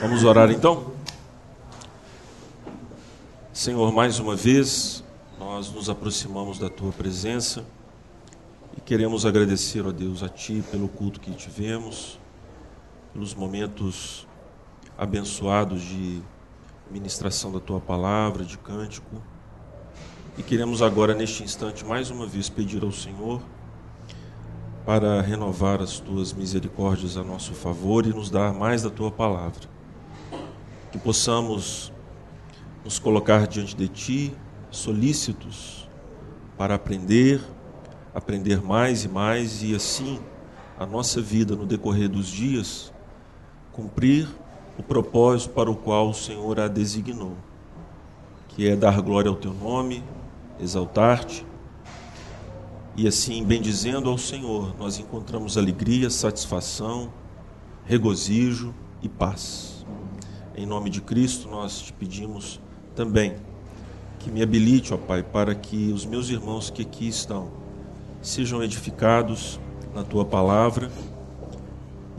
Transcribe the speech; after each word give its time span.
Vamos 0.00 0.22
orar 0.22 0.48
então? 0.48 0.92
Senhor, 3.52 3.92
mais 3.92 4.20
uma 4.20 4.36
vez, 4.36 5.02
nós 5.40 5.72
nos 5.72 5.90
aproximamos 5.90 6.56
da 6.56 6.70
tua 6.70 6.92
presença 6.92 7.64
e 8.76 8.80
queremos 8.80 9.26
agradecer, 9.26 9.84
ó 9.84 9.90
Deus, 9.90 10.22
a 10.22 10.28
ti 10.28 10.62
pelo 10.70 10.86
culto 10.86 11.18
que 11.18 11.32
tivemos, 11.32 12.16
pelos 13.12 13.34
momentos 13.34 14.24
abençoados 14.96 15.82
de 15.82 16.22
ministração 16.88 17.50
da 17.50 17.58
tua 17.58 17.80
palavra, 17.80 18.44
de 18.44 18.56
cântico. 18.56 19.20
E 20.36 20.44
queremos 20.44 20.80
agora, 20.80 21.12
neste 21.12 21.42
instante, 21.42 21.84
mais 21.84 22.08
uma 22.08 22.24
vez 22.24 22.48
pedir 22.48 22.84
ao 22.84 22.92
Senhor 22.92 23.42
para 24.86 25.20
renovar 25.20 25.82
as 25.82 25.98
tuas 25.98 26.32
misericórdias 26.32 27.16
a 27.16 27.24
nosso 27.24 27.52
favor 27.52 28.06
e 28.06 28.10
nos 28.10 28.30
dar 28.30 28.54
mais 28.54 28.84
da 28.84 28.90
tua 28.90 29.10
palavra. 29.10 29.77
Que 30.90 30.98
possamos 30.98 31.92
nos 32.84 32.98
colocar 32.98 33.46
diante 33.46 33.76
de 33.76 33.88
ti, 33.88 34.34
solícitos 34.70 35.88
para 36.56 36.74
aprender, 36.74 37.40
aprender 38.14 38.62
mais 38.62 39.04
e 39.04 39.08
mais 39.08 39.62
e 39.62 39.74
assim 39.74 40.18
a 40.78 40.86
nossa 40.86 41.20
vida 41.20 41.54
no 41.54 41.66
decorrer 41.66 42.08
dos 42.08 42.26
dias 42.28 42.92
cumprir 43.72 44.28
o 44.76 44.82
propósito 44.82 45.50
para 45.52 45.70
o 45.70 45.76
qual 45.76 46.10
o 46.10 46.14
Senhor 46.14 46.58
a 46.58 46.66
designou, 46.66 47.36
que 48.48 48.68
é 48.68 48.74
dar 48.74 49.00
glória 49.00 49.28
ao 49.28 49.36
teu 49.36 49.52
nome, 49.52 50.02
exaltar-te. 50.58 51.46
E 52.96 53.06
assim, 53.06 53.44
bendizendo 53.44 54.08
ao 54.08 54.18
Senhor, 54.18 54.74
nós 54.76 54.98
encontramos 54.98 55.56
alegria, 55.56 56.10
satisfação, 56.10 57.12
regozijo 57.84 58.74
e 59.00 59.08
paz. 59.08 59.67
Em 60.58 60.66
nome 60.66 60.90
de 60.90 61.00
Cristo, 61.00 61.48
nós 61.48 61.80
te 61.82 61.92
pedimos 61.92 62.60
também 62.96 63.36
que 64.18 64.28
me 64.28 64.42
habilite, 64.42 64.92
ó 64.92 64.96
Pai, 64.96 65.22
para 65.22 65.54
que 65.54 65.92
os 65.92 66.04
meus 66.04 66.30
irmãos 66.30 66.68
que 66.68 66.82
aqui 66.82 67.06
estão 67.06 67.48
sejam 68.20 68.60
edificados 68.60 69.60
na 69.94 70.02
tua 70.02 70.24
palavra 70.24 70.90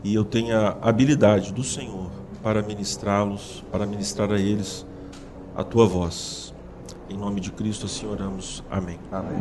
e 0.02 0.14
eu 0.14 0.24
tenha 0.24 0.78
habilidade 0.80 1.52
do 1.52 1.62
Senhor 1.62 2.10
para 2.42 2.62
ministrá-los, 2.62 3.62
para 3.70 3.84
ministrar 3.84 4.32
a 4.32 4.40
eles 4.40 4.86
a 5.54 5.62
tua 5.62 5.86
voz. 5.86 6.54
Em 7.10 7.18
nome 7.18 7.42
de 7.42 7.52
Cristo 7.52 7.84
assim 7.84 8.06
oramos. 8.06 8.64
Amém. 8.70 8.98
Amém. 9.12 9.36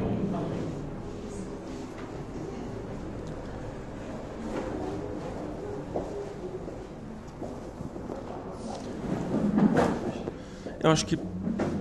Eu 10.90 10.94
acho 10.94 11.06
que 11.06 11.20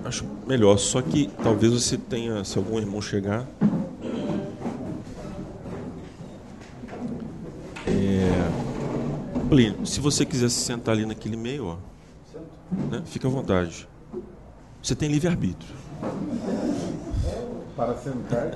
acho 0.05 0.25
melhor, 0.47 0.77
só 0.77 1.01
que 1.01 1.29
talvez 1.43 1.73
você 1.73 1.97
tenha, 1.97 2.43
se 2.43 2.57
algum 2.57 2.77
irmão 2.79 3.01
chegar, 3.01 3.47
Plínio, 9.49 9.83
se 9.83 9.99
você 9.99 10.23
quiser 10.23 10.47
se 10.49 10.59
sentar 10.59 10.93
ali 10.93 11.07
naquele 11.07 11.35
meio, 11.35 11.65
ó, 11.65 11.77
né, 12.91 13.01
fica 13.03 13.27
à 13.27 13.31
vontade. 13.31 13.89
Você 14.81 14.93
tem 14.93 15.09
livre-arbítrio. 15.09 15.73
Para 17.75 17.97
sentar. 17.97 18.51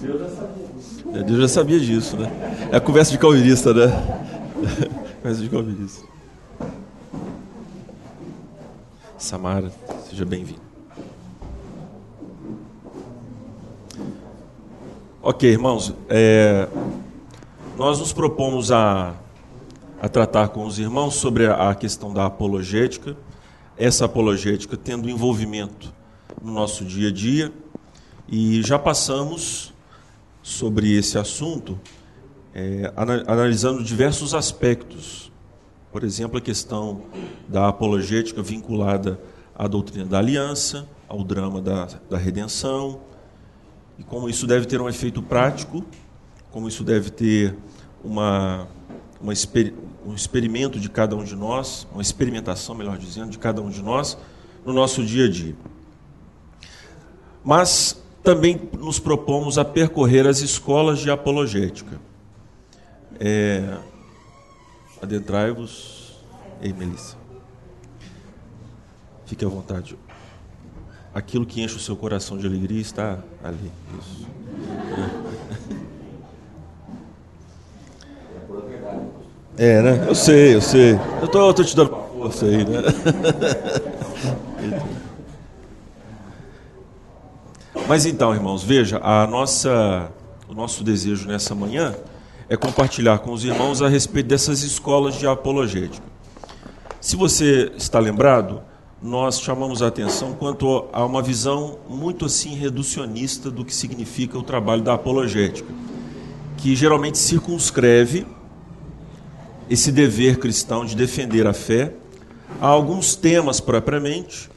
Deus 0.00 0.20
já 0.20 0.28
sabia 0.28 0.68
disso. 0.76 1.04
É, 1.12 1.22
Deus 1.24 1.40
já 1.40 1.48
sabia 1.48 1.80
disso, 1.80 2.16
né? 2.16 2.30
É 2.70 2.76
a 2.76 2.80
conversa 2.80 3.10
de 3.10 3.18
calvinista, 3.18 3.74
né? 3.74 3.88
conversa 5.20 5.42
de 5.42 5.48
calvinista. 5.48 6.15
Samara, 9.26 9.72
seja 10.08 10.24
bem-vindo. 10.24 10.60
Ok, 15.20 15.50
irmãos, 15.50 15.92
é, 16.08 16.68
nós 17.76 17.98
nos 17.98 18.12
propomos 18.12 18.70
a, 18.70 19.16
a 20.00 20.08
tratar 20.08 20.50
com 20.50 20.64
os 20.64 20.78
irmãos 20.78 21.16
sobre 21.16 21.48
a, 21.48 21.70
a 21.70 21.74
questão 21.74 22.14
da 22.14 22.24
apologética, 22.24 23.16
essa 23.76 24.04
apologética 24.04 24.76
tendo 24.76 25.10
envolvimento 25.10 25.92
no 26.40 26.52
nosso 26.52 26.84
dia 26.84 27.08
a 27.08 27.12
dia, 27.12 27.52
e 28.28 28.62
já 28.62 28.78
passamos 28.78 29.74
sobre 30.40 30.96
esse 30.96 31.18
assunto, 31.18 31.76
é, 32.54 32.92
analisando 33.26 33.82
diversos 33.82 34.34
aspectos. 34.34 35.25
Por 35.96 36.04
exemplo, 36.04 36.36
a 36.36 36.42
questão 36.42 37.04
da 37.48 37.68
apologética 37.68 38.42
vinculada 38.42 39.18
à 39.54 39.66
doutrina 39.66 40.04
da 40.04 40.18
aliança, 40.18 40.86
ao 41.08 41.24
drama 41.24 41.62
da, 41.62 41.88
da 42.10 42.18
redenção, 42.18 43.00
e 43.98 44.04
como 44.04 44.28
isso 44.28 44.46
deve 44.46 44.66
ter 44.66 44.78
um 44.78 44.90
efeito 44.90 45.22
prático 45.22 45.82
como 46.50 46.68
isso 46.68 46.84
deve 46.84 47.08
ter 47.08 47.56
uma, 48.04 48.68
uma 49.18 49.32
um 50.04 50.12
experimento 50.12 50.78
de 50.78 50.90
cada 50.90 51.16
um 51.16 51.24
de 51.24 51.34
nós, 51.34 51.88
uma 51.90 52.02
experimentação, 52.02 52.74
melhor 52.74 52.98
dizendo, 52.98 53.30
de 53.30 53.38
cada 53.38 53.62
um 53.62 53.70
de 53.70 53.82
nós 53.82 54.18
no 54.66 54.74
nosso 54.74 55.02
dia 55.02 55.24
a 55.24 55.30
dia. 55.30 55.56
Mas 57.42 58.04
também 58.22 58.68
nos 58.78 58.98
propomos 58.98 59.56
a 59.56 59.64
percorrer 59.64 60.26
as 60.26 60.40
escolas 60.40 60.98
de 60.98 61.10
apologética. 61.10 61.98
É, 63.18 63.78
Adentrai-vos. 65.02 66.16
Ei, 66.60 66.72
Melissa. 66.72 67.16
Fique 69.26 69.44
à 69.44 69.48
vontade. 69.48 69.96
Aquilo 71.14 71.46
que 71.46 71.62
enche 71.62 71.76
o 71.76 71.80
seu 71.80 71.96
coração 71.96 72.38
de 72.38 72.46
alegria 72.46 72.80
está 72.80 73.18
ali. 73.42 73.70
Isso. 73.98 74.26
É. 79.58 79.82
Né? 79.82 80.04
Eu 80.06 80.14
sei, 80.14 80.54
eu 80.54 80.60
sei. 80.60 80.98
Eu 81.20 81.28
tô, 81.28 81.48
eu 81.48 81.54
tô 81.54 81.64
te 81.64 81.74
dando 81.74 81.90
força 81.90 82.46
aí, 82.46 82.64
né? 82.64 82.82
Mas 87.88 88.04
então, 88.04 88.34
irmãos, 88.34 88.62
veja, 88.64 89.00
a 89.02 89.26
nossa, 89.26 90.10
o 90.48 90.54
nosso 90.54 90.82
desejo 90.82 91.28
nessa 91.28 91.54
manhã 91.54 91.94
é 92.48 92.56
compartilhar 92.56 93.18
com 93.18 93.32
os 93.32 93.44
irmãos 93.44 93.82
a 93.82 93.88
respeito 93.88 94.28
dessas 94.28 94.62
escolas 94.62 95.16
de 95.16 95.26
apologética. 95.26 96.06
Se 97.00 97.16
você 97.16 97.72
está 97.76 97.98
lembrado, 97.98 98.62
nós 99.02 99.40
chamamos 99.40 99.82
a 99.82 99.88
atenção 99.88 100.32
quanto 100.32 100.86
a 100.92 101.04
uma 101.04 101.22
visão 101.22 101.78
muito 101.88 102.24
assim 102.24 102.54
reducionista 102.54 103.50
do 103.50 103.64
que 103.64 103.74
significa 103.74 104.38
o 104.38 104.42
trabalho 104.42 104.82
da 104.82 104.94
apologética, 104.94 105.72
que 106.56 106.74
geralmente 106.74 107.18
circunscreve 107.18 108.26
esse 109.68 109.90
dever 109.90 110.38
cristão 110.38 110.84
de 110.84 110.96
defender 110.96 111.46
a 111.46 111.52
fé 111.52 111.92
a 112.60 112.66
alguns 112.66 113.16
temas 113.16 113.60
propriamente 113.60 114.48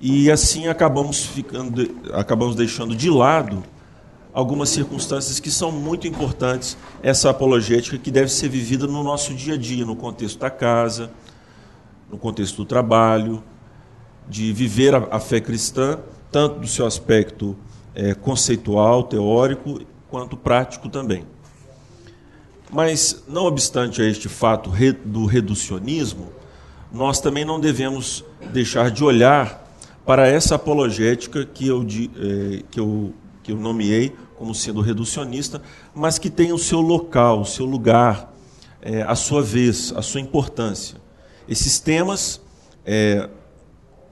e 0.00 0.30
assim 0.30 0.66
acabamos 0.66 1.24
ficando 1.24 1.94
acabamos 2.12 2.56
deixando 2.56 2.96
de 2.96 3.10
lado 3.10 3.62
algumas 4.32 4.68
circunstâncias 4.68 5.40
que 5.40 5.50
são 5.50 5.72
muito 5.72 6.06
importantes 6.06 6.76
essa 7.02 7.30
apologética 7.30 7.98
que 7.98 8.10
deve 8.10 8.30
ser 8.30 8.48
vivida 8.48 8.86
no 8.86 9.02
nosso 9.02 9.34
dia 9.34 9.54
a 9.54 9.56
dia 9.56 9.84
no 9.84 9.96
contexto 9.96 10.38
da 10.38 10.50
casa 10.50 11.10
no 12.10 12.18
contexto 12.18 12.56
do 12.56 12.64
trabalho 12.64 13.42
de 14.28 14.52
viver 14.52 14.94
a, 14.94 15.18
fé 15.20 15.40
cristã 15.40 15.98
tanto 16.30 16.60
do 16.60 16.66
seu 16.66 16.86
aspecto 16.86 17.56
é, 17.94 18.14
conceitual 18.14 19.02
teórico 19.02 19.80
quanto 20.08 20.36
prático 20.36 20.88
também. 20.88 21.24
Mas, 22.72 23.24
não 23.28 23.46
obstante 23.46 24.00
a 24.00 24.04
este 24.08 24.28
fato 24.28 24.70
do 25.04 25.26
reducionismo, 25.26 26.32
nós 26.92 27.20
também 27.20 27.44
não 27.44 27.58
devemos 27.58 28.24
deixar 28.52 28.90
de 28.90 29.02
olhar 29.02 29.68
para 30.06 30.26
essa 30.28 30.54
apologética 30.54 31.44
que 31.44 31.66
eu, 31.66 31.82
eh, 31.82 32.62
que 32.70 32.80
eu, 32.80 33.12
que 33.50 33.52
eu 33.52 33.56
nomeei 33.56 34.14
como 34.36 34.54
sendo 34.54 34.80
reducionista, 34.80 35.60
mas 35.94 36.18
que 36.18 36.30
tem 36.30 36.52
o 36.52 36.58
seu 36.58 36.80
local, 36.80 37.40
o 37.40 37.44
seu 37.44 37.66
lugar, 37.66 38.32
é, 38.80 39.02
a 39.02 39.16
sua 39.16 39.42
vez, 39.42 39.92
a 39.96 40.02
sua 40.02 40.20
importância. 40.20 40.96
Esses 41.48 41.80
temas 41.80 42.40
é, 42.86 43.28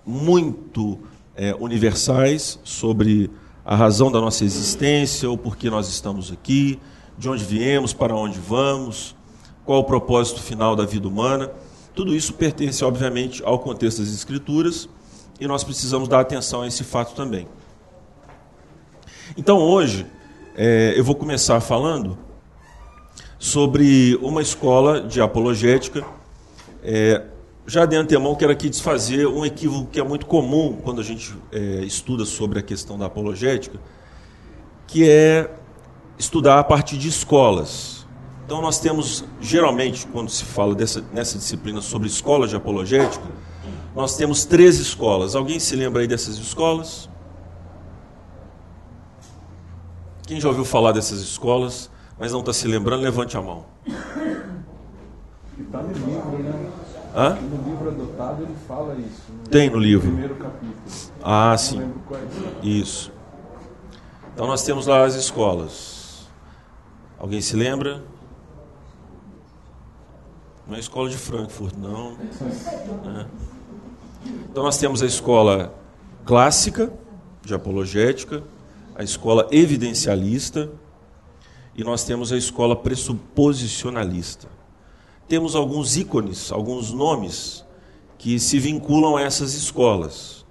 muito 0.05 0.99
é, 1.37 1.55
universais 1.55 2.59
sobre 2.65 3.31
a 3.65 3.77
razão 3.77 4.11
da 4.11 4.21
nossa 4.21 4.45
existência, 4.45 5.31
o 5.31 5.39
porquê 5.39 5.71
nós 5.71 5.89
estamos 5.89 6.33
aqui, 6.33 6.81
de 7.17 7.29
onde 7.29 7.45
viemos, 7.45 7.93
para 7.93 8.15
onde 8.15 8.39
vamos, 8.41 9.15
qual 9.65 9.81
o 9.81 9.85
propósito 9.85 10.43
final 10.43 10.75
da 10.75 10.85
vida 10.85 11.07
humana. 11.07 11.51
Tudo 11.95 12.15
isso 12.15 12.35
pertence, 12.35 12.85
obviamente, 12.85 13.43
ao 13.45 13.59
contexto 13.59 14.01
das 14.01 14.13
Escrituras 14.13 14.89
e 15.41 15.47
nós 15.47 15.63
precisamos 15.63 16.09
dar 16.09 16.21
atenção 16.21 16.63
a 16.63 16.67
esse 16.67 16.83
fato 16.83 17.15
também. 17.15 17.47
Então, 19.37 19.59
hoje, 19.59 20.07
é, 20.57 20.95
eu 20.97 21.05
vou 21.05 21.15
começar 21.15 21.61
falando 21.61 22.19
sobre 23.39 24.19
uma 24.23 24.43
escola 24.43 25.01
de 25.01 25.21
apologética 25.21 26.05
É, 26.83 27.23
já 27.67 27.85
de 27.85 27.97
antemão, 27.97 28.35
quero 28.35 28.53
aqui 28.53 28.71
desfazer 28.71 29.27
um 29.27 29.45
equívoco 29.45 29.91
que 29.91 30.01
é 30.01 30.03
muito 30.03 30.27
comum 30.27 30.79
quando 30.83 31.01
a 31.01 31.05
gente 31.05 31.35
é, 31.53 31.85
estuda 31.85 32.25
sobre 32.25 32.61
a 32.61 32.63
questão 32.63 32.97
da 32.97 33.07
apologética, 33.07 33.79
que 34.87 35.09
é 35.09 35.51
estudar 36.19 36.59
a 36.61 36.65
partir 36.65 36.97
de 36.97 37.09
escolas. 37.09 38.07
Então, 38.47 38.63
nós 38.63 38.79
temos, 38.81 39.25
geralmente, 39.41 40.07
quando 40.07 40.31
se 40.31 40.45
fala 40.45 40.75
dessa, 40.75 41.05
nessa 41.13 41.37
disciplina 41.37 41.83
sobre 41.83 42.09
escolas 42.09 42.49
de 42.49 42.57
apologética, 42.57 43.27
nós 43.95 44.17
temos 44.17 44.47
três 44.47 44.79
escolas. 44.79 45.35
Alguém 45.35 45.59
se 45.61 45.77
lembra 45.77 46.01
aí 46.01 46.07
dessas 46.07 46.39
escolas? 46.39 47.11
Quem 50.29 50.39
já 50.39 50.47
ouviu 50.49 50.63
falar 50.63 50.93
dessas 50.93 51.21
escolas, 51.23 51.91
mas 52.19 52.33
não 52.33 52.41
está 52.41 52.53
se 52.53 52.69
lembrando, 52.69 53.01
levante 53.01 53.35
a 53.35 53.41
mão. 53.41 53.65
Está 55.59 55.83
no 55.83 55.91
livro, 55.91 56.39
né? 56.43 56.71
Hã? 57.17 57.31
No 57.37 57.71
livro 57.71 57.89
adotado 57.89 58.43
ele 58.43 58.55
fala 58.69 58.95
isso. 58.97 59.23
No 59.33 59.49
Tem 59.49 59.71
no 59.71 59.79
livro. 59.79 60.07
primeiro 60.07 60.35
capítulo. 60.35 60.75
Ah, 61.23 61.53
Não 61.53 61.57
sim. 61.59 61.93
quais. 62.07 62.29
Isso. 62.63 63.11
Então 64.35 64.47
nós 64.47 64.63
temos 64.65 64.87
lá 64.87 65.03
as 65.03 65.15
escolas. 65.15 66.29
Alguém 67.19 67.41
se 67.41 67.57
lembra? 67.57 68.05
Não 70.67 70.75
é 70.75 70.77
a 70.77 70.81
escola 70.81 71.09
de 71.09 71.17
Frankfurt, 71.17 71.75
não. 71.79 72.19
É. 73.19 73.27
Então 74.51 74.63
nós 74.63 74.77
temos 74.77 75.03
a 75.03 75.07
escola 75.07 75.73
clássica, 76.27 76.93
de 77.41 77.55
apologética, 77.55 78.43
a 78.99 79.05
escola 79.05 79.47
evidencialista 79.53 80.69
e 81.77 81.85
nós 81.85 82.03
temos 82.03 82.33
a 82.33 82.37
escola 82.37 82.75
pressuposicionalista. 82.75 84.49
Temos 85.29 85.55
alguns 85.55 85.97
ícones, 85.97 86.51
alguns 86.51 86.93
nomes 86.93 87.65
que 88.19 88.41
se 88.41 88.59
vinculam 88.59 89.17
a 89.17 89.23
essas 89.23 89.55
escolas. 89.55 90.45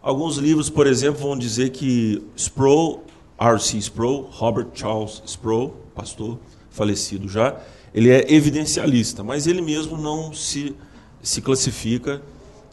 Alguns 0.00 0.38
livros, 0.38 0.70
por 0.70 0.86
exemplo, 0.86 1.20
vão 1.20 1.36
dizer 1.36 1.70
que 1.70 2.22
Sproul, 2.34 3.02
R.C. 3.38 3.76
Sproul, 3.76 4.30
Robert 4.30 4.68
Charles 4.72 5.22
Sproul, 5.26 5.74
pastor 5.94 6.38
falecido 6.70 7.28
já, 7.28 7.60
ele 7.94 8.10
é 8.10 8.32
evidencialista, 8.32 9.22
mas 9.22 9.46
ele 9.46 9.60
mesmo 9.60 9.98
não 9.98 10.32
se, 10.32 10.74
se 11.22 11.42
classifica 11.42 12.22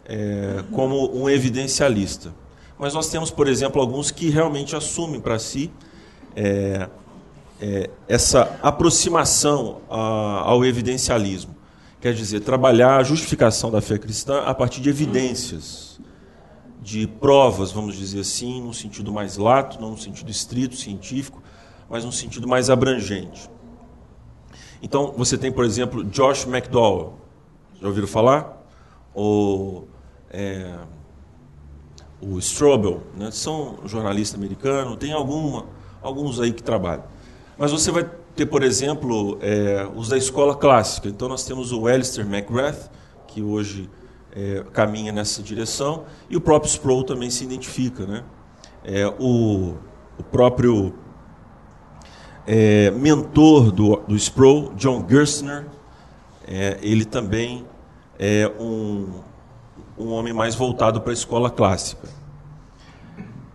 é, 0.06 0.64
como 0.72 1.14
um 1.14 1.30
evidencialista. 1.30 2.34
Mas 2.82 2.96
nós 2.96 3.10
temos, 3.10 3.30
por 3.30 3.48
exemplo, 3.48 3.80
alguns 3.80 4.10
que 4.10 4.32
realmente 4.32 4.76
assumem 4.76 5.22
para 5.22 5.38
si 5.38 5.72
é, 6.36 6.90
é, 7.62 7.92
essa 8.08 8.58
aproximação 8.60 9.82
a, 9.88 10.42
ao 10.46 10.66
evidencialismo. 10.66 11.56
Quer 12.02 12.16
dizer, 12.16 12.40
trabalhar 12.40 12.98
a 12.98 13.04
justificação 13.04 13.70
da 13.70 13.82
fé 13.82 14.00
cristã 14.00 14.42
a 14.46 14.56
partir 14.56 14.82
de 14.82 14.90
evidências, 14.90 16.02
de 16.82 17.06
provas, 17.06 17.72
vamos 17.72 17.96
dizer 17.96 18.22
assim, 18.22 18.64
num 18.64 18.74
sentido 18.74 19.14
mais 19.14 19.38
lato, 19.38 19.80
não 19.80 19.92
no 19.92 19.98
sentido 20.00 20.32
estrito, 20.32 20.76
científico, 20.76 21.40
mas 21.88 22.04
num 22.04 22.12
sentido 22.12 22.48
mais 22.48 22.72
abrangente. 22.72 23.48
Então, 24.82 25.14
você 25.16 25.38
tem, 25.38 25.52
por 25.52 25.66
exemplo, 25.66 26.04
Josh 26.06 26.48
McDowell. 26.48 27.14
Já 27.80 27.88
ouviram 27.88 28.08
falar? 28.08 28.66
Ou 29.14 29.88
é, 30.32 30.80
o 32.22 32.38
Strobel, 32.40 33.02
né? 33.18 33.32
são 33.32 33.80
jornalista 33.86 34.38
americano, 34.38 34.96
tem 34.96 35.12
alguma, 35.12 35.66
alguns 36.02 36.40
aí 36.40 36.54
que 36.54 36.62
trabalham. 36.62 37.04
Mas 37.58 37.72
você 37.72 37.92
vai 37.92 38.10
ter, 38.36 38.46
por 38.46 38.64
exemplo, 38.64 39.38
é, 39.42 39.88
os 39.96 40.10
da 40.10 40.18
escola 40.18 40.56
clássica. 40.56 41.08
Então 41.08 41.28
nós 41.28 41.44
temos 41.44 41.72
o 41.72 41.88
Alistair 41.88 42.28
McGrath, 42.28 42.90
que 43.28 43.42
hoje 43.42 43.90
é, 44.32 44.64
caminha 44.72 45.12
nessa 45.12 45.42
direção, 45.42 46.06
e 46.30 46.38
o 46.38 46.42
próprio 46.42 46.70
Sproul 46.70 47.04
também 47.04 47.30
se 47.30 47.44
identifica. 47.44 48.06
Né? 48.06 48.24
É, 48.84 49.08
o, 49.20 49.76
o 50.18 50.24
próprio 50.32 50.94
é, 52.48 52.92
mentor 52.92 53.72
do, 53.72 53.98
do 54.08 54.16
Sproul, 54.16 54.74
John 54.76 55.06
Gerstner, 55.08 55.66
é, 56.48 56.78
ele 56.82 57.06
também 57.06 57.66
é 58.18 58.52
um, 58.60 59.22
um 60.02 60.12
homem 60.14 60.34
mais 60.34 60.56
voltado 60.56 61.02
para 61.02 61.12
a 61.12 61.14
escola 61.14 61.50
clássica. 61.50 62.10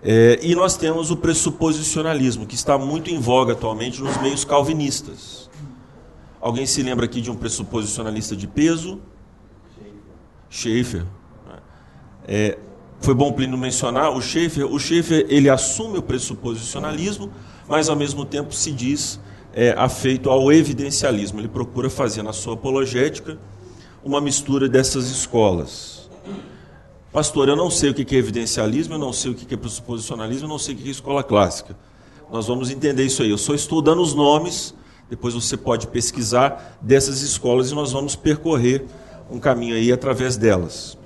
É, 0.02 0.38
e 0.40 0.54
nós 0.54 0.76
temos 0.76 1.10
o 1.10 1.16
pressuposicionalismo, 1.16 2.46
que 2.46 2.54
está 2.54 2.78
muito 2.78 3.10
em 3.10 3.18
voga 3.18 3.54
atualmente 3.54 4.00
nos 4.00 4.16
meios 4.18 4.44
calvinistas. 4.44 5.50
Alguém 6.40 6.64
se 6.64 6.82
lembra 6.82 7.06
aqui 7.06 7.20
de 7.20 7.30
um 7.30 7.34
pressuposicionalista 7.34 8.36
de 8.36 8.46
peso? 8.46 9.00
Schaefer. 10.48 11.04
É, 12.24 12.56
foi 13.00 13.14
bom 13.14 13.32
Plínio 13.32 13.58
mencionar 13.58 14.10
o 14.10 14.20
Schaefer. 14.22 14.64
O 14.64 14.78
Schaefer 14.78 15.26
ele 15.28 15.50
assume 15.50 15.98
o 15.98 16.02
pressuposicionalismo, 16.02 17.32
mas 17.66 17.88
ao 17.88 17.96
mesmo 17.96 18.24
tempo 18.24 18.54
se 18.54 18.70
diz 18.70 19.18
é, 19.52 19.74
afeito 19.76 20.30
ao 20.30 20.52
evidencialismo. 20.52 21.40
Ele 21.40 21.48
procura 21.48 21.90
fazer 21.90 22.22
na 22.22 22.32
sua 22.32 22.54
apologética 22.54 23.38
uma 24.04 24.20
mistura 24.20 24.68
dessas 24.68 25.10
escolas. 25.10 25.95
Pastor, 27.16 27.48
eu 27.48 27.56
não 27.56 27.70
sei 27.70 27.88
o 27.88 27.94
que 27.94 28.14
é 28.14 28.18
evidencialismo, 28.18 28.92
eu 28.92 28.98
não 28.98 29.10
sei 29.10 29.30
o 29.30 29.34
que 29.34 29.54
é 29.54 29.56
pressuposicionalismo, 29.56 30.44
eu 30.44 30.50
não 30.50 30.58
sei 30.58 30.74
o 30.74 30.76
que 30.76 30.86
é 30.86 30.90
escola 30.90 31.24
clássica. 31.24 31.74
Nós 32.30 32.46
vamos 32.46 32.68
entender 32.70 33.04
isso 33.04 33.22
aí. 33.22 33.30
Eu 33.30 33.38
só 33.38 33.54
estou 33.54 33.80
dando 33.80 34.02
os 34.02 34.12
nomes, 34.12 34.74
depois 35.08 35.32
você 35.32 35.56
pode 35.56 35.86
pesquisar 35.86 36.76
dessas 36.78 37.22
escolas 37.22 37.70
e 37.70 37.74
nós 37.74 37.90
vamos 37.90 38.16
percorrer 38.16 38.84
um 39.30 39.38
caminho 39.38 39.76
aí 39.76 39.90
através 39.90 40.36
delas. 40.36 40.98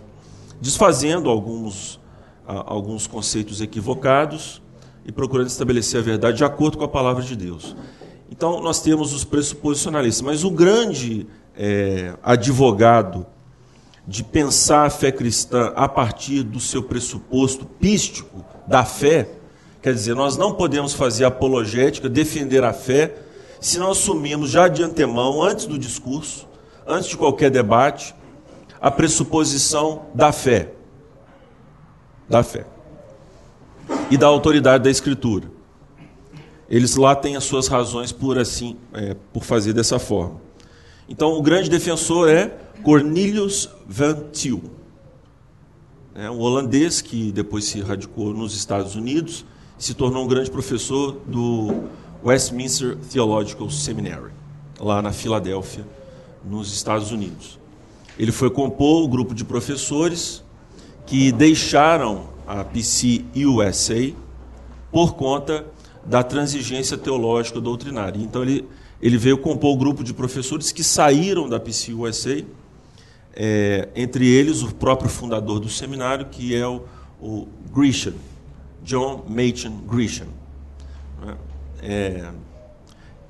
Desfazendo 0.60 1.30
alguns, 1.30 2.00
alguns 2.44 3.06
conceitos 3.06 3.60
equivocados 3.60 4.60
e 5.06 5.12
procurando 5.12 5.46
estabelecer 5.46 6.00
a 6.00 6.02
verdade 6.02 6.38
de 6.38 6.44
acordo 6.44 6.76
com 6.76 6.82
a 6.82 6.88
palavra 6.88 7.22
de 7.22 7.36
Deus. 7.36 7.76
Então, 8.28 8.60
nós 8.60 8.82
temos 8.82 9.14
os 9.14 9.22
pressuposicionalistas, 9.22 10.22
mas 10.22 10.42
o 10.42 10.50
grande 10.50 11.28
é, 11.56 12.16
advogado 12.20 13.24
de 14.06 14.24
pensar 14.24 14.86
a 14.86 14.90
fé 14.90 15.12
cristã 15.12 15.72
a 15.76 15.88
partir 15.88 16.42
do 16.42 16.58
seu 16.58 16.82
pressuposto 16.82 17.64
pístico 17.64 18.44
da 18.66 18.84
fé, 18.84 19.28
quer 19.82 19.94
dizer, 19.94 20.14
nós 20.14 20.36
não 20.36 20.54
podemos 20.54 20.92
fazer 20.92 21.24
apologética, 21.24 22.08
defender 22.08 22.64
a 22.64 22.72
fé, 22.72 23.14
se 23.60 23.78
não 23.78 23.90
assumirmos 23.90 24.50
já 24.50 24.68
de 24.68 24.82
antemão, 24.82 25.42
antes 25.42 25.66
do 25.66 25.78
discurso, 25.78 26.48
antes 26.86 27.08
de 27.08 27.16
qualquer 27.16 27.50
debate, 27.50 28.14
a 28.80 28.90
pressuposição 28.90 30.06
da 30.14 30.32
fé. 30.32 30.72
Da 32.28 32.42
fé. 32.42 32.64
E 34.10 34.16
da 34.16 34.26
autoridade 34.26 34.84
da 34.84 34.90
Escritura. 34.90 35.50
Eles 36.68 36.96
lá 36.96 37.14
têm 37.14 37.36
as 37.36 37.44
suas 37.44 37.66
razões 37.66 38.12
por 38.12 38.38
assim, 38.38 38.76
é, 38.94 39.16
por 39.32 39.42
fazer 39.44 39.72
dessa 39.72 39.98
forma. 39.98 40.40
Então, 41.08 41.32
o 41.32 41.42
grande 41.42 41.68
defensor 41.68 42.28
é 42.30 42.52
Cornelius 42.82 43.68
van 43.86 44.30
Til, 44.32 44.62
é 46.14 46.30
um 46.30 46.38
holandês 46.38 47.00
que 47.02 47.30
depois 47.30 47.66
se 47.66 47.80
radicou 47.80 48.32
nos 48.32 48.56
Estados 48.56 48.94
Unidos, 48.94 49.44
se 49.78 49.92
tornou 49.92 50.24
um 50.24 50.28
grande 50.28 50.50
professor 50.50 51.18
do 51.26 51.84
Westminster 52.24 52.96
Theological 53.12 53.70
Seminary, 53.70 54.32
lá 54.78 55.02
na 55.02 55.12
Filadélfia, 55.12 55.86
nos 56.44 56.72
Estados 56.72 57.12
Unidos. 57.12 57.58
Ele 58.18 58.32
foi 58.32 58.50
compor 58.50 59.02
o 59.02 59.08
grupo 59.08 59.34
de 59.34 59.44
professores 59.44 60.42
que 61.06 61.32
deixaram 61.32 62.30
a 62.46 62.64
PC 62.64 63.24
USA 63.46 64.12
por 64.90 65.14
conta 65.14 65.66
da 66.04 66.22
transigência 66.22 66.96
teológica 66.96 67.60
doutrinária. 67.60 68.20
Então 68.22 68.42
ele, 68.42 68.66
ele 69.02 69.18
veio 69.18 69.36
compor 69.36 69.74
o 69.74 69.76
grupo 69.76 70.02
de 70.02 70.14
professores 70.14 70.72
que 70.72 70.82
saíram 70.82 71.48
da 71.48 71.60
PC 71.60 71.92
USA 71.92 72.42
é, 73.34 73.88
entre 73.94 74.26
eles 74.26 74.62
o 74.62 74.74
próprio 74.74 75.08
fundador 75.08 75.60
do 75.60 75.68
seminário, 75.68 76.26
que 76.26 76.54
é 76.54 76.66
o, 76.66 76.84
o 77.20 77.48
Grisham, 77.72 78.14
John 78.82 79.24
Machen 79.28 79.80
Grisham. 79.86 80.28
É, 81.82 82.30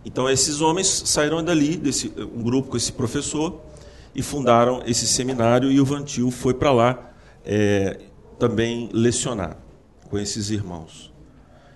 então 0.05 0.29
esses 0.29 0.61
homens 0.61 1.03
saíram 1.07 1.43
dali, 1.43 1.77
desse, 1.77 2.13
um 2.17 2.43
grupo 2.43 2.71
com 2.71 2.77
esse 2.77 2.93
professor, 2.93 3.61
e 4.15 4.23
fundaram 4.23 4.83
esse 4.87 5.07
seminário, 5.07 5.71
e 5.71 5.81
o 5.81 5.85
Vantil 5.85 6.31
foi 6.31 6.55
para 6.55 6.73
lá 6.73 7.13
é, 7.45 8.01
também 8.39 8.89
lecionar 8.93 9.57
com 10.09 10.19
esses 10.19 10.51
irmãos. 10.51 11.13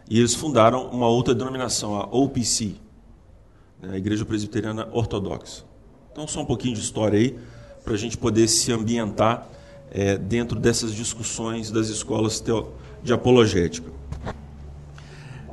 E 0.08 0.18
eles 0.18 0.34
fundaram 0.34 0.88
uma 0.88 1.06
outra 1.06 1.34
denominação, 1.34 1.94
a 1.94 2.04
OPC, 2.04 2.74
né, 3.80 3.94
a 3.94 3.96
Igreja 3.96 4.24
Presbiteriana 4.24 4.88
Ortodoxa. 4.92 5.64
Então, 6.12 6.26
só 6.26 6.42
um 6.42 6.44
pouquinho 6.44 6.74
de 6.74 6.80
história 6.80 7.18
aí, 7.18 7.38
para 7.84 7.94
a 7.94 7.96
gente 7.98 8.16
poder 8.16 8.48
se 8.48 8.72
ambientar 8.72 9.46
é, 9.90 10.16
dentro 10.16 10.58
dessas 10.58 10.94
discussões 10.94 11.70
das 11.70 11.88
escolas 11.88 12.42
de 13.02 13.12
apologética. 13.12 13.92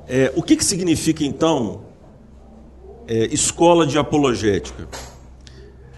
É, 0.07 0.31
o 0.35 0.41
que, 0.41 0.55
que 0.55 0.65
significa, 0.65 1.23
então, 1.23 1.83
é, 3.07 3.25
escola 3.25 3.85
de 3.85 3.97
apologética? 3.97 4.87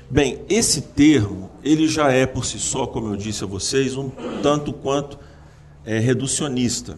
Bem, 0.10 0.42
esse 0.50 0.82
termo, 0.82 1.50
ele 1.64 1.88
já 1.88 2.12
é 2.12 2.26
por 2.26 2.46
si 2.46 2.60
só, 2.60 2.86
como 2.86 3.14
eu 3.14 3.16
disse 3.16 3.44
a 3.44 3.48
vocês, 3.48 3.96
um 3.96 4.10
tanto 4.42 4.74
quanto 4.74 5.18
é, 5.86 6.00
reducionista. 6.00 6.98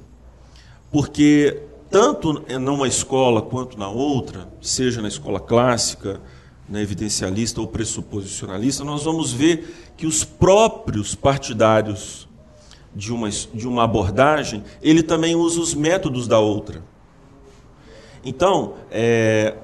Porque 0.92 1.62
tanto 1.89 2.44
numa 2.60 2.88
escola 2.88 3.42
quanto 3.42 3.77
na 3.77 3.88
outra, 3.88 4.50
seja 4.62 5.01
na 5.01 5.08
escola 5.08 5.39
clássica, 5.39 6.20
na 6.67 6.81
evidencialista 6.81 7.62
ou 7.62 7.67
pressuposicionalista, 7.67 8.84
nós 8.84 9.03
vamos 9.03 9.31
ver 9.31 9.93
que 9.95 10.07
os 10.07 10.24
próprios 10.24 11.13
partidários 11.13 12.27
de 12.95 13.12
uma, 13.13 13.29
de 13.29 13.67
uma 13.67 13.84
abordagem, 13.84 14.63
ele 14.81 15.03
também 15.03 15.36
usa 15.36 15.60
os 15.60 15.74
métodos 15.74 16.27
da 16.27 16.39
outra. 16.39 16.81
Então, 18.24 18.75
é, 18.89 19.55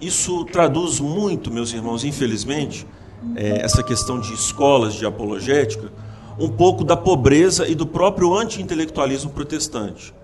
isso 0.00 0.44
traduz 0.44 1.00
muito, 1.00 1.50
meus 1.50 1.72
irmãos, 1.72 2.04
infelizmente, 2.04 2.86
é, 3.34 3.64
essa 3.64 3.82
questão 3.82 4.20
de 4.20 4.32
escolas 4.34 4.94
de 4.94 5.06
apologética, 5.06 5.90
um 6.38 6.48
pouco 6.48 6.84
da 6.84 6.96
pobreza 6.96 7.66
e 7.66 7.74
do 7.74 7.86
próprio 7.86 8.34
anti-intelectualismo 8.34 9.30
protestante. 9.30 10.14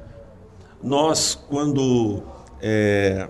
Nós, 0.83 1.35
quando 1.49 2.23
é, 2.61 3.29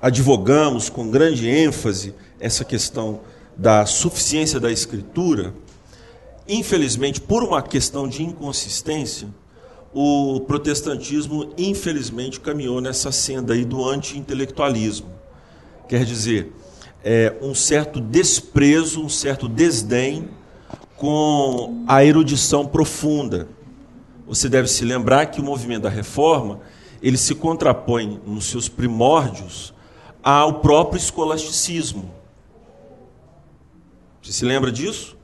advogamos 0.00 0.88
com 0.88 1.10
grande 1.10 1.48
ênfase 1.48 2.14
essa 2.38 2.64
questão 2.64 3.20
da 3.56 3.84
suficiência 3.84 4.60
da 4.60 4.70
escritura, 4.70 5.52
infelizmente, 6.48 7.20
por 7.20 7.42
uma 7.42 7.60
questão 7.60 8.06
de 8.06 8.22
inconsistência, 8.22 9.28
o 9.92 10.40
protestantismo, 10.40 11.52
infelizmente, 11.58 12.38
caminhou 12.38 12.80
nessa 12.80 13.10
senda 13.10 13.54
aí 13.54 13.64
do 13.64 13.84
anti-intelectualismo. 13.84 15.08
Quer 15.88 16.04
dizer, 16.04 16.52
é, 17.02 17.34
um 17.40 17.54
certo 17.54 18.00
desprezo, 18.00 19.02
um 19.02 19.08
certo 19.08 19.48
desdém 19.48 20.28
com 20.96 21.84
a 21.86 22.04
erudição 22.04 22.66
profunda. 22.66 23.48
Você 24.26 24.48
deve 24.48 24.68
se 24.68 24.84
lembrar 24.84 25.26
que 25.26 25.40
o 25.40 25.44
movimento 25.44 25.82
da 25.84 25.88
reforma 25.88 26.60
ele 27.02 27.16
se 27.16 27.34
contrapõe 27.34 28.20
nos 28.26 28.46
seus 28.46 28.68
primórdios 28.68 29.72
ao 30.30 30.60
próprio 30.60 30.98
escolasticismo. 30.98 32.12
Você 34.22 34.30
se 34.30 34.44
lembra 34.44 34.70
disso? 34.70 35.16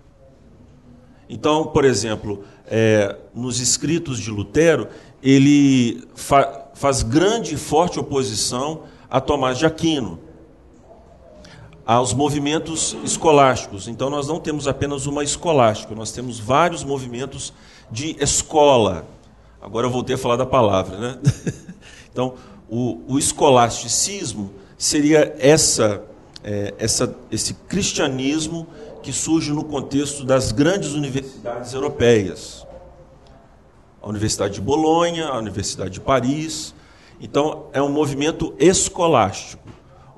Então, 1.28 1.66
por 1.66 1.84
exemplo, 1.84 2.42
é, 2.66 3.14
nos 3.34 3.60
escritos 3.60 4.18
de 4.18 4.30
Lutero, 4.30 4.88
ele 5.22 6.08
fa 6.14 6.70
faz 6.72 7.02
grande 7.02 7.54
e 7.54 7.58
forte 7.58 8.00
oposição 8.00 8.84
a 9.10 9.20
Tomás 9.20 9.58
de 9.58 9.66
Aquino, 9.66 10.20
aos 11.84 12.14
movimentos 12.14 12.96
escolásticos. 13.04 13.86
Então, 13.86 14.08
nós 14.08 14.26
não 14.26 14.40
temos 14.40 14.66
apenas 14.66 15.04
uma 15.04 15.22
escolástica, 15.22 15.94
nós 15.94 16.12
temos 16.12 16.40
vários 16.40 16.82
movimentos 16.82 17.52
de 17.90 18.16
escola. 18.18 19.06
Agora 19.60 19.86
eu 19.86 19.90
voltei 19.90 20.14
a 20.14 20.18
falar 20.18 20.36
da 20.36 20.46
palavra, 20.46 20.96
né? 20.96 21.18
então, 22.10 22.36
o, 22.70 23.02
o 23.06 23.18
escolasticismo 23.18 24.63
seria 24.84 25.34
essa, 25.38 26.02
é, 26.44 26.74
essa, 26.78 27.16
esse 27.30 27.54
cristianismo 27.54 28.66
que 29.02 29.14
surge 29.14 29.50
no 29.50 29.64
contexto 29.64 30.24
das 30.24 30.52
grandes 30.52 30.92
universidades 30.92 31.72
europeias. 31.72 32.66
A 34.02 34.08
Universidade 34.10 34.54
de 34.54 34.60
Bolonha, 34.60 35.28
a 35.28 35.38
Universidade 35.38 35.88
de 35.88 36.00
Paris. 36.00 36.74
Então, 37.18 37.64
é 37.72 37.80
um 37.80 37.88
movimento 37.88 38.54
escolástico, 38.58 39.66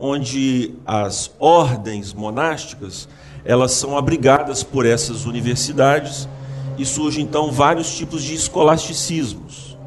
onde 0.01 0.75
as 0.85 1.31
ordens 1.39 2.13
monásticas 2.13 3.09
elas 3.45 3.71
são 3.71 3.97
abrigadas 3.97 4.65
por 4.65 4.85
essas 4.85 5.27
universidades 5.27 6.29
e 6.77 6.85
surgem 6.85 7.23
então 7.23 7.53
vários 7.53 7.97
tipos 7.97 8.21
de 8.21 8.35
escolasticismos, 8.35 9.79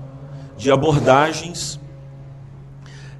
de 0.58 0.72
abordagens 0.72 1.78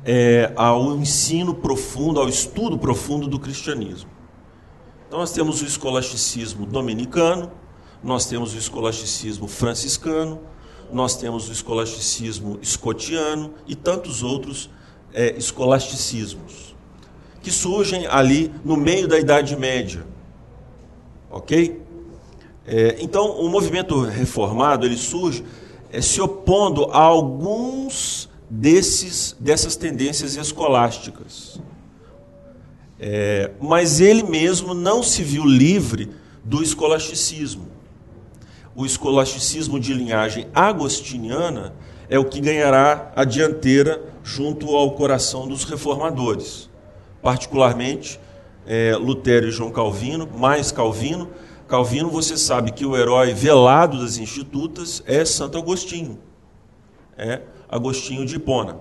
é, 0.06 0.52
ao 0.56 0.96
ensino 0.96 1.54
profundo, 1.54 2.20
ao 2.20 2.30
estudo 2.30 2.78
profundo 2.78 3.28
do 3.28 3.40
cristianismo. 3.40 4.10
Então 5.08 5.20
nós 5.20 5.32
temos 5.32 5.62
o 5.62 5.66
escolasticismo 5.66 6.66
dominicano, 6.66 7.52
nós 8.04 8.26
temos 8.26 8.54
o 8.54 8.58
escolasticismo 8.58 9.48
franciscano, 9.48 10.40
nós 10.92 11.18
temos 11.18 11.50
o 11.50 11.52
escolasticismo 11.52 12.60
escotiano 12.62 13.54
e 13.68 13.76
tantos 13.76 14.24
outros 14.24 14.70
é, 15.14 15.36
escolasticismos 15.38 16.76
que 17.42 17.52
surgem 17.52 18.06
ali 18.08 18.54
no 18.64 18.76
meio 18.76 19.08
da 19.08 19.18
Idade 19.18 19.56
Média, 19.56 20.06
ok? 21.30 21.82
É, 22.66 22.98
então 23.00 23.32
o 23.40 23.50
movimento 23.50 24.02
reformado 24.02 24.86
ele 24.86 24.98
surge 24.98 25.44
é, 25.92 26.02
se 26.02 26.22
opondo 26.22 26.86
a 26.92 27.00
alguns 27.00 28.29
desses, 28.50 29.36
dessas 29.40 29.76
tendências 29.76 30.36
escolásticas. 30.36 31.60
É, 33.00 33.52
mas 33.62 34.02
ele 34.02 34.24
mesmo 34.24 34.74
não 34.74 35.04
se 35.04 35.24
viu 35.24 35.46
livre 35.46 36.10
do 36.44 36.62
escolasticismo. 36.62 37.68
O 38.76 38.86
escolasticismo 38.86 39.80
de 39.80 39.94
linhagem 39.94 40.48
agostiniana 40.54 41.74
é 42.10 42.18
o 42.18 42.26
que 42.26 42.42
ganhará 42.42 43.12
a 43.16 43.24
dianteira 43.24 44.02
junto 44.24 44.76
ao 44.76 44.92
coração 44.92 45.48
dos 45.48 45.64
reformadores, 45.64 46.70
particularmente 47.22 48.20
é, 48.66 48.96
Lutero 48.96 49.48
e 49.48 49.52
João 49.52 49.72
Calvino, 49.72 50.28
mais 50.28 50.72
Calvino. 50.72 51.30
Calvino, 51.68 52.10
você 52.10 52.36
sabe 52.36 52.72
que 52.72 52.86
o 52.86 52.98
herói 52.98 53.34
velado 53.34 54.02
das 54.02 54.18
institutas 54.18 55.04
é 55.06 55.24
Santo 55.24 55.58
Agostinho. 55.58 56.20
É, 57.18 57.42
Agostinho 57.70 58.26
de 58.26 58.36
Hipona. 58.36 58.80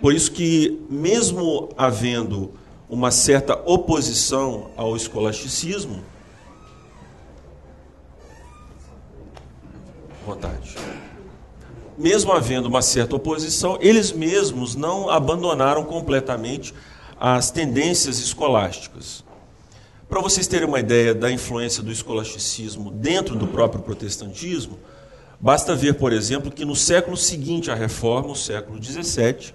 Por 0.00 0.14
isso 0.14 0.32
que, 0.32 0.84
mesmo 0.90 1.68
havendo 1.76 2.52
uma 2.88 3.10
certa 3.10 3.54
oposição 3.64 4.70
ao 4.76 4.96
escolasticismo, 4.96 6.02
vontade. 10.26 10.76
Mesmo 11.96 12.32
havendo 12.32 12.68
uma 12.68 12.82
certa 12.82 13.16
oposição, 13.16 13.78
eles 13.80 14.12
mesmos 14.12 14.74
não 14.74 15.08
abandonaram 15.08 15.84
completamente 15.84 16.74
as 17.18 17.50
tendências 17.50 18.18
escolásticas. 18.18 19.24
Para 20.08 20.20
vocês 20.20 20.46
terem 20.46 20.68
uma 20.68 20.80
ideia 20.80 21.14
da 21.14 21.30
influência 21.30 21.82
do 21.82 21.92
escolasticismo 21.92 22.90
dentro 22.90 23.36
do 23.36 23.46
próprio 23.46 23.82
protestantismo, 23.82 24.78
Basta 25.42 25.74
ver, 25.74 25.94
por 25.94 26.12
exemplo, 26.12 26.52
que 26.52 26.64
no 26.64 26.76
século 26.76 27.16
seguinte 27.16 27.68
à 27.68 27.74
reforma, 27.74 28.28
o 28.28 28.36
século 28.36 28.80
XVII, 28.80 29.52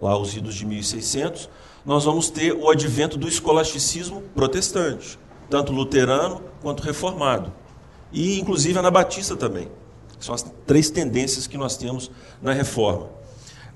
lá 0.00 0.16
os 0.16 0.36
idos 0.36 0.54
de 0.54 0.64
1600, 0.64 1.50
nós 1.84 2.04
vamos 2.04 2.30
ter 2.30 2.52
o 2.52 2.70
advento 2.70 3.18
do 3.18 3.26
escolasticismo 3.26 4.22
protestante, 4.36 5.18
tanto 5.50 5.72
luterano 5.72 6.40
quanto 6.62 6.84
reformado. 6.84 7.52
E, 8.12 8.38
inclusive, 8.38 8.78
anabatista 8.78 9.34
também. 9.34 9.68
São 10.20 10.32
as 10.32 10.44
três 10.64 10.90
tendências 10.90 11.48
que 11.48 11.58
nós 11.58 11.76
temos 11.76 12.08
na 12.40 12.52
reforma. 12.52 13.08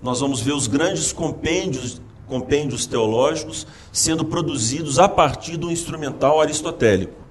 Nós 0.00 0.20
vamos 0.20 0.40
ver 0.40 0.52
os 0.52 0.68
grandes 0.68 1.12
compêndios, 1.12 2.00
compêndios 2.28 2.86
teológicos 2.86 3.66
sendo 3.92 4.24
produzidos 4.24 5.00
a 5.00 5.08
partir 5.08 5.56
do 5.56 5.68
instrumental 5.68 6.40
aristotélico. 6.40 7.24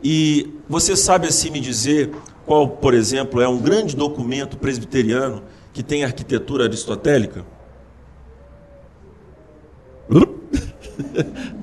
E 0.00 0.54
você 0.68 0.96
sabe 0.96 1.26
assim 1.26 1.50
me 1.50 1.58
dizer 1.58 2.12
qual, 2.48 2.66
por 2.66 2.94
exemplo, 2.94 3.42
é 3.42 3.46
um 3.46 3.58
grande 3.58 3.94
documento 3.94 4.56
presbiteriano 4.56 5.42
que 5.70 5.82
tem 5.82 6.02
arquitetura 6.02 6.64
aristotélica? 6.64 7.44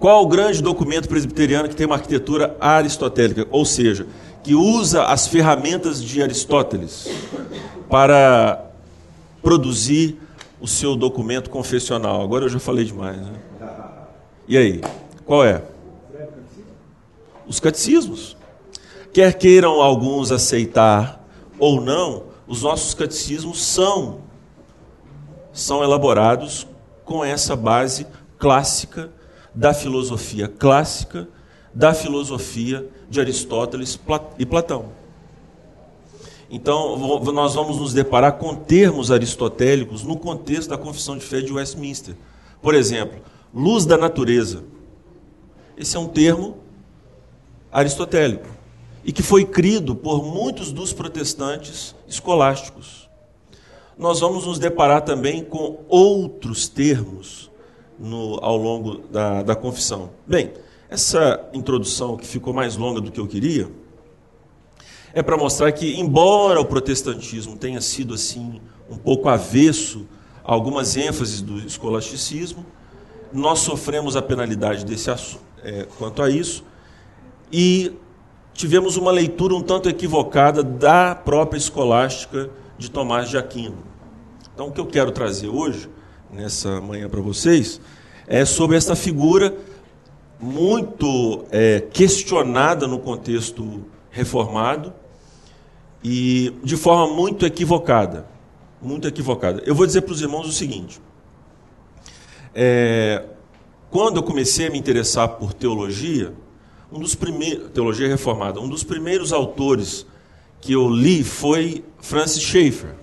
Qual 0.00 0.24
o 0.24 0.26
grande 0.26 0.60
documento 0.60 1.08
presbiteriano 1.08 1.68
que 1.68 1.76
tem 1.76 1.86
uma 1.86 1.94
arquitetura 1.94 2.56
aristotélica? 2.60 3.46
Ou 3.52 3.64
seja, 3.64 4.08
que 4.42 4.52
usa 4.52 5.04
as 5.04 5.28
ferramentas 5.28 6.02
de 6.02 6.20
Aristóteles 6.20 7.08
para 7.88 8.72
produzir 9.40 10.18
o 10.60 10.66
seu 10.66 10.96
documento 10.96 11.48
confessional. 11.48 12.20
Agora 12.20 12.46
eu 12.46 12.48
já 12.48 12.58
falei 12.58 12.84
demais, 12.84 13.16
né? 13.18 13.34
E 14.48 14.56
aí, 14.58 14.80
qual 15.24 15.44
é? 15.44 15.62
Os 17.46 17.60
catecismos. 17.60 18.36
Quer 19.12 19.34
queiram 19.34 19.82
alguns 19.82 20.32
aceitar 20.32 21.22
ou 21.58 21.80
não, 21.80 22.24
os 22.46 22.62
nossos 22.62 22.94
catecismos 22.94 23.62
são 23.62 24.20
são 25.52 25.84
elaborados 25.84 26.66
com 27.04 27.22
essa 27.22 27.54
base 27.54 28.06
clássica 28.38 29.12
da 29.54 29.74
filosofia 29.74 30.48
clássica, 30.48 31.28
da 31.74 31.92
filosofia 31.92 32.88
de 33.10 33.20
Aristóteles 33.20 34.00
e 34.38 34.46
Platão. 34.46 34.86
Então, 36.50 36.96
nós 37.32 37.54
vamos 37.54 37.78
nos 37.78 37.92
deparar 37.92 38.32
com 38.32 38.54
termos 38.54 39.10
aristotélicos 39.10 40.02
no 40.02 40.16
contexto 40.16 40.70
da 40.70 40.78
Confissão 40.78 41.18
de 41.18 41.24
Fé 41.24 41.42
de 41.42 41.52
Westminster. 41.52 42.14
Por 42.62 42.74
exemplo, 42.74 43.20
luz 43.54 43.84
da 43.84 43.98
natureza. 43.98 44.64
Esse 45.76 45.96
é 45.96 46.00
um 46.00 46.08
termo 46.08 46.56
aristotélico 47.70 48.61
e 49.04 49.12
que 49.12 49.22
foi 49.22 49.44
crido 49.44 49.94
por 49.94 50.24
muitos 50.24 50.72
dos 50.72 50.92
protestantes 50.92 51.94
escolásticos. 52.06 53.08
Nós 53.98 54.20
vamos 54.20 54.46
nos 54.46 54.58
deparar 54.58 55.02
também 55.02 55.44
com 55.44 55.80
outros 55.88 56.68
termos 56.68 57.50
no, 57.98 58.38
ao 58.42 58.56
longo 58.56 58.98
da, 59.08 59.42
da 59.42 59.54
confissão. 59.54 60.10
Bem, 60.26 60.52
essa 60.88 61.48
introdução 61.52 62.16
que 62.16 62.26
ficou 62.26 62.52
mais 62.52 62.76
longa 62.76 63.00
do 63.00 63.10
que 63.10 63.20
eu 63.20 63.26
queria 63.26 63.70
é 65.14 65.22
para 65.22 65.36
mostrar 65.36 65.70
que, 65.72 66.00
embora 66.00 66.60
o 66.60 66.64
protestantismo 66.64 67.56
tenha 67.56 67.80
sido 67.80 68.14
assim 68.14 68.60
um 68.90 68.96
pouco 68.96 69.28
avesso 69.28 70.06
a 70.44 70.52
algumas 70.52 70.96
ênfases 70.96 71.42
do 71.42 71.58
escolasticismo, 71.58 72.64
nós 73.32 73.60
sofremos 73.60 74.16
a 74.16 74.22
penalidade 74.22 74.84
desse 74.84 75.10
é, 75.62 75.86
quanto 75.98 76.22
a 76.22 76.30
isso 76.30 76.64
e 77.52 77.92
tivemos 78.52 78.96
uma 78.96 79.10
leitura 79.10 79.54
um 79.54 79.62
tanto 79.62 79.88
equivocada 79.88 80.62
da 80.62 81.14
própria 81.14 81.58
escolástica 81.58 82.50
de 82.78 82.90
Tomás 82.90 83.28
de 83.28 83.38
Aquino. 83.38 83.78
Então, 84.54 84.68
o 84.68 84.72
que 84.72 84.80
eu 84.80 84.86
quero 84.86 85.10
trazer 85.10 85.48
hoje, 85.48 85.88
nessa 86.30 86.80
manhã 86.80 87.08
para 87.08 87.20
vocês, 87.20 87.80
é 88.26 88.44
sobre 88.44 88.76
essa 88.76 88.94
figura 88.94 89.56
muito 90.40 91.44
é, 91.50 91.80
questionada 91.80 92.86
no 92.86 92.98
contexto 92.98 93.84
reformado 94.10 94.92
e 96.02 96.52
de 96.64 96.76
forma 96.76 97.14
muito 97.14 97.46
equivocada. 97.46 98.26
Muito 98.80 99.06
equivocada. 99.06 99.62
Eu 99.64 99.74
vou 99.74 99.86
dizer 99.86 100.02
para 100.02 100.12
os 100.12 100.20
irmãos 100.20 100.48
o 100.48 100.52
seguinte: 100.52 101.00
é, 102.52 103.24
quando 103.90 104.16
eu 104.16 104.22
comecei 104.22 104.66
a 104.66 104.70
me 104.70 104.78
interessar 104.78 105.28
por 105.28 105.52
teologia, 105.52 106.34
um 106.92 107.00
dos 107.00 107.14
primeiros, 107.14 107.70
teologia 107.70 108.06
reformada, 108.06 108.60
um 108.60 108.68
dos 108.68 108.84
primeiros 108.84 109.32
autores 109.32 110.06
que 110.60 110.72
eu 110.72 110.88
li 110.88 111.24
foi 111.24 111.84
Francis 112.00 112.42
Schaeffer. 112.42 112.94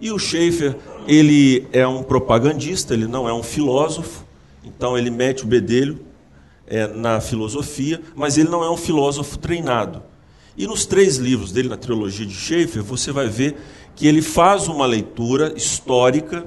E 0.00 0.10
o 0.10 0.18
Schaeffer, 0.18 0.76
ele 1.06 1.68
é 1.72 1.86
um 1.86 2.02
propagandista, 2.02 2.94
ele 2.94 3.06
não 3.06 3.28
é 3.28 3.32
um 3.32 3.42
filósofo, 3.42 4.24
então 4.64 4.96
ele 4.96 5.10
mete 5.10 5.44
o 5.44 5.46
bedelho 5.46 6.00
é, 6.66 6.86
na 6.86 7.20
filosofia, 7.20 8.00
mas 8.14 8.38
ele 8.38 8.48
não 8.48 8.64
é 8.64 8.70
um 8.70 8.76
filósofo 8.76 9.38
treinado. 9.38 10.02
E 10.56 10.66
nos 10.66 10.86
três 10.86 11.16
livros 11.16 11.52
dele, 11.52 11.68
na 11.68 11.76
trilogia 11.76 12.24
de 12.24 12.34
Schaeffer, 12.34 12.82
você 12.82 13.12
vai 13.12 13.28
ver 13.28 13.56
que 13.94 14.06
ele 14.06 14.22
faz 14.22 14.68
uma 14.68 14.86
leitura 14.86 15.52
histórica 15.56 16.46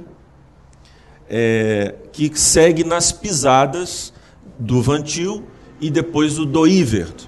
é, 1.29 1.95
que 2.11 2.31
segue 2.37 2.83
nas 2.83 3.11
pisadas 3.11 4.11
do 4.57 4.81
Vantil 4.81 5.43
e 5.83 5.89
depois 5.89 6.39
o 6.39 6.45
Doivert. 6.45 7.27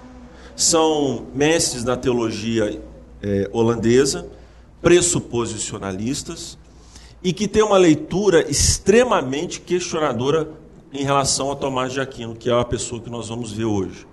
São 0.55 1.25
mestres 1.35 1.83
na 1.83 1.97
teologia 1.97 2.81
é, 3.21 3.49
holandesa, 3.51 4.25
pressuposicionalistas, 4.81 6.57
e 7.21 7.33
que 7.33 7.49
tem 7.49 7.61
uma 7.61 7.77
leitura 7.77 8.49
extremamente 8.49 9.59
questionadora 9.59 10.49
em 10.93 11.03
relação 11.03 11.51
a 11.51 11.55
Tomás 11.57 11.91
de 11.91 11.99
Aquino, 11.99 12.33
que 12.33 12.49
é 12.49 12.53
a 12.53 12.63
pessoa 12.63 13.01
que 13.01 13.09
nós 13.09 13.27
vamos 13.27 13.51
ver 13.51 13.65
hoje. 13.65 14.07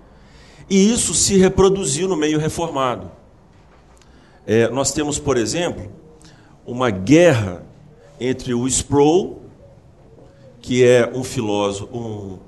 E 0.69 0.91
isso 0.91 1.13
se 1.13 1.37
reproduziu 1.37 2.09
no 2.09 2.17
meio 2.17 2.37
reformado. 2.37 3.09
É, 4.45 4.67
nós 4.67 4.91
temos, 4.91 5.19
por 5.19 5.37
exemplo, 5.37 5.89
uma 6.65 6.89
guerra 6.89 7.63
entre 8.19 8.53
o 8.53 8.67
Sproul, 8.67 9.41
que 10.59 10.83
é 10.83 11.09
um 11.13 11.23
filósofo, 11.23 11.97
um, 11.97 12.39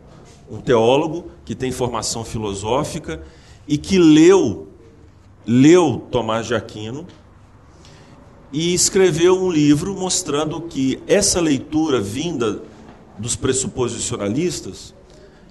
um 0.49 0.59
teólogo 0.59 1.31
que 1.43 1.55
tem 1.55 1.71
formação 1.71 2.23
filosófica 2.23 3.21
e 3.67 3.77
que 3.77 3.97
leu 3.97 4.67
leu 5.45 6.07
Tomás 6.09 6.47
de 6.47 6.55
Aquino 6.55 7.05
e 8.51 8.73
escreveu 8.73 9.37
um 9.37 9.51
livro 9.51 9.95
mostrando 9.95 10.61
que 10.61 11.01
essa 11.07 11.39
leitura 11.39 11.99
vinda 11.99 12.61
dos 13.17 13.35
pressuposicionalistas 13.35 14.93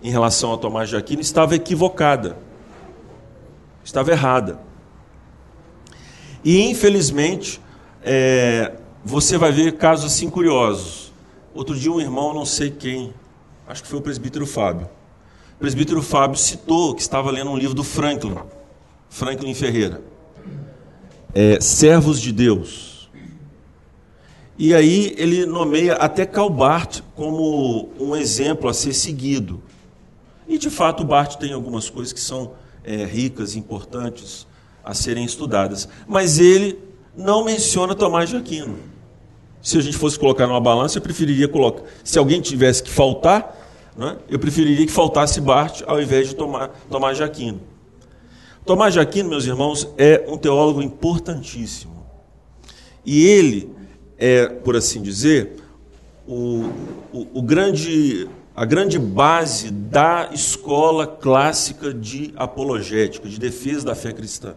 em 0.02 0.10
relação 0.10 0.52
a 0.52 0.58
Tomás 0.58 0.88
de 0.88 0.96
Aquino 0.96 1.20
estava 1.20 1.54
equivocada, 1.54 2.36
estava 3.84 4.10
errada. 4.10 4.60
E 6.44 6.60
infelizmente 6.62 7.60
é, 8.02 8.74
você 9.04 9.38
vai 9.38 9.52
ver 9.52 9.72
casos 9.72 10.12
assim 10.12 10.28
curiosos. 10.28 11.12
Outro 11.54 11.74
dia 11.76 11.92
um 11.92 12.00
irmão, 12.00 12.34
não 12.34 12.44
sei 12.44 12.70
quem, 12.70 13.14
acho 13.66 13.82
que 13.82 13.88
foi 13.88 13.98
o 13.98 14.02
presbítero 14.02 14.46
Fábio. 14.46 14.88
O 15.56 15.58
presbítero 15.58 16.02
Fábio 16.02 16.38
citou 16.38 16.94
que 16.94 17.02
estava 17.02 17.30
lendo 17.30 17.50
um 17.50 17.56
livro 17.56 17.74
do 17.74 17.84
Franklin, 17.84 18.36
Franklin 19.08 19.54
Ferreira. 19.54 20.02
É, 21.32 21.60
Servos 21.60 22.20
de 22.20 22.32
Deus. 22.32 23.10
E 24.56 24.72
aí 24.72 25.14
ele 25.18 25.46
nomeia 25.46 25.94
até 25.94 26.24
Calbart 26.24 27.00
como 27.16 27.88
um 27.98 28.14
exemplo 28.14 28.68
a 28.68 28.74
ser 28.74 28.92
seguido. 28.92 29.60
E 30.46 30.58
de 30.58 30.70
fato 30.70 31.02
o 31.02 31.06
Bart 31.06 31.36
tem 31.36 31.52
algumas 31.52 31.88
coisas 31.90 32.12
que 32.12 32.20
são 32.20 32.52
é, 32.84 33.04
ricas, 33.04 33.56
importantes 33.56 34.46
a 34.84 34.94
serem 34.94 35.24
estudadas. 35.24 35.88
Mas 36.06 36.38
ele 36.38 36.78
não 37.16 37.44
menciona 37.44 37.94
Tomás 37.94 38.28
de 38.28 38.36
Aquino. 38.36 38.78
Se 39.64 39.78
a 39.78 39.80
gente 39.80 39.96
fosse 39.96 40.18
colocar 40.18 40.46
numa 40.46 40.60
balança, 40.60 40.98
eu 40.98 41.02
preferiria 41.02 41.48
colocar. 41.48 41.84
Se 42.04 42.18
alguém 42.18 42.38
tivesse 42.42 42.82
que 42.82 42.90
faltar, 42.90 43.58
né, 43.96 44.18
eu 44.28 44.38
preferiria 44.38 44.84
que 44.84 44.92
faltasse 44.92 45.40
Bart 45.40 45.80
ao 45.86 46.02
invés 46.02 46.28
de 46.28 46.34
tomar, 46.34 46.68
Tomás 46.90 47.16
de 47.16 47.22
Aquino. 47.22 47.62
Tomás 48.66 48.92
de 48.92 49.00
Aquino, 49.00 49.30
meus 49.30 49.46
irmãos, 49.46 49.88
é 49.96 50.22
um 50.28 50.36
teólogo 50.36 50.82
importantíssimo. 50.82 52.04
E 53.06 53.26
ele 53.26 53.74
é, 54.18 54.48
por 54.48 54.76
assim 54.76 55.00
dizer, 55.00 55.56
o, 56.28 56.68
o, 57.10 57.38
o 57.38 57.42
grande, 57.42 58.28
a 58.54 58.66
grande 58.66 58.98
base 58.98 59.70
da 59.70 60.28
escola 60.30 61.06
clássica 61.06 61.94
de 61.94 62.34
apologética, 62.36 63.26
de 63.26 63.40
defesa 63.40 63.86
da 63.86 63.94
fé 63.94 64.12
cristã. 64.12 64.56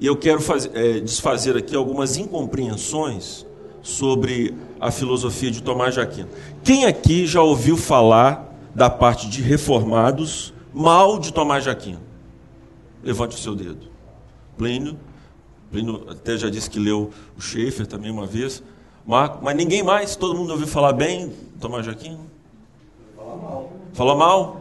E 0.00 0.06
eu 0.06 0.16
quero 0.16 0.40
é, 0.72 1.00
desfazer 1.00 1.54
aqui 1.54 1.76
algumas 1.76 2.16
incompreensões 2.16 3.46
sobre 3.82 4.54
a 4.80 4.90
filosofia 4.90 5.50
de 5.50 5.62
Tomás 5.62 5.94
de 5.94 6.00
Aquino. 6.00 6.28
Quem 6.62 6.84
aqui 6.84 7.26
já 7.26 7.42
ouviu 7.42 7.76
falar 7.76 8.54
da 8.74 8.88
parte 8.88 9.28
de 9.28 9.42
reformados 9.42 10.52
mal 10.72 11.18
de 11.18 11.32
Tomás 11.32 11.64
de 11.64 11.70
Aquino? 11.70 12.00
Levante 13.02 13.36
o 13.36 13.38
seu 13.38 13.54
dedo. 13.54 13.88
Plínio, 14.56 14.98
Plínio 15.70 16.06
até 16.08 16.36
já 16.36 16.48
disse 16.50 16.68
que 16.68 16.78
leu 16.78 17.10
o 17.36 17.40
Schaefer 17.40 17.86
também 17.86 18.10
uma 18.10 18.26
vez. 18.26 18.62
Marco, 19.06 19.38
mas 19.42 19.56
ninguém 19.56 19.82
mais, 19.82 20.16
todo 20.16 20.34
mundo 20.34 20.50
ouviu 20.50 20.66
falar 20.66 20.92
bem 20.92 21.32
Tomás 21.60 21.84
de 21.84 21.90
Aquino? 21.90 22.26
Fala 23.16 23.36
mal. 23.36 23.72
Fala 23.92 24.14
mal? 24.14 24.60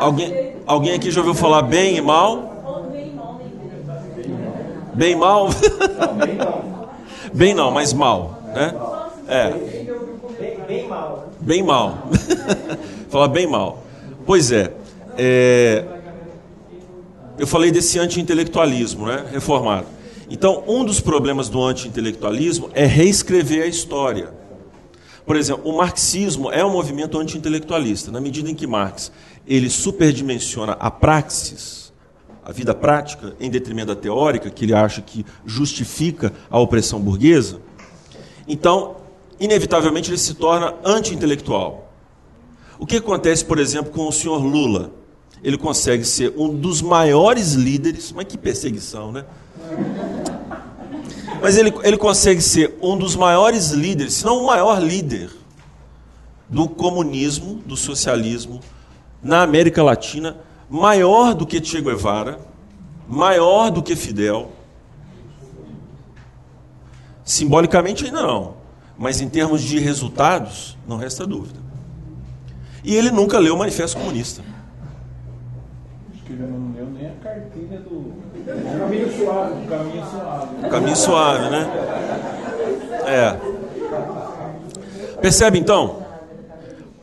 Alguém, 0.00 0.54
alguém 0.64 0.94
aqui 0.94 1.10
já 1.10 1.20
ouviu 1.20 1.34
falar 1.34 1.62
bem 1.62 1.96
e 1.96 2.00
mal? 2.00 2.47
Bem 4.98 5.14
mal? 5.14 5.48
bem 7.32 7.54
não, 7.54 7.70
mas 7.70 7.92
mal, 7.92 8.42
né? 8.52 8.74
É. 9.28 9.50
Bem 10.66 10.88
mal. 10.88 11.32
Bem 11.40 11.62
mal. 11.62 12.08
Falar 13.08 13.28
bem 13.28 13.46
mal. 13.46 13.84
Pois 14.26 14.50
é, 14.50 14.72
é. 15.16 15.84
Eu 17.38 17.46
falei 17.46 17.70
desse 17.70 18.00
anti-intelectualismo, 18.00 19.06
né? 19.06 19.24
Reformado. 19.30 19.86
Então, 20.28 20.64
um 20.66 20.84
dos 20.84 20.98
problemas 20.98 21.48
do 21.48 21.62
anti-intelectualismo 21.62 22.68
é 22.74 22.84
reescrever 22.84 23.62
a 23.62 23.66
história. 23.66 24.30
Por 25.24 25.36
exemplo, 25.36 25.70
o 25.70 25.76
marxismo 25.76 26.50
é 26.50 26.64
um 26.64 26.72
movimento 26.72 27.16
anti-intelectualista, 27.20 28.10
na 28.10 28.20
medida 28.20 28.50
em 28.50 28.54
que 28.54 28.66
Marx 28.66 29.12
ele 29.46 29.70
superdimensiona 29.70 30.72
a 30.72 30.90
praxis, 30.90 31.87
a 32.48 32.52
vida 32.52 32.74
prática, 32.74 33.36
em 33.38 33.50
detrimento 33.50 33.94
da 33.94 34.00
teórica, 34.00 34.48
que 34.48 34.64
ele 34.64 34.72
acha 34.72 35.02
que 35.02 35.24
justifica 35.44 36.32
a 36.48 36.58
opressão 36.58 36.98
burguesa. 36.98 37.60
Então, 38.48 38.96
inevitavelmente, 39.38 40.08
ele 40.08 40.16
se 40.16 40.32
torna 40.32 40.74
anti-intelectual. 40.82 41.92
O 42.78 42.86
que 42.86 42.96
acontece, 42.96 43.44
por 43.44 43.58
exemplo, 43.58 43.92
com 43.92 44.08
o 44.08 44.12
senhor 44.12 44.42
Lula? 44.42 44.92
Ele 45.44 45.58
consegue 45.58 46.06
ser 46.06 46.32
um 46.38 46.48
dos 46.48 46.80
maiores 46.80 47.52
líderes, 47.52 48.12
mas 48.12 48.24
que 48.24 48.38
perseguição, 48.38 49.12
né? 49.12 49.26
Mas 51.42 51.58
ele, 51.58 51.70
ele 51.84 51.98
consegue 51.98 52.40
ser 52.40 52.78
um 52.80 52.96
dos 52.96 53.14
maiores 53.14 53.72
líderes, 53.72 54.14
se 54.14 54.24
não 54.24 54.42
o 54.42 54.46
maior 54.46 54.82
líder 54.82 55.30
do 56.48 56.66
comunismo, 56.66 57.56
do 57.66 57.76
socialismo 57.76 58.60
na 59.22 59.42
América 59.42 59.82
Latina, 59.82 60.47
maior 60.68 61.34
do 61.34 61.46
que 61.46 61.64
Che 61.64 61.80
Guevara, 61.80 62.38
maior 63.08 63.70
do 63.70 63.82
que 63.82 63.96
Fidel. 63.96 64.52
Simbolicamente 67.24 68.06
ainda 68.06 68.22
não, 68.22 68.54
Mas 68.96 69.20
em 69.20 69.28
termos 69.28 69.62
de 69.62 69.78
resultados, 69.78 70.76
não 70.86 70.96
resta 70.96 71.26
dúvida. 71.26 71.60
E 72.82 72.96
ele 72.96 73.10
nunca 73.10 73.38
leu 73.38 73.54
o 73.54 73.58
Manifesto 73.58 73.98
Comunista. 73.98 74.42
Acho 76.12 76.24
que 76.24 76.32
ele 76.32 76.42
não 76.42 76.72
leu 76.74 76.86
nem 76.86 77.06
a 77.06 77.12
cartilha 77.22 77.80
do 77.80 78.14
caminho 78.44 79.16
suave. 79.16 79.66
Caminho 79.66 80.04
suave. 80.06 80.68
Caminho 80.70 80.96
suave, 80.96 81.50
né? 81.50 81.70
É. 83.06 83.58
Percebe 85.20 85.58
então? 85.58 86.07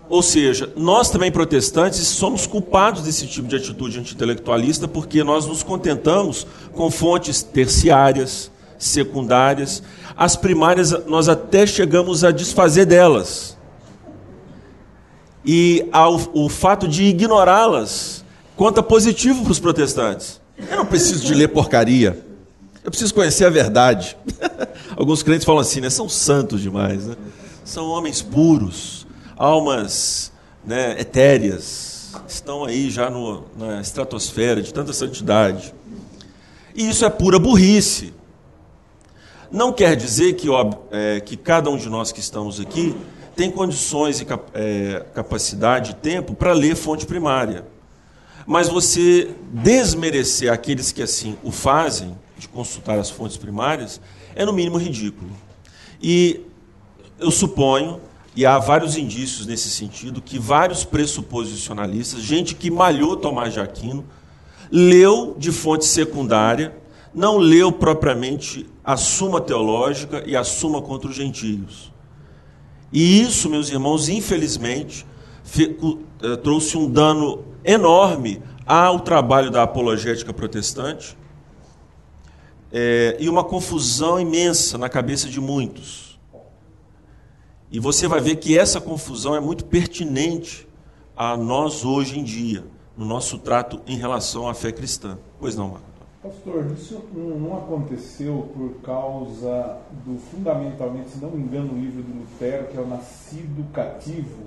Ou 0.07 0.21
seja, 0.21 0.71
nós 0.75 1.09
também 1.09 1.31
protestantes 1.31 2.07
somos 2.07 2.45
culpados 2.45 3.01
desse 3.01 3.25
tipo 3.25 3.47
de 3.47 3.55
atitude 3.55 3.99
anti-intelectualista 3.99 4.87
porque 4.87 5.23
nós 5.23 5.47
nos 5.47 5.63
contentamos 5.63 6.45
com 6.73 6.91
fontes 6.91 7.41
terciárias, 7.41 8.51
secundárias. 8.77 9.81
As 10.15 10.35
primárias 10.35 10.91
nós 11.07 11.27
até 11.27 11.65
chegamos 11.65 12.23
a 12.23 12.31
desfazer 12.31 12.85
delas. 12.85 13.57
E 15.43 15.87
ao, 15.91 16.19
o 16.33 16.49
fato 16.49 16.87
de 16.87 17.03
ignorá-las 17.03 18.23
conta 18.55 18.81
positivo 18.81 19.43
para 19.43 19.51
os 19.51 19.59
protestantes. 19.59 20.39
Eu 20.69 20.77
não 20.77 20.85
preciso 20.85 21.25
de 21.25 21.33
ler 21.33 21.49
porcaria. 21.49 22.25
Eu 22.83 22.91
preciso 22.91 23.13
conhecer 23.13 23.45
a 23.45 23.49
verdade. 23.49 24.15
Alguns 24.95 25.23
crentes 25.23 25.45
falam 25.45 25.61
assim, 25.61 25.81
né? 25.81 25.89
São 25.89 26.07
santos 26.07 26.61
demais, 26.61 27.05
né? 27.07 27.15
São 27.63 27.87
homens 27.87 28.21
puros, 28.21 29.04
almas 29.37 30.31
né, 30.63 30.99
etéreas, 30.99 32.13
estão 32.27 32.63
aí 32.63 32.89
já 32.89 33.09
no, 33.09 33.45
na 33.57 33.81
estratosfera 33.81 34.61
de 34.61 34.73
tanta 34.73 34.93
santidade. 34.93 35.73
E 36.73 36.89
isso 36.89 37.05
é 37.05 37.09
pura 37.09 37.39
burrice. 37.39 38.13
Não 39.51 39.71
quer 39.71 39.95
dizer 39.95 40.33
que, 40.33 40.47
é, 40.91 41.19
que 41.19 41.37
cada 41.37 41.69
um 41.69 41.77
de 41.77 41.89
nós 41.89 42.11
que 42.11 42.19
estamos 42.19 42.59
aqui 42.59 42.95
tem 43.35 43.51
condições 43.51 44.21
e 44.21 44.27
é, 44.53 45.05
capacidade 45.13 45.91
e 45.91 45.95
tempo 45.95 46.33
para 46.33 46.53
ler 46.53 46.75
fonte 46.75 47.05
primária. 47.05 47.65
Mas 48.45 48.69
você 48.69 49.33
desmerecer 49.51 50.51
aqueles 50.51 50.91
que 50.91 51.01
assim 51.01 51.37
o 51.43 51.51
fazem, 51.51 52.17
de 52.37 52.47
consultar 52.47 52.99
as 52.99 53.09
fontes 53.09 53.37
primárias, 53.37 53.99
é 54.35 54.45
no 54.45 54.53
mínimo 54.53 54.77
ridículo. 54.77 55.31
E 56.01 56.41
eu 57.17 57.31
suponho, 57.31 58.01
e 58.35 58.45
há 58.45 58.57
vários 58.59 58.97
indícios 58.97 59.45
nesse 59.45 59.69
sentido, 59.69 60.21
que 60.21 60.37
vários 60.37 60.83
pressuposicionalistas, 60.83 62.21
gente 62.21 62.53
que 62.53 62.69
malhou 62.69 63.15
Tomás 63.15 63.53
de 63.53 63.59
Aquino, 63.59 64.05
leu 64.69 65.35
de 65.37 65.51
fonte 65.51 65.85
secundária, 65.85 66.75
não 67.13 67.37
leu 67.37 67.71
propriamente 67.71 68.69
a 68.83 68.97
Suma 68.97 69.39
Teológica 69.39 70.23
e 70.25 70.35
a 70.35 70.43
Suma 70.43 70.81
contra 70.81 71.09
os 71.09 71.15
Gentios. 71.15 71.93
E 72.91 73.21
isso, 73.21 73.49
meus 73.49 73.69
irmãos, 73.69 74.09
infelizmente, 74.09 75.05
eh, 75.57 76.35
trouxe 76.37 76.77
um 76.77 76.89
dano 76.89 77.45
enorme 77.63 78.41
ao 78.65 78.99
trabalho 78.99 79.49
da 79.49 79.63
apologética 79.63 80.33
protestante 80.33 81.15
é, 82.71 83.15
e 83.19 83.29
uma 83.29 83.43
confusão 83.43 84.19
imensa 84.19 84.77
na 84.77 84.89
cabeça 84.89 85.29
de 85.29 85.39
muitos. 85.39 86.14
E 87.75 87.79
você 87.79 88.07
vai 88.07 88.21
ver 88.21 88.37
que 88.37 88.57
essa 88.57 88.79
confusão 88.79 89.35
é 89.35 89.41
muito 89.41 89.65
pertinente 89.65 90.65
a 91.13 91.35
nós 91.35 91.83
hoje 91.83 92.17
em 92.17 92.23
dia, 92.23 92.63
no 92.95 93.03
nosso 93.03 93.37
trato 93.37 93.81
em 93.85 93.97
relação 93.97 94.47
à 94.47 94.53
fé 94.53 94.71
cristã. 94.71 95.17
Pois 95.41 95.57
não, 95.57 95.71
Marco? 95.71 95.85
Pastor, 96.23 96.71
isso 96.71 97.03
não 97.13 97.57
aconteceu 97.57 98.49
por 98.55 98.75
causa 98.81 99.77
do, 100.05 100.17
fundamentalmente, 100.31 101.09
se 101.09 101.17
não 101.17 101.31
me 101.31 101.43
engano, 101.43 101.73
o 101.73 101.77
livro 101.77 102.01
do 102.01 102.17
Lutero, 102.17 102.67
que 102.67 102.77
é 102.77 102.79
o 102.79 102.87
Nascido 102.87 103.69
Cativo, 103.73 104.43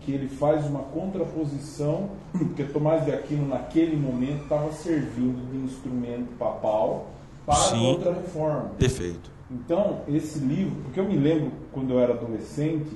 que 0.00 0.12
ele 0.12 0.30
faz 0.30 0.64
uma 0.64 0.84
contraposição, 0.84 2.08
porque 2.32 2.64
Tomás 2.64 3.04
de 3.04 3.12
Aquino, 3.12 3.46
naquele 3.46 3.94
momento, 3.94 4.44
estava 4.44 4.72
servindo 4.72 5.52
de 5.52 5.58
instrumento 5.70 6.34
papal 6.38 7.08
para 7.44 7.56
Sim, 7.56 7.88
outra 7.88 8.14
reforma. 8.14 8.70
Perfeito. 8.78 9.37
Então, 9.50 10.00
esse 10.08 10.38
livro, 10.40 10.76
porque 10.82 11.00
eu 11.00 11.04
me 11.04 11.16
lembro 11.16 11.52
quando 11.72 11.92
eu 11.92 12.00
era 12.00 12.12
adolescente, 12.12 12.90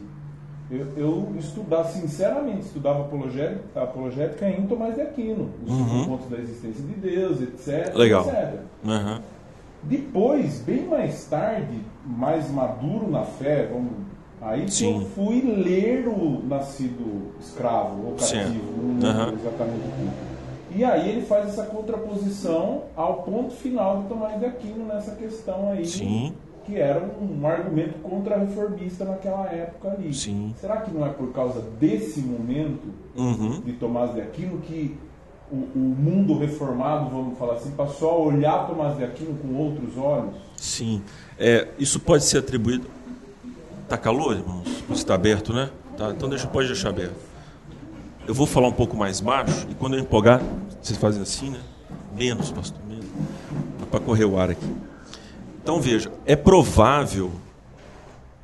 eu, 0.71 0.87
eu 0.97 1.35
estudava, 1.38 1.88
sinceramente, 1.88 2.67
estudava 2.67 3.03
apologética, 3.03 3.83
apologética 3.83 4.49
em 4.49 4.67
Tomás 4.67 4.95
de 4.95 5.03
Aquino, 5.03 5.51
os 5.67 5.73
uhum. 5.73 6.05
pontos 6.07 6.29
da 6.31 6.38
existência 6.38 6.83
de 6.83 6.95
Deus, 6.95 7.43
etc. 7.43 7.95
Legal. 7.95 8.27
Etc. 8.27 8.61
Uhum. 8.85 9.21
Depois, 9.83 10.61
bem 10.61 10.87
mais 10.87 11.25
tarde, 11.27 11.79
mais 12.07 12.51
maduro 12.51 13.11
na 13.11 13.25
fé, 13.25 13.69
vamos, 13.71 13.93
aí 14.41 14.71
Sim. 14.71 15.01
eu 15.01 15.07
fui 15.09 15.43
ler 15.43 16.07
o 16.07 16.43
Nascido 16.47 17.33
Escravo, 17.41 18.07
ou 18.07 18.12
Cativo, 18.15 18.83
não 18.83 18.95
lembro 18.95 19.33
uhum. 19.33 19.38
exatamente 19.41 19.79
o 19.79 19.93
que. 19.93 20.33
E 20.75 20.85
aí 20.85 21.09
ele 21.11 21.23
faz 21.23 21.49
essa 21.49 21.65
contraposição 21.65 22.85
ao 22.97 23.23
ponto 23.23 23.55
final 23.55 24.03
de 24.03 24.09
Tomás 24.09 24.39
de 24.39 24.47
Aquino 24.47 24.87
nessa 24.87 25.13
questão 25.13 25.71
aí, 25.71 25.85
Sim. 25.85 26.35
que 26.65 26.77
era 26.77 27.03
um, 27.21 27.47
argumento 27.47 27.99
contra-reformista 27.99 29.05
naquela 29.05 29.47
época 29.47 29.91
ali. 29.91 30.15
Sim. 30.15 30.55
Será 30.59 30.79
que 30.79 30.91
não 30.91 31.07
é 31.07 31.11
por 31.11 31.33
causa 31.33 31.61
desse 31.79 32.21
momento 32.21 32.89
uhum. 33.17 33.61
de 33.61 33.73
Tomás 33.73 34.15
de 34.15 34.21
Aquino 34.23 34.59
que 34.61 34.97
o, 35.51 35.57
o, 35.57 35.79
mundo 35.79 36.39
reformado, 36.39 37.11
vamos 37.11 37.39
falar 37.39 37.55
assim, 37.55 37.71
passou 37.73 38.11
a 38.11 38.17
olhar 38.17 38.67
Tomás 38.67 38.97
de 38.97 39.05
Aquino 39.05 39.35
com 39.39 39.55
outros 39.55 39.99
olhos? 39.99 40.35
Sim. 40.57 41.03
É, 41.39 41.69
isso 41.79 42.01
pode 42.01 42.25
ser 42.25 42.39
atribuído. 42.39 42.87
Está 43.85 43.99
calor, 43.99 44.37
irmãos? 44.37 44.67
Está 44.91 45.15
aberto, 45.15 45.53
né? 45.53 45.69
Tá, 45.99 46.11
então 46.11 46.29
deixa, 46.31 46.47
pode 46.47 46.69
deixar 46.69 46.89
aberto. 46.89 47.32
Eu 48.27 48.35
vou 48.35 48.47
falar 48.47 48.69
um 48.69 48.73
pouco 48.73 48.97
mais 48.97 49.21
baixo 49.21 49.67
e 49.69 49.75
quando 49.75 49.95
eu 49.95 50.01
empolgar, 50.01 50.41
vocês 50.81 50.99
fazem 50.99 51.21
assim, 51.21 51.51
né? 51.51 51.61
Menos, 52.15 52.53
pastor, 52.53 52.81
menos. 52.87 53.07
Para 53.91 53.99
correr 53.99 54.25
o 54.25 54.39
ar 54.39 54.51
aqui. 54.51 54.67
Então 55.61 55.81
veja, 55.81 56.11
é 56.25 56.37
provável, 56.37 57.33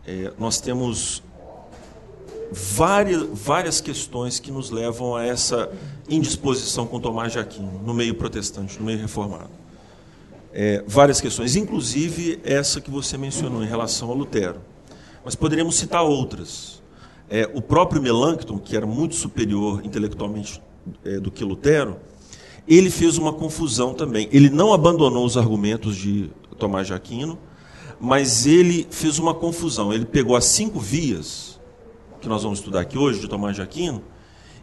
é, 0.06 0.32
nós 0.36 0.60
temos 0.60 1.22
várias, 2.50 3.24
várias 3.32 3.80
questões 3.80 4.40
que 4.40 4.50
nos 4.50 4.70
levam 4.70 5.14
a 5.14 5.24
essa 5.24 5.70
indisposição 6.08 6.86
com 6.86 6.98
Tomás 6.98 7.32
de 7.32 7.38
Aquino, 7.38 7.80
no 7.84 7.94
meio 7.94 8.14
protestante, 8.14 8.78
no 8.78 8.84
meio 8.84 8.98
reformado. 8.98 9.50
É, 10.52 10.82
várias 10.86 11.20
questões, 11.20 11.54
inclusive 11.54 12.40
essa 12.42 12.80
que 12.80 12.90
você 12.90 13.16
mencionou 13.16 13.62
em 13.62 13.66
relação 13.66 14.10
a 14.10 14.14
Lutero. 14.14 14.60
Mas 15.24 15.36
poderíamos 15.36 15.76
citar 15.76 16.02
outras. 16.02 16.77
É, 17.30 17.48
o 17.52 17.60
próprio 17.60 18.00
Melancton, 18.00 18.58
que 18.58 18.76
era 18.76 18.86
muito 18.86 19.14
superior 19.14 19.82
intelectualmente 19.84 20.62
é, 21.04 21.20
do 21.20 21.30
que 21.30 21.44
Lutero, 21.44 21.96
ele 22.66 22.90
fez 22.90 23.18
uma 23.18 23.32
confusão 23.32 23.94
também. 23.94 24.28
Ele 24.32 24.50
não 24.50 24.72
abandonou 24.72 25.24
os 25.24 25.36
argumentos 25.36 25.96
de 25.96 26.30
Tomás 26.58 26.86
de 26.86 26.94
Aquino, 26.94 27.38
mas 28.00 28.46
ele 28.46 28.86
fez 28.90 29.18
uma 29.18 29.34
confusão. 29.34 29.92
Ele 29.92 30.04
pegou 30.04 30.36
as 30.36 30.44
cinco 30.44 30.78
vias, 30.78 31.58
que 32.20 32.28
nós 32.28 32.42
vamos 32.42 32.58
estudar 32.58 32.80
aqui 32.80 32.98
hoje, 32.98 33.20
de 33.20 33.28
Tomás 33.28 33.56
de 33.56 33.62
Aquino, 33.62 34.02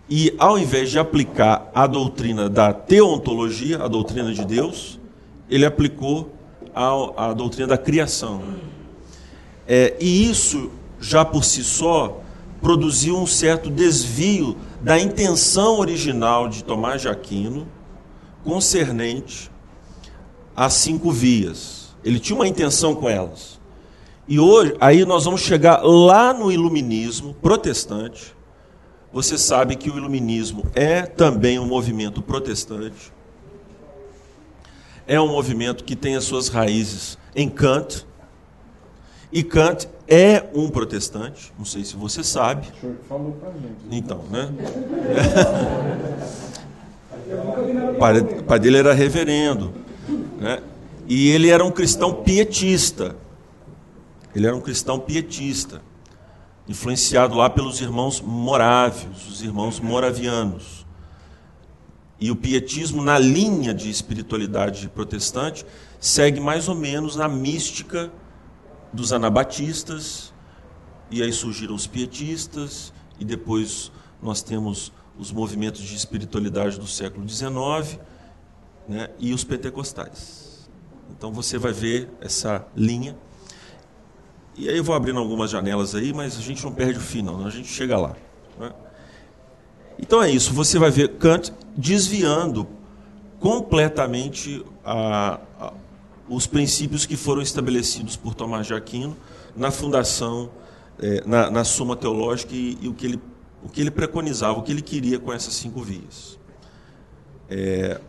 e 0.09 0.33
ao 0.37 0.57
invés 0.57 0.91
de 0.91 0.99
aplicar 0.99 1.71
a 1.73 1.87
doutrina 1.87 2.47
da 2.47 2.71
teontologia, 2.71 3.83
a 3.83 3.87
doutrina 3.87 4.31
de 4.33 4.45
Deus, 4.45 4.99
ele 5.49 5.65
aplicou 5.65 6.31
a, 6.75 7.29
a 7.29 7.33
doutrina 7.33 7.69
da 7.69 7.77
criação. 7.77 8.41
É, 9.67 9.95
e 9.99 10.29
isso, 10.29 10.69
já 10.99 11.25
por 11.25 11.43
si 11.43 11.63
só, 11.63 12.21
produziu 12.65 13.15
um 13.15 13.27
certo 13.27 13.69
desvio 13.69 14.57
da 14.81 14.99
intenção 14.99 15.77
original 15.77 16.49
de 16.49 16.63
Tomás 16.63 16.99
de 16.99 17.07
Aquino 17.07 17.67
concernente 18.43 19.51
às 20.55 20.73
cinco 20.73 21.11
vias. 21.11 21.95
Ele 22.03 22.19
tinha 22.19 22.35
uma 22.35 22.47
intenção 22.47 22.95
com 22.95 23.07
elas. 23.07 23.61
E 24.27 24.39
hoje, 24.39 24.75
aí 24.81 25.05
nós 25.05 25.25
vamos 25.25 25.41
chegar 25.41 25.83
lá 25.83 26.33
no 26.33 26.51
iluminismo 26.51 27.35
protestante. 27.35 28.35
Você 29.13 29.37
sabe 29.37 29.75
que 29.75 29.91
o 29.91 29.97
iluminismo 29.97 30.65
é 30.73 31.03
também 31.03 31.59
um 31.59 31.67
movimento 31.67 32.19
protestante. 32.19 33.13
É 35.05 35.21
um 35.21 35.27
movimento 35.27 35.83
que 35.83 35.95
tem 35.95 36.15
as 36.15 36.23
suas 36.23 36.47
raízes 36.47 37.15
em 37.35 37.47
Kant. 37.47 38.07
E 39.35 39.43
Kant 39.43 39.89
é 40.07 40.45
um 40.53 40.69
protestante, 40.69 41.51
não 41.57 41.65
sei 41.65 41.83
se 41.83 41.97
você 41.97 42.23
sabe. 42.23 42.69
O 42.77 42.79
senhor 42.79 42.95
falou 43.09 43.33
pra 43.33 43.51
gente. 43.51 43.75
Então, 43.91 44.23
né? 44.31 44.49
o 48.39 48.43
pai, 48.43 48.59
dele 48.61 48.77
era 48.77 48.93
reverendo, 48.93 49.73
né? 50.39 50.63
E 51.05 51.31
ele 51.31 51.49
era 51.49 51.65
um 51.65 51.69
cristão 51.69 52.13
pietista. 52.13 53.17
Ele 54.33 54.47
era 54.47 54.55
um 54.55 54.61
cristão 54.61 54.99
pietista, 54.99 55.81
influenciado 56.65 57.35
lá 57.35 57.49
pelos 57.49 57.81
irmãos 57.81 58.21
morávios, 58.21 59.27
os 59.27 59.43
irmãos 59.43 59.81
moravianos. 59.81 60.85
E 62.21 62.31
o 62.31 62.37
pietismo, 62.37 63.03
na 63.03 63.19
linha 63.19 63.73
de 63.73 63.89
espiritualidade 63.89 64.87
protestante, 64.87 65.65
segue 65.99 66.39
mais 66.39 66.69
ou 66.69 66.75
menos 66.75 67.17
na 67.17 67.27
mística 67.27 68.09
dos 68.95 69.13
anabatistas 69.13 70.33
e 71.09 71.21
aí 71.21 71.31
surgiram 71.31 71.75
os 71.75 71.85
pietistas, 71.85 72.93
e 73.19 73.25
depois 73.25 73.91
nós 74.21 74.41
temos 74.41 74.91
os 75.17 75.31
movimentos 75.31 75.81
de 75.81 75.95
espiritualidade 75.95 76.79
do 76.79 76.87
século 76.87 77.27
XIX 77.27 77.99
né, 78.87 79.09
e 79.19 79.33
os 79.33 79.43
pentecostais. 79.43 80.69
Então 81.11 81.31
você 81.31 81.57
vai 81.57 81.71
ver 81.71 82.09
essa 82.19 82.67
linha. 82.75 83.15
E 84.57 84.67
aí 84.67 84.77
eu 84.77 84.83
vou 84.83 84.95
abrindo 84.95 85.19
algumas 85.19 85.49
janelas 85.49 85.95
aí, 85.95 86.13
mas 86.13 86.37
a 86.37 86.41
gente 86.41 86.63
não 86.63 86.73
perde 86.73 86.97
o 86.97 87.01
fim, 87.01 87.21
não, 87.21 87.45
a 87.45 87.49
gente 87.49 87.67
chega 87.67 87.97
lá. 87.97 88.15
Né? 88.59 88.71
Então 89.99 90.21
é 90.21 90.29
isso, 90.29 90.53
você 90.53 90.79
vai 90.79 90.91
ver 90.91 91.17
Kant 91.17 91.53
desviando 91.77 92.67
completamente 93.39 94.65
a, 94.83 95.39
a, 95.59 95.73
os 96.27 96.47
princípios 96.47 97.05
que 97.05 97.15
foram 97.15 97.41
estabelecidos 97.41 98.15
por 98.15 98.33
Tomás 98.33 98.67
de 98.67 98.73
Aquino 98.73 99.15
na 99.55 99.71
fundação, 99.71 100.49
é, 100.99 101.23
na, 101.25 101.49
na 101.51 101.63
Suma 101.63 101.95
Teológica 101.95 102.53
e, 102.53 102.77
e, 102.81 102.87
o, 102.87 102.93
que 102.93 103.05
ele, 103.05 103.21
o 103.63 103.69
que 103.69 103.81
ele 103.81 103.91
preconizava, 103.91 104.57
o 104.57 104.63
que 104.63 104.71
ele 104.71 104.81
queria 104.81 105.19
com 105.19 105.31
essas 105.31 105.53
cinco 105.53 105.81
vias. 105.81 106.39
É, 107.49 107.99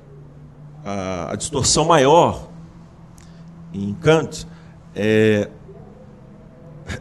a, 0.85 1.33
a 1.33 1.37
distorção 1.37 1.85
maior 1.85 2.49
em 3.73 3.93
Kant 3.95 4.47
é 4.95 5.51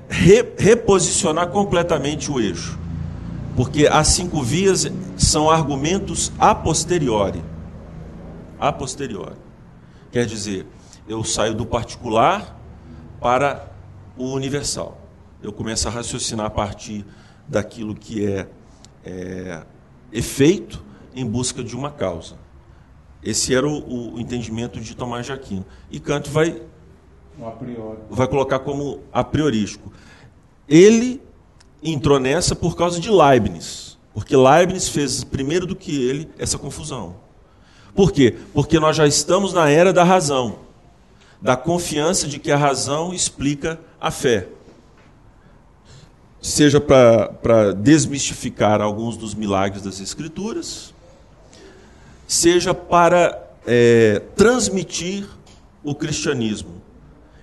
re, 0.10 0.54
reposicionar 0.58 1.48
completamente 1.50 2.32
o 2.32 2.40
eixo. 2.40 2.78
Porque 3.56 3.88
as 3.88 4.10
cinco 4.10 4.44
vias 4.44 4.92
são 5.16 5.50
argumentos 5.50 6.32
a 6.38 6.54
posteriori. 6.54 7.42
A 8.60 8.72
posteriori. 8.72 9.38
Quer 10.12 10.26
dizer, 10.26 10.66
eu 11.08 11.24
saio 11.24 11.54
do 11.54 11.66
particular 11.66 12.60
para 13.20 13.72
o 14.18 14.32
universal. 14.34 15.02
Eu 15.42 15.52
começo 15.54 15.88
a 15.88 15.92
raciocinar 15.92 16.48
a 16.48 16.50
partir 16.50 17.06
daquilo 17.48 17.94
que 17.94 18.26
é, 18.26 18.48
é 19.04 19.64
efeito 20.12 20.84
em 21.14 21.26
busca 21.26 21.64
de 21.64 21.76
uma 21.76 21.92
causa. 21.92 22.38
Esse 23.22 23.56
era 23.56 23.68
o, 23.68 24.16
o 24.16 24.20
entendimento 24.20 24.80
de 24.80 24.96
Tomás 24.96 25.26
de 25.26 25.32
Aquino. 25.32 25.66
E 25.90 26.00
Kant 26.00 26.30
vai, 26.30 26.62
vai 28.10 28.28
colocar 28.28 28.60
como 28.60 29.02
a 29.12 29.24
priorístico. 29.24 29.92
Ele 30.68 31.22
entrou 31.82 32.20
nessa 32.20 32.56
por 32.56 32.76
causa 32.76 33.00
de 33.00 33.10
Leibniz. 33.10 33.98
Porque 34.14 34.36
Leibniz 34.36 34.88
fez, 34.90 35.24
primeiro 35.24 35.66
do 35.66 35.76
que 35.76 36.08
ele, 36.08 36.30
essa 36.38 36.58
confusão. 36.58 37.18
Por 37.94 38.12
quê? 38.12 38.38
Porque 38.54 38.80
nós 38.80 38.96
já 38.96 39.08
estamos 39.08 39.54
na 39.54 39.70
era 39.70 39.92
da 39.92 40.04
razão, 40.04 40.60
da 41.46 41.56
confiança 41.56 42.28
de 42.28 42.40
que 42.40 42.52
a 42.52 42.58
razão 42.58 43.14
explica 43.14 43.80
a 44.02 44.10
fé. 44.10 44.48
Seja 46.42 46.82
para 46.82 47.72
desmistificar 47.72 48.82
alguns 48.82 49.16
dos 49.16 49.36
milagres 49.36 49.84
das 49.84 50.00
Escrituras, 50.00 50.92
seja 52.28 52.74
para 52.74 53.48
é, 53.64 54.24
transmitir 54.36 55.28
o 55.84 55.94
cristianismo. 55.94 56.82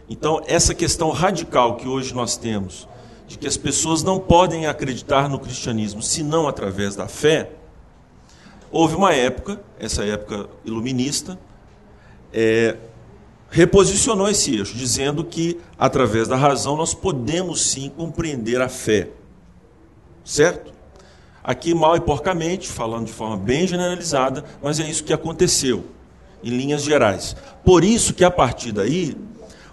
Então, 0.09 0.43
essa 0.49 0.75
questão 0.75 1.11
radical 1.11 1.77
que 1.77 1.87
hoje 1.87 2.13
nós 2.13 2.37
temos, 2.37 2.89
de 3.29 3.39
que 3.39 3.47
as 3.47 3.57
pessoas 3.57 4.03
não 4.03 4.19
podem 4.19 4.67
acreditar 4.67 5.29
no 5.29 5.39
cristianismo 5.39 6.03
senão 6.03 6.49
através 6.49 6.97
da 6.97 7.07
fé, 7.07 7.53
houve 8.69 8.97
uma 8.97 9.15
época, 9.15 9.63
essa 9.79 10.05
época 10.05 10.49
iluminista, 10.65 11.39
é, 12.33 12.77
reposicionou 13.53 14.31
esse 14.31 14.57
eixo, 14.57 14.75
dizendo 14.75 15.23
que 15.23 15.61
através 15.79 16.27
da 16.27 16.37
razão 16.37 16.75
nós 16.75 16.95
podemos 16.95 17.71
sim 17.71 17.93
compreender 17.95 18.63
a 18.63 18.69
fé. 18.69 19.11
Certo? 20.25 20.73
Aqui, 21.45 21.75
mal 21.75 21.95
e 21.95 22.01
porcamente, 22.01 22.67
falando 22.67 23.07
de 23.07 23.13
forma 23.13 23.37
bem 23.37 23.67
generalizada, 23.67 24.43
mas 24.63 24.81
é 24.81 24.89
isso 24.89 25.05
que 25.05 25.13
aconteceu, 25.13 25.85
em 26.43 26.49
linhas 26.49 26.83
gerais. 26.83 27.37
Por 27.63 27.85
isso 27.85 28.15
que, 28.15 28.25
a 28.25 28.31
partir 28.31 28.73
daí, 28.73 29.15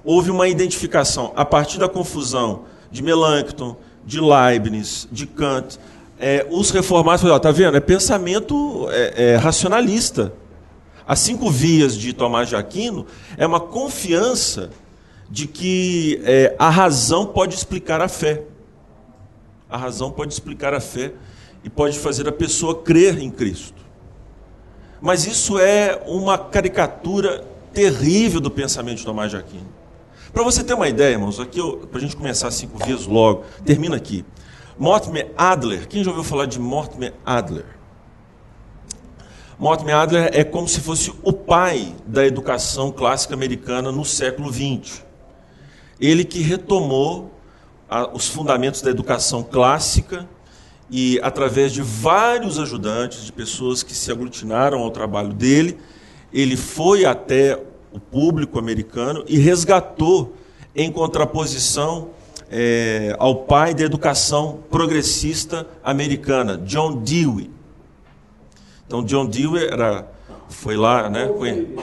houve 0.03 0.29
uma 0.29 0.49
identificação, 0.49 1.31
a 1.33 1.45
partir 1.45 1.79
da 1.79 1.87
confusão 1.87 2.65
de 2.91 3.01
Melanchthon, 3.01 3.77
de 4.05 4.19
Leibniz, 4.19 5.07
de 5.09 5.25
Kant, 5.25 5.79
é, 6.19 6.45
os 6.49 6.69
reformados 6.71 7.23
está 7.23 7.49
vendo, 7.49 7.77
é 7.77 7.79
pensamento 7.79 8.89
é, 8.91 9.13
é, 9.15 9.35
racionalista. 9.37 10.33
As 11.09 11.17
cinco 11.17 11.49
vias 11.49 11.97
de 11.97 12.13
Tomás 12.13 12.49
de 12.49 12.55
Aquino 12.55 13.07
é 13.35 13.43
uma 13.43 13.59
confiança 13.59 14.69
de 15.27 15.47
que 15.47 16.21
é, 16.23 16.55
a 16.59 16.69
razão 16.69 17.25
pode 17.25 17.55
explicar 17.55 17.99
a 17.99 18.07
fé. 18.07 18.43
A 19.67 19.75
razão 19.75 20.11
pode 20.11 20.31
explicar 20.31 20.71
a 20.71 20.79
fé 20.79 21.13
e 21.63 21.69
pode 21.69 21.97
fazer 21.97 22.27
a 22.27 22.31
pessoa 22.31 22.83
crer 22.83 23.17
em 23.17 23.31
Cristo. 23.31 23.81
Mas 25.01 25.25
isso 25.25 25.57
é 25.57 25.99
uma 26.05 26.37
caricatura 26.37 27.43
terrível 27.73 28.39
do 28.39 28.51
pensamento 28.51 28.99
de 28.99 29.05
Tomás 29.05 29.31
de 29.31 29.37
Aquino. 29.37 29.73
Para 30.31 30.43
você 30.43 30.63
ter 30.63 30.75
uma 30.75 30.87
ideia, 30.87 31.13
irmãos, 31.13 31.39
aqui 31.39 31.59
para 31.87 31.97
a 31.97 32.01
gente 32.01 32.15
começar 32.15 32.51
cinco 32.51 32.77
vezes 32.85 33.07
logo, 33.07 33.45
termina 33.65 33.95
aqui. 33.95 34.23
Mortimer 34.77 35.31
Adler, 35.35 35.87
quem 35.87 36.03
já 36.03 36.11
ouviu 36.11 36.23
falar 36.23 36.45
de 36.45 36.59
Mortimer 36.59 37.15
Adler? 37.25 37.78
Mortimer 39.59 39.93
Adler 39.93 40.29
é 40.31 40.41
como 40.41 40.69
se 40.69 40.79
fosse 40.79 41.11
o 41.21 41.33
pai 41.33 41.93
da 42.07 42.25
educação 42.25 42.93
clássica 42.93 43.33
americana 43.33 43.91
no 43.91 44.05
século 44.05 44.49
XX. 44.53 45.03
Ele 45.99 46.23
que 46.23 46.39
retomou 46.39 47.29
a, 47.89 48.07
os 48.15 48.29
fundamentos 48.29 48.81
da 48.81 48.89
educação 48.89 49.43
clássica 49.43 50.25
e 50.89 51.19
através 51.21 51.73
de 51.73 51.81
vários 51.81 52.57
ajudantes, 52.57 53.25
de 53.25 53.33
pessoas 53.33 53.83
que 53.83 53.93
se 53.93 54.09
aglutinaram 54.09 54.79
ao 54.79 54.91
trabalho 54.91 55.33
dele, 55.33 55.77
ele 56.31 56.55
foi 56.55 57.03
até 57.03 57.61
o 57.91 57.99
público 57.99 58.57
americano 58.57 59.25
e 59.27 59.37
resgatou, 59.37 60.35
em 60.73 60.89
contraposição 60.89 62.11
é, 62.49 63.13
ao 63.19 63.35
pai 63.43 63.73
da 63.73 63.83
educação 63.83 64.59
progressista 64.69 65.67
americana, 65.83 66.57
John 66.59 66.95
Dewey. 66.95 67.58
Então, 68.89 69.03
John 69.03 69.27
Dewey 69.27 69.67
era, 69.67 70.11
foi 70.49 70.75
lá, 70.75 71.11
né? 71.11 71.31
Foi, 71.37 71.75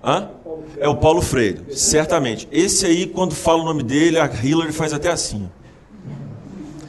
hã? 0.00 0.30
É 0.78 0.88
o 0.88 0.94
Paulo 0.94 1.20
Freire, 1.20 1.60
certamente. 1.76 2.46
Esse 2.52 2.86
aí, 2.86 3.04
quando 3.08 3.34
fala 3.34 3.62
o 3.62 3.64
nome 3.64 3.82
dele, 3.82 4.16
a 4.16 4.26
Hillary 4.26 4.70
faz 4.70 4.92
até 4.92 5.10
assim. 5.10 5.50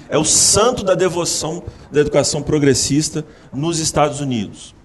É 0.08 0.16
o 0.16 0.24
santo 0.24 0.84
da 0.84 0.94
devoção 0.94 1.64
da 1.92 2.02
educação 2.02 2.44
progressista 2.44 3.26
nos 3.52 3.80
Estados 3.80 4.22
Unidos. 4.22 4.76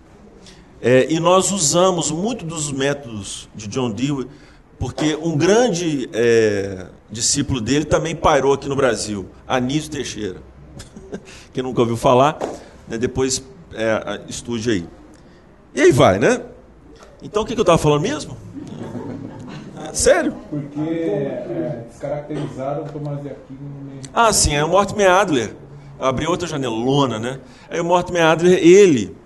É, 0.80 1.06
e 1.12 1.20
nós 1.20 1.52
usamos 1.52 2.10
muito 2.10 2.46
dos 2.46 2.72
métodos 2.72 3.46
de 3.54 3.66
John 3.66 3.90
Dewey, 3.90 4.26
porque 4.78 5.14
um 5.16 5.36
grande 5.36 6.08
é, 6.14 6.86
discípulo 7.10 7.60
dele 7.60 7.84
também 7.84 8.16
pairou 8.16 8.54
aqui 8.54 8.70
no 8.70 8.76
Brasil, 8.76 9.28
Anísio 9.46 9.90
Teixeira. 9.90 10.40
Quem 11.52 11.62
nunca 11.62 11.82
ouviu 11.82 11.98
falar, 11.98 12.38
né, 12.88 12.96
depois 12.96 13.42
é, 13.74 14.20
estude 14.28 14.70
aí. 14.70 14.88
E 15.74 15.80
aí 15.82 15.92
vai, 15.92 16.18
né? 16.18 16.42
Então 17.22 17.42
o 17.42 17.46
que, 17.46 17.54
que 17.54 17.60
eu 17.60 17.62
estava 17.62 17.78
falando 17.78 18.02
mesmo? 18.02 18.36
Sério? 19.92 20.34
Porque 20.50 20.80
é, 20.80 21.84
descaracterizaram 21.88 22.84
Tomás 22.84 23.22
de 23.22 23.30
Aquino. 23.30 24.00
Ah, 24.12 24.32
sim, 24.32 24.54
é 24.54 24.64
o 24.64 24.68
Mortimer 24.68 25.10
Adler. 25.10 25.54
Abriu 25.98 26.30
outra 26.30 26.46
janelona, 26.46 27.18
né? 27.18 27.40
Aí 27.68 27.80
o 27.80 27.84
Mortimer 27.84 28.22
Adler, 28.22 28.58
ele 28.64 29.16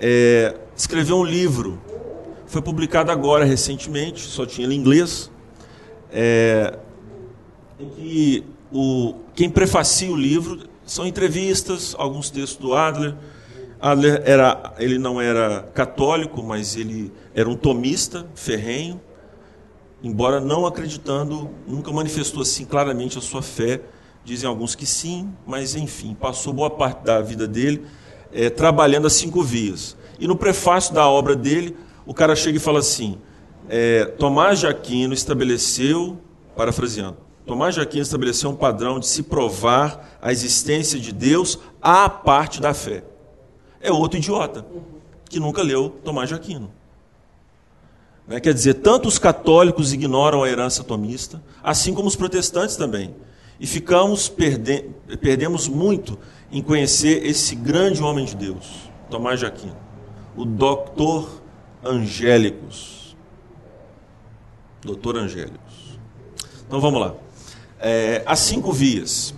é, 0.00 0.54
escreveu 0.76 1.18
um 1.18 1.24
livro. 1.24 1.80
Foi 2.46 2.62
publicado 2.62 3.10
agora, 3.10 3.44
recentemente, 3.44 4.20
só 4.20 4.44
tinha 4.46 4.66
ele 4.66 4.74
em 4.74 4.78
inglês. 4.78 5.30
É, 6.12 6.76
em 7.78 7.88
que 7.90 8.44
o, 8.72 9.14
quem 9.34 9.50
prefacia 9.50 10.10
o 10.10 10.16
livro 10.16 10.60
são 10.84 11.06
entrevistas, 11.06 11.94
alguns 11.98 12.30
textos 12.30 12.56
do 12.56 12.74
Adler. 12.74 13.14
Adler 13.80 14.22
era, 14.24 14.74
ele 14.78 14.98
não 14.98 15.20
era 15.20 15.68
católico, 15.74 16.42
mas 16.42 16.76
ele 16.76 17.12
era 17.34 17.48
um 17.48 17.56
tomista 17.56 18.26
ferrenho 18.34 19.00
embora 20.02 20.40
não 20.40 20.66
acreditando, 20.66 21.50
nunca 21.66 21.92
manifestou 21.92 22.42
assim 22.42 22.64
claramente 22.64 23.18
a 23.18 23.20
sua 23.20 23.42
fé. 23.42 23.80
Dizem 24.24 24.48
alguns 24.48 24.74
que 24.74 24.86
sim, 24.86 25.32
mas 25.46 25.74
enfim, 25.74 26.14
passou 26.14 26.52
boa 26.52 26.70
parte 26.70 27.04
da 27.04 27.20
vida 27.20 27.46
dele 27.46 27.84
é, 28.32 28.50
trabalhando 28.50 29.06
as 29.06 29.12
cinco 29.12 29.42
vias. 29.42 29.96
E 30.18 30.26
no 30.26 30.36
prefácio 30.36 30.94
da 30.94 31.08
obra 31.08 31.36
dele, 31.36 31.76
o 32.04 32.12
cara 32.12 32.34
chega 32.34 32.56
e 32.56 32.60
fala 32.60 32.80
assim: 32.80 33.18
é, 33.68 34.04
Tomás 34.04 34.60
de 34.60 34.66
Aquino 34.66 35.14
estabeleceu, 35.14 36.18
parafraseando, 36.56 37.18
Tomás 37.44 37.74
de 37.74 37.80
Aquino 37.80 38.02
estabeleceu 38.02 38.50
um 38.50 38.56
padrão 38.56 38.98
de 38.98 39.06
se 39.06 39.22
provar 39.22 40.18
a 40.20 40.32
existência 40.32 40.98
de 40.98 41.12
Deus 41.12 41.58
à 41.80 42.08
parte 42.08 42.60
da 42.60 42.74
fé. 42.74 43.04
É 43.80 43.92
outro 43.92 44.18
idiota 44.18 44.64
que 45.28 45.40
nunca 45.40 45.62
leu 45.62 45.90
Tomás 46.04 46.28
de 46.28 46.34
Aquino. 46.34 46.70
Né? 48.26 48.40
Quer 48.40 48.54
dizer, 48.54 48.74
tanto 48.74 49.08
os 49.08 49.18
católicos 49.18 49.92
ignoram 49.92 50.42
a 50.42 50.48
herança 50.48 50.82
tomista, 50.82 51.42
assim 51.62 51.94
como 51.94 52.08
os 52.08 52.16
protestantes 52.16 52.76
também. 52.76 53.14
E 53.58 53.66
ficamos 53.66 54.28
perde 54.28 54.90
perdemos 55.20 55.66
muito 55.68 56.18
em 56.50 56.62
conhecer 56.62 57.24
esse 57.24 57.54
grande 57.54 58.02
homem 58.02 58.24
de 58.24 58.36
Deus, 58.36 58.90
Tomás 59.10 59.40
de 59.40 59.46
Aquino, 59.46 59.76
o 60.36 60.44
doutor 60.44 61.42
Angélicos. 61.84 63.16
Doutor 64.82 65.16
Angélicos. 65.16 65.98
Então 66.66 66.80
vamos 66.80 67.00
lá. 67.00 67.14
É, 67.78 68.22
as 68.26 68.38
cinco 68.40 68.72
vias. 68.72 69.34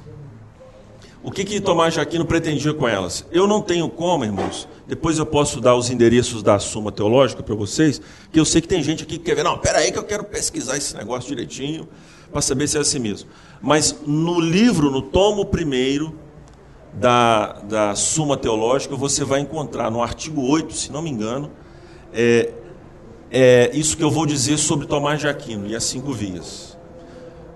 O 1.22 1.33
que, 1.33 1.44
que 1.44 1.61
Tomás 1.61 1.94
de 1.94 2.00
Aquino 2.00 2.24
pretendia 2.24 2.72
com 2.72 2.87
elas? 2.87 3.26
Eu 3.33 3.46
não 3.46 3.61
tenho 3.61 3.88
como, 3.88 4.24
irmãos. 4.24 4.68
Depois 4.87 5.18
eu 5.18 5.26
posso 5.26 5.61
dar 5.61 5.74
os 5.74 5.90
endereços 5.90 6.42
da 6.42 6.59
Suma 6.61 6.92
Teológica 6.92 7.42
para 7.42 7.54
vocês, 7.57 8.00
que 8.31 8.38
eu 8.38 8.44
sei 8.44 8.61
que 8.61 8.68
tem 8.68 8.83
gente 8.83 9.02
aqui 9.02 9.18
que 9.18 9.24
quer 9.24 9.35
ver. 9.35 9.42
Não, 9.42 9.57
espera 9.57 9.78
aí 9.78 9.90
que 9.90 9.98
eu 9.98 10.04
quero 10.04 10.22
pesquisar 10.24 10.76
esse 10.76 10.96
negócio 10.96 11.28
direitinho 11.28 11.88
para 12.31 12.40
saber 12.40 12.68
se 12.68 12.78
é 12.78 12.81
assim 12.81 13.00
mesmo. 13.00 13.28
Mas 13.61 13.96
no 14.07 14.40
livro, 14.40 14.90
no 14.90 15.02
tomo 15.02 15.44
primeiro 15.44 16.14
da, 16.94 17.54
da 17.64 17.94
Suma 17.96 18.37
Teológica, 18.37 18.94
você 18.94 19.24
vai 19.24 19.40
encontrar 19.40 19.90
no 19.90 20.00
artigo 20.00 20.48
8, 20.48 20.72
se 20.72 20.92
não 20.92 21.02
me 21.02 21.11
engano, 21.11 21.50
é, 22.12 22.52
é 23.31 23.70
isso 23.74 23.96
que 23.96 24.04
eu 24.04 24.11
vou 24.11 24.24
dizer 24.24 24.57
sobre 24.57 24.87
Tomás 24.87 25.20
de 25.20 25.26
Aquino 25.26 25.66
e 25.66 25.74
as 25.74 25.83
cinco 25.83 26.12
vias. 26.12 26.78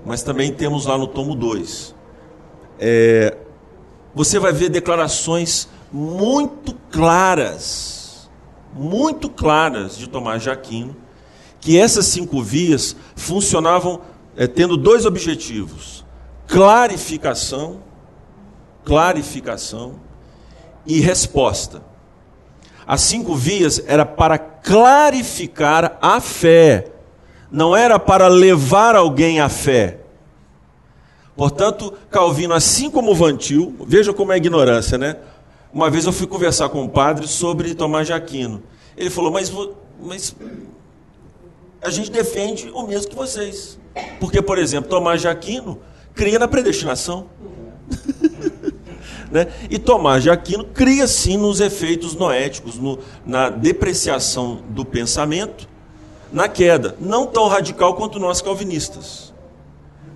Mas 0.04 0.22
também 0.22 0.52
temos 0.52 0.86
lá 0.86 0.98
no 0.98 1.06
tomo 1.06 1.34
2. 1.36 1.94
É, 2.78 3.36
você 4.14 4.38
vai 4.38 4.52
ver 4.52 4.68
declarações 4.68 5.68
muito 5.92 6.74
claras, 6.90 8.30
muito 8.74 9.28
claras 9.28 9.96
de 9.96 10.08
Tomás 10.08 10.42
de 10.42 10.50
Aquino, 10.50 10.96
que 11.60 11.78
essas 11.78 12.06
cinco 12.06 12.42
vias 12.42 12.96
funcionavam 13.14 14.00
é, 14.36 14.46
tendo 14.46 14.76
dois 14.76 15.06
objetivos: 15.06 16.04
clarificação, 16.46 17.82
clarificação 18.84 19.96
e 20.86 21.00
resposta. 21.00 21.82
As 22.86 23.00
cinco 23.02 23.34
vias 23.34 23.82
era 23.86 24.04
para 24.04 24.38
clarificar 24.38 25.96
a 26.02 26.20
fé, 26.20 26.90
não 27.50 27.76
era 27.76 27.98
para 27.98 28.28
levar 28.28 28.96
alguém 28.96 29.40
à 29.40 29.48
fé. 29.48 30.01
Portanto, 31.36 31.94
Calvino, 32.10 32.52
assim 32.52 32.90
como 32.90 33.14
Vantil, 33.14 33.74
veja 33.86 34.12
como 34.12 34.32
é 34.32 34.34
a 34.34 34.38
ignorância, 34.38 34.98
né? 34.98 35.16
Uma 35.72 35.88
vez 35.88 36.04
eu 36.04 36.12
fui 36.12 36.26
conversar 36.26 36.68
com 36.68 36.82
um 36.82 36.88
padre 36.88 37.26
sobre 37.26 37.74
Tomás 37.74 38.06
de 38.06 38.12
Aquino. 38.12 38.62
Ele 38.96 39.08
falou, 39.08 39.30
mas, 39.30 39.50
mas 40.00 40.36
a 41.80 41.90
gente 41.90 42.10
defende 42.10 42.70
o 42.74 42.86
mesmo 42.86 43.08
que 43.08 43.16
vocês. 43.16 43.78
Porque, 44.20 44.42
por 44.42 44.58
exemplo, 44.58 44.90
Tomás 44.90 45.22
de 45.22 45.28
Aquino 45.28 45.78
cria 46.14 46.38
na 46.38 46.46
predestinação. 46.46 47.26
né? 49.32 49.46
E 49.70 49.78
Tomás 49.78 50.22
de 50.22 50.28
Aquino 50.28 50.66
cria 50.66 51.06
sim 51.06 51.38
nos 51.38 51.60
efeitos 51.60 52.14
noéticos, 52.14 52.76
no, 52.76 52.98
na 53.24 53.48
depreciação 53.48 54.60
do 54.68 54.84
pensamento, 54.84 55.66
na 56.30 56.46
queda. 56.46 56.94
Não 57.00 57.26
tão 57.26 57.48
radical 57.48 57.94
quanto 57.94 58.18
nós 58.18 58.42
calvinistas 58.42 59.32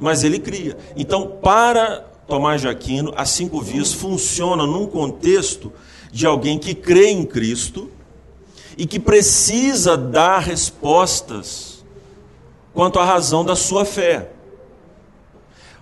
mas 0.01 0.25
ele 0.25 0.39
cria. 0.39 0.77
Então, 0.97 1.39
para 1.43 2.05
Tomás 2.27 2.61
de 2.61 2.69
Aquino, 2.69 3.13
as 3.17 3.31
cinco 3.31 3.61
vias 3.61 3.93
funcionam 3.93 4.67
num 4.67 4.87
contexto 4.87 5.73
de 6.11 6.27
alguém 6.27 6.59
que 6.59 6.75
crê 6.75 7.11
em 7.11 7.25
Cristo 7.25 7.91
e 8.77 8.87
que 8.87 8.99
precisa 8.99 9.97
dar 9.97 10.41
respostas 10.41 11.85
quanto 12.75 12.99
à 12.99 13.05
razão 13.05 13.45
da 13.45 13.55
sua 13.55 13.85
fé. 13.85 14.31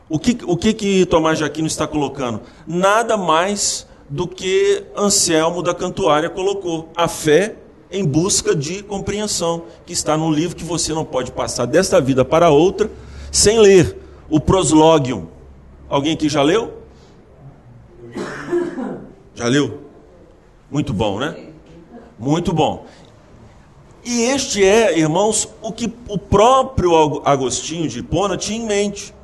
O 0.09 0.19
que, 0.19 0.39
o 0.45 0.57
que, 0.57 0.73
que 0.75 1.07
Tomás 1.07 1.39
de 1.39 1.45
Aquino 1.45 1.67
está 1.67 1.87
colocando? 1.87 2.43
Nada 2.67 3.17
mais 3.17 3.87
do 4.09 4.29
que 4.29 4.85
Anselmo 4.95 5.63
da 5.63 5.75
Cantuária 5.75 6.29
colocou: 6.29 6.91
a 6.95 7.09
fé 7.09 7.57
em 7.91 8.05
busca 8.05 8.55
de 8.55 8.83
compreensão, 8.83 9.65
que 9.87 9.93
está 9.93 10.17
num 10.17 10.31
livro 10.33 10.57
que 10.57 10.65
você 10.65 10.93
não 10.93 11.05
pode 11.05 11.33
passar 11.33 11.65
desta 11.65 12.01
vida 12.01 12.25
para 12.25 12.51
outra 12.51 12.91
sem 13.31 13.59
ler 13.59 14.04
o 14.29 14.41
Proslogium. 14.41 15.27
Alguém 15.89 16.15
aqui 16.15 16.29
já 16.29 16.43
leu? 16.43 16.83
Já 19.35 19.47
leu? 19.47 19.81
Muito 20.71 20.93
bom, 20.93 21.19
né? 21.19 21.49
Muito 22.19 22.53
bom. 22.53 22.87
E 24.05 24.23
este 24.23 24.63
é, 24.63 24.99
irmãos, 24.99 25.49
o 25.63 25.73
que 25.73 25.93
o 26.09 26.19
próprio 26.19 27.23
Agostinho 27.25 27.89
de 27.89 28.01
Hipona 28.01 28.37
tinha 28.37 28.59
em 28.59 28.67
mente. 28.67 29.15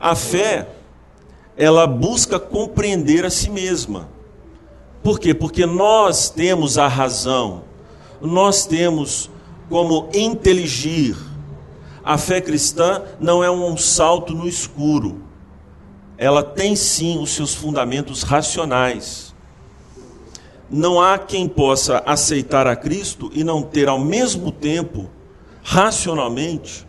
A 0.00 0.14
fé, 0.14 0.68
ela 1.56 1.86
busca 1.86 2.38
compreender 2.38 3.24
a 3.24 3.30
si 3.30 3.48
mesma. 3.48 4.08
Por 5.02 5.20
quê? 5.20 5.32
Porque 5.32 5.64
nós 5.64 6.28
temos 6.28 6.76
a 6.76 6.88
razão, 6.88 7.62
nós 8.20 8.66
temos 8.66 9.30
como 9.68 10.08
inteligir, 10.12 11.16
a 12.06 12.16
fé 12.16 12.40
cristã 12.40 13.02
não 13.18 13.42
é 13.42 13.50
um 13.50 13.76
salto 13.76 14.32
no 14.32 14.46
escuro. 14.46 15.22
Ela 16.16 16.40
tem 16.40 16.76
sim 16.76 17.20
os 17.20 17.30
seus 17.34 17.52
fundamentos 17.52 18.22
racionais. 18.22 19.34
Não 20.70 21.00
há 21.00 21.18
quem 21.18 21.48
possa 21.48 22.00
aceitar 22.06 22.68
a 22.68 22.76
Cristo 22.76 23.28
e 23.34 23.42
não 23.42 23.60
ter 23.60 23.88
ao 23.88 23.98
mesmo 23.98 24.52
tempo, 24.52 25.10
racionalmente, 25.64 26.86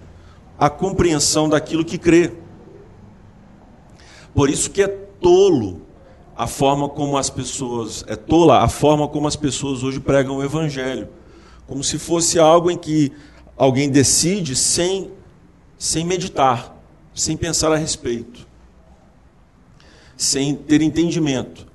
a 0.60 0.70
compreensão 0.70 1.50
daquilo 1.50 1.84
que 1.84 1.98
crê. 1.98 2.34
Por 4.36 4.52
isso 4.52 4.70
que 4.70 4.84
é 4.84 4.88
tolo 4.88 5.82
a 6.36 6.46
forma 6.46 6.88
como 6.88 7.18
as 7.18 7.32
pessoas, 7.32 8.06
é 8.08 8.16
tola 8.16 8.60
a 8.60 8.70
forma 8.70 9.08
como 9.08 9.28
as 9.28 9.36
pessoas 9.36 9.82
hoje 9.82 10.00
pregam 10.00 10.38
o 10.38 10.44
evangelho, 10.44 11.10
como 11.66 11.84
se 11.84 11.98
fosse 11.98 12.38
algo 12.38 12.70
em 12.70 12.78
que 12.78 13.12
alguém 13.58 13.90
decide 13.90 14.56
sem, 14.56 15.12
sem 15.78 16.06
meditar, 16.06 16.78
sem 17.14 17.36
pensar 17.36 17.72
a 17.72 17.76
respeito, 17.76 18.48
sem 20.16 20.56
ter 20.56 20.82
entendimento. 20.82 21.66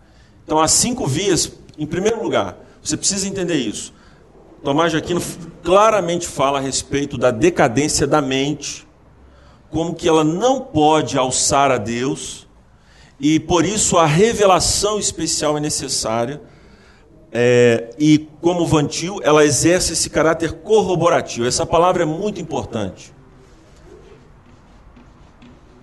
Então, 0.45 0.61
as 0.61 0.71
cinco 0.71 1.07
vias, 1.07 1.53
em 1.77 1.87
primeiro 1.87 2.23
lugar, 2.23 2.57
você 2.83 2.97
precisa 2.97 3.27
entender 3.27 3.57
isso. 3.57 3.93
Tomás 4.63 4.93
de 4.93 4.99
Aquino 4.99 5.21
claramente 5.63 6.27
fala 6.27 6.59
a 6.59 6.63
respeito 6.63 7.19
da 7.19 7.31
decadência 7.33 8.07
da 8.07 8.23
mente, 8.23 8.87
como 9.71 9.95
que 9.95 10.09
ela 10.09 10.23
não 10.23 10.61
pode 10.61 11.19
alçar 11.19 11.71
a 11.71 11.79
Deus, 11.79 12.47
e 13.19 13.41
por 13.41 13.65
isso 13.65 13.97
a 13.97 14.07
revelação 14.07 14.99
especial 14.99 15.57
é 15.57 15.61
necessária 15.61 16.41
é, 17.33 17.95
e 17.99 18.29
como 18.43 18.67
Vantil, 18.67 19.19
ela 19.23 19.43
exerce 19.43 19.95
esse 19.95 20.11
caráter 20.11 20.53
corroborativo. 20.53 21.47
Essa 21.47 21.65
palavra 21.65 22.03
é 22.03 22.07
muito 22.07 22.39
importante. 22.39 23.11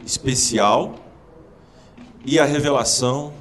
especial 0.06 0.94
e 2.24 2.38
a 2.38 2.44
revelação 2.44 3.32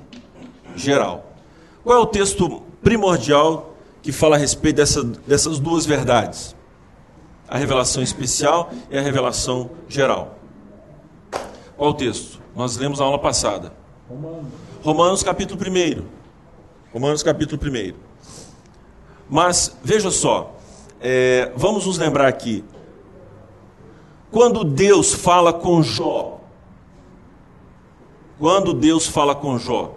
geral. 0.76 1.36
Qual 1.84 1.98
é 1.98 2.02
o 2.02 2.08
texto 2.08 2.64
primordial 2.82 3.76
que 4.02 4.12
fala 4.12 4.38
a 4.38 4.40
respeito 4.40 4.78
dessa, 4.78 5.04
dessas 5.04 5.60
duas 5.60 5.86
verdades? 5.86 6.56
A 7.48 7.58
revelação 7.58 8.02
especial 8.02 8.72
e 8.90 8.98
a 8.98 9.02
revelação 9.02 9.70
geral. 9.88 10.39
Qual 11.80 11.92
o 11.92 11.94
texto? 11.94 12.42
Nós 12.54 12.76
lemos 12.76 13.00
na 13.00 13.06
aula 13.06 13.18
passada. 13.18 13.72
Romanos, 14.10 14.46
Romanos 14.84 15.24
capítulo 15.24 15.58
1. 15.62 16.04
Romanos 16.92 17.24
capítulo 17.24 17.58
1. 17.64 17.94
Mas, 19.30 19.78
veja 19.82 20.12
só, 20.12 20.58
é, 21.00 21.54
vamos 21.56 21.86
nos 21.86 21.98
lembrar 21.98 22.28
aqui. 22.28 22.66
Quando 24.30 24.66
Deus 24.66 25.14
fala 25.14 25.54
com 25.54 25.82
Jó, 25.82 26.42
quando 28.38 28.74
Deus 28.74 29.08
fala 29.08 29.34
com 29.34 29.58
Jó, 29.58 29.96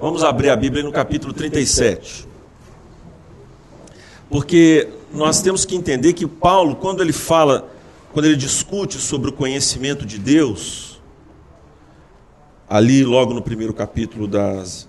vamos 0.00 0.24
abrir 0.24 0.50
a 0.50 0.56
Bíblia 0.56 0.82
no 0.82 0.90
capítulo 0.90 1.32
37. 1.32 2.26
Porque 4.28 4.88
nós 5.14 5.40
temos 5.40 5.64
que 5.64 5.76
entender 5.76 6.14
que 6.14 6.26
Paulo, 6.26 6.74
quando 6.74 7.00
ele 7.00 7.12
fala, 7.12 7.70
quando 8.12 8.24
ele 8.24 8.36
discute 8.36 8.98
sobre 8.98 9.30
o 9.30 9.32
conhecimento 9.32 10.04
de 10.04 10.18
Deus, 10.18 10.95
ali 12.68 13.04
logo 13.04 13.32
no 13.32 13.42
primeiro 13.42 13.72
capítulo 13.72 14.26
das, 14.26 14.88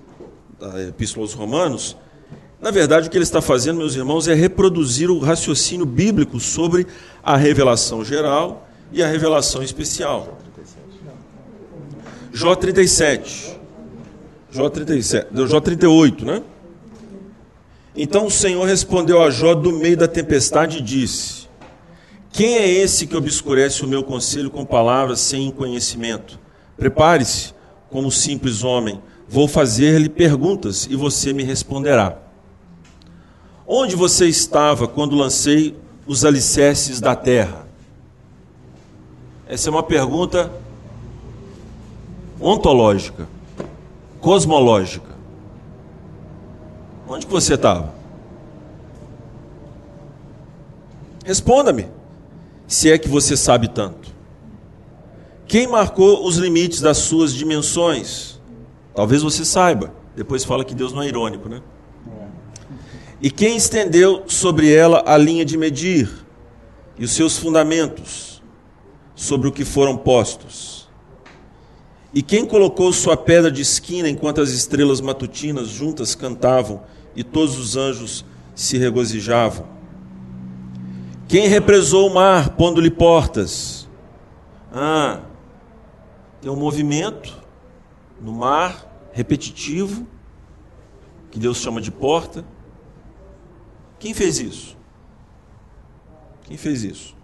da 0.60 0.82
Epístola 0.84 1.26
aos 1.26 1.34
Romanos, 1.34 1.98
na 2.60 2.72
verdade 2.72 3.08
o 3.08 3.12
que 3.12 3.18
ele 3.18 3.24
está 3.24 3.42
fazendo, 3.42 3.78
meus 3.78 3.96
irmãos, 3.96 4.28
é 4.28 4.34
reproduzir 4.34 5.10
o 5.10 5.20
raciocínio 5.20 5.86
bíblico 5.86 6.40
sobre 6.40 6.88
a 7.24 7.38
revelação 7.38 8.04
geral 8.04 8.68
e 8.92 9.04
a 9.04 9.08
revelação 9.08 9.62
especial. 9.62 10.38
Jó 12.34 12.56
37. 12.56 13.58
Jó 14.50 14.70
37, 14.70 15.28
Jó 15.48 15.60
38, 15.60 16.26
né? 16.26 16.42
Então 17.96 18.28
o 18.28 18.32
Senhor 18.32 18.64
respondeu 18.66 19.22
a 19.22 19.30
Jó 19.30 19.56
do 19.56 19.72
meio 19.72 19.98
da 19.98 20.08
tempestade 20.08 20.78
e 20.78 20.82
disse: 20.82 21.48
Quem 22.32 22.56
é 22.58 22.68
esse 22.68 23.08
que 23.08 23.16
obscurece 23.16 23.84
o 23.84 23.88
meu 23.88 24.04
conselho 24.04 24.50
com 24.50 24.64
palavras 24.64 25.20
sem 25.20 25.52
conhecimento? 25.52 26.40
Prepare-se, 26.78 27.54
como 27.90 28.12
simples 28.12 28.64
homem, 28.64 29.02
vou 29.28 29.48
fazer-lhe 29.48 30.10
perguntas 30.10 30.88
e 30.90 30.96
você 30.96 31.34
me 31.34 31.44
responderá. 31.44 32.18
Onde 33.66 33.96
você 33.96 34.28
estava 34.28 34.88
quando 34.88 35.16
lancei 35.16 35.76
os 36.06 36.24
alicerces 36.24 37.02
da 37.02 37.16
terra? 37.16 37.68
Essa 39.48 39.70
é 39.70 39.72
uma 39.72 39.84
pergunta 39.84 40.52
ontológica, 42.40 43.28
cosmológica. 44.20 45.16
Onde 47.08 47.26
que 47.26 47.32
você 47.32 47.54
estava? 47.56 47.94
Responda-me, 51.26 51.88
se 52.68 52.92
é 52.92 52.98
que 52.98 53.10
você 53.10 53.36
sabe 53.36 53.68
tanto. 53.68 54.07
Quem 55.48 55.66
marcou 55.66 56.28
os 56.28 56.36
limites 56.38 56.82
das 56.82 56.98
suas 56.98 57.34
dimensões? 57.34 58.40
Talvez 58.94 59.22
você 59.22 59.46
saiba. 59.46 59.94
Depois 60.16 60.44
fala 60.44 60.66
que 60.66 60.76
Deus 60.76 60.92
não 60.92 61.02
é 61.02 61.08
irônico, 61.08 61.48
né? 61.48 61.62
E 63.22 63.32
quem 63.32 63.56
estendeu 63.56 64.24
sobre 64.28 64.74
ela 64.74 65.04
a 65.06 65.18
linha 65.18 65.46
de 65.46 65.58
medir 65.58 66.10
e 67.00 67.06
os 67.06 67.12
seus 67.12 67.38
fundamentos 67.38 68.42
sobre 69.16 69.48
o 69.48 69.52
que 69.52 69.64
foram 69.64 69.96
postos? 69.96 70.90
E 72.14 72.22
quem 72.22 72.46
colocou 72.46 72.92
sua 72.92 73.16
pedra 73.16 73.52
de 73.52 73.62
esquina 73.62 74.10
enquanto 74.10 74.42
as 74.42 74.50
estrelas 74.50 75.00
matutinas 75.00 75.68
juntas 75.68 76.16
cantavam 76.16 76.82
e 77.16 77.24
todos 77.24 77.58
os 77.58 77.78
anjos 77.78 78.26
se 78.54 78.78
regozijavam? 78.78 79.66
Quem 81.28 81.48
represou 81.48 82.10
o 82.10 82.14
mar, 82.14 82.50
pondo-lhe 82.52 82.90
portas? 82.90 83.88
Ah, 84.74 85.22
tem 86.48 86.54
um 86.54 86.56
movimento 86.56 87.38
no 88.22 88.32
mar 88.32 89.10
repetitivo, 89.12 90.08
que 91.30 91.38
Deus 91.38 91.58
chama 91.58 91.82
de 91.82 91.92
porta. 91.92 92.46
Quem 94.00 94.14
fez 94.14 94.40
isso? 94.40 94.78
Quem 96.46 96.56
fez 96.56 96.86
isso? 96.86 97.18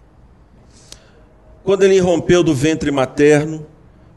Quando 1.62 1.84
ele 1.84 1.94
irrompeu 1.94 2.42
do 2.42 2.54
ventre 2.54 2.90
materno, 2.90 3.66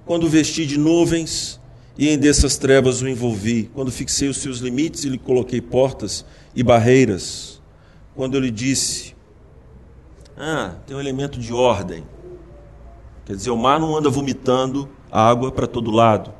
quando 0.05 0.27
vesti 0.27 0.65
de 0.65 0.77
nuvens 0.77 1.57
e 1.97 2.09
em 2.09 2.17
dessas 2.17 2.57
trevas 2.57 3.01
o 3.01 3.07
envolvi, 3.07 3.71
quando 3.73 3.89
fixei 3.89 4.27
os 4.27 4.35
seus 4.35 4.57
limites 4.57 5.05
e 5.05 5.09
lhe 5.09 5.17
coloquei 5.17 5.61
portas 5.61 6.25
e 6.53 6.61
barreiras, 6.61 7.61
quando 8.13 8.35
eu 8.35 8.41
lhe 8.41 8.51
disse: 8.51 9.15
Ah, 10.35 10.75
tem 10.85 10.97
um 10.97 10.99
elemento 10.99 11.39
de 11.39 11.53
ordem. 11.53 12.03
Quer 13.25 13.37
dizer, 13.37 13.51
o 13.51 13.57
mar 13.57 13.79
não 13.79 13.95
anda 13.95 14.09
vomitando 14.09 14.96
água 15.11 15.51
para 15.51 15.67
todo 15.67 15.91
lado. 15.91 16.33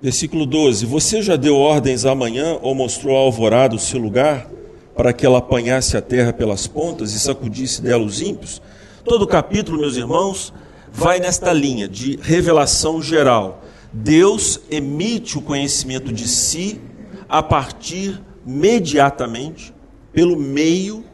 Versículo 0.00 0.46
12: 0.46 0.86
Você 0.86 1.22
já 1.22 1.36
deu 1.36 1.56
ordens 1.56 2.04
amanhã 2.04 2.58
ou 2.62 2.74
mostrou 2.74 3.16
a 3.16 3.20
alvorada 3.20 3.74
o 3.74 3.78
seu 3.78 3.98
lugar 3.98 4.48
para 4.94 5.12
que 5.12 5.26
ela 5.26 5.38
apanhasse 5.38 5.96
a 5.96 6.02
terra 6.02 6.32
pelas 6.32 6.66
pontas 6.66 7.12
e 7.12 7.18
sacudisse 7.18 7.82
dela 7.82 8.04
os 8.04 8.20
ímpios? 8.20 8.60
Todo 9.04 9.22
o 9.22 9.26
capítulo, 9.26 9.78
meus 9.78 9.96
irmãos, 9.96 10.52
vai 10.92 11.18
nesta 11.18 11.52
linha 11.52 11.88
de 11.88 12.18
revelação 12.22 13.00
geral. 13.00 13.62
Deus 13.92 14.60
emite 14.70 15.38
o 15.38 15.42
conhecimento 15.42 16.12
de 16.12 16.28
si 16.28 16.80
a 17.28 17.42
partir 17.42 18.20
imediatamente 18.46 19.74
pelo 20.12 20.36
meio 20.36 21.04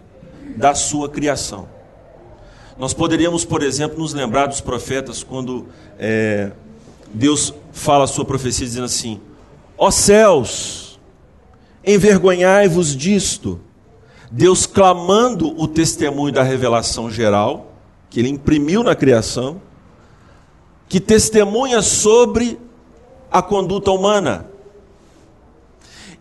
da 0.56 0.74
sua 0.74 1.08
criação. 1.08 1.68
Nós 2.78 2.94
poderíamos, 2.94 3.44
por 3.44 3.62
exemplo, 3.62 3.98
nos 3.98 4.14
lembrar 4.14 4.46
dos 4.46 4.60
profetas 4.60 5.22
quando 5.22 5.66
é, 5.98 6.52
Deus 7.12 7.52
fala 7.72 8.04
a 8.04 8.06
sua 8.06 8.24
profecia 8.24 8.66
dizendo 8.66 8.86
assim: 8.86 9.20
Ó 9.76 9.90
céus, 9.90 10.98
envergonhai-vos 11.84 12.96
disto. 12.96 13.60
Deus 14.30 14.64
clamando 14.64 15.60
o 15.60 15.68
testemunho 15.68 16.32
da 16.32 16.42
revelação 16.42 17.10
geral, 17.10 17.72
que 18.08 18.18
ele 18.18 18.30
imprimiu 18.30 18.82
na 18.82 18.94
criação, 18.94 19.60
que 20.88 20.98
testemunha 20.98 21.82
sobre 21.82 22.58
a 23.30 23.42
conduta 23.42 23.90
humana. 23.90 24.46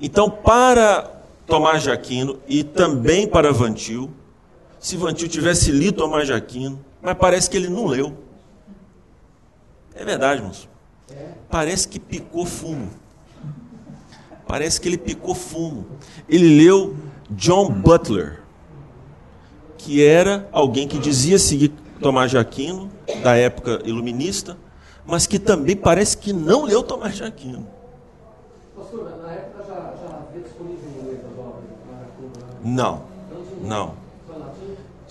Então, 0.02 0.30
para 0.30 1.10
Tomás 1.46 1.84
de 1.84 1.92
Aquino 1.92 2.38
e 2.48 2.64
também 2.64 3.28
para 3.28 3.54
Vantil, 3.54 4.10
se 4.82 4.98
Vantil 4.98 5.30
tivesse 5.30 5.72
lido 5.72 5.98
Tomás 5.98 6.26
de 6.26 6.34
Aquino, 6.34 6.84
mas 7.00 7.16
parece 7.16 7.48
que 7.48 7.56
ele 7.56 7.70
não 7.70 7.86
leu. 7.86 8.18
É 9.94 10.04
verdade, 10.04 10.42
moço. 10.42 10.68
Parece 11.50 11.88
que 11.88 12.00
picou 12.00 12.46
fumo. 12.46 12.90
Parece 14.48 14.82
que 14.82 14.90
ele 14.90 14.98
picou 14.98 15.36
fumo. 15.36 15.86
Ele 16.28 16.64
leu 16.64 16.98
John 17.30 17.72
Butler, 17.72 18.42
que 19.78 20.04
era 20.04 20.50
alguém 20.52 20.88
que 20.88 20.98
dizia 20.98 21.38
seguir 21.38 21.72
Tomás 22.02 22.32
de 22.32 22.40
Aquino, 22.40 22.90
da 23.22 23.36
época 23.36 23.82
iluminista, 23.86 24.58
mas 25.06 25.28
que 25.28 25.38
também 25.38 25.76
parece 25.76 26.18
que 26.18 26.34
não 26.34 26.66
leu 26.66 26.82
Tomás 26.82 27.16
de 27.16 27.24
Aquino. 27.24 27.68
Pastor, 28.76 29.16
na 29.22 29.32
época 29.32 29.64
já, 29.64 29.76
já 29.76 30.18
havia 30.28 30.42
disponível 30.42 31.20
obras? 31.38 31.64
Não, 32.64 33.04
não. 33.62 34.01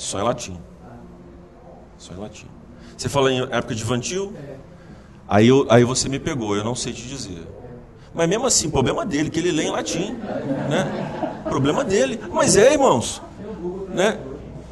Só 0.01 0.18
em 0.18 0.22
latim. 0.22 0.57
Só 1.98 2.14
em 2.14 2.16
latim. 2.16 2.46
Você 2.96 3.07
fala 3.07 3.30
em 3.30 3.42
época 3.42 3.74
de 3.74 3.84
Vantil? 3.84 4.32
Aí, 5.28 5.48
eu, 5.48 5.66
aí 5.68 5.84
você 5.84 6.09
me 6.09 6.18
pegou, 6.18 6.57
eu 6.57 6.64
não 6.64 6.74
sei 6.74 6.94
te 6.94 7.07
dizer. 7.07 7.46
Mas 8.14 8.26
mesmo 8.26 8.46
assim, 8.46 8.70
problema 8.70 9.05
dele, 9.05 9.28
que 9.28 9.38
ele 9.38 9.53
lê 9.53 9.64
em 9.64 9.70
latim. 9.70 10.14
Né? 10.70 11.42
Problema 11.44 11.84
dele. 11.84 12.18
Mas 12.32 12.57
é, 12.57 12.72
irmãos. 12.72 13.20
Né? 13.90 14.18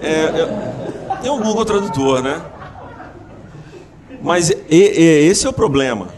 É, 0.00 0.12
é, 0.12 1.18
tem 1.20 1.30
um 1.30 1.42
Google 1.42 1.64
Tradutor, 1.66 2.22
né? 2.22 2.40
Mas 4.22 4.48
e, 4.48 4.56
e, 4.70 5.28
esse 5.28 5.46
é 5.46 5.50
o 5.50 5.52
problema. 5.52 6.08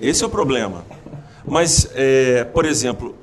Esse 0.00 0.22
é 0.22 0.26
o 0.26 0.30
problema. 0.30 0.84
Mas, 1.44 1.90
é, 1.96 2.44
por 2.44 2.64
exemplo, 2.64 3.16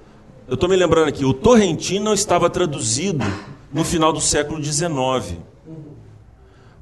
eu 0.50 0.56
estou 0.56 0.68
me 0.68 0.76
lembrando 0.76 1.08
aqui, 1.08 1.24
o 1.24 1.34
Torrentino 1.34 2.04
não 2.04 2.14
estava 2.14 2.50
traduzido 2.50 3.26
no 3.72 3.84
final 3.84 4.12
do 4.12 4.22
século 4.22 4.64
XIX. 4.64 5.38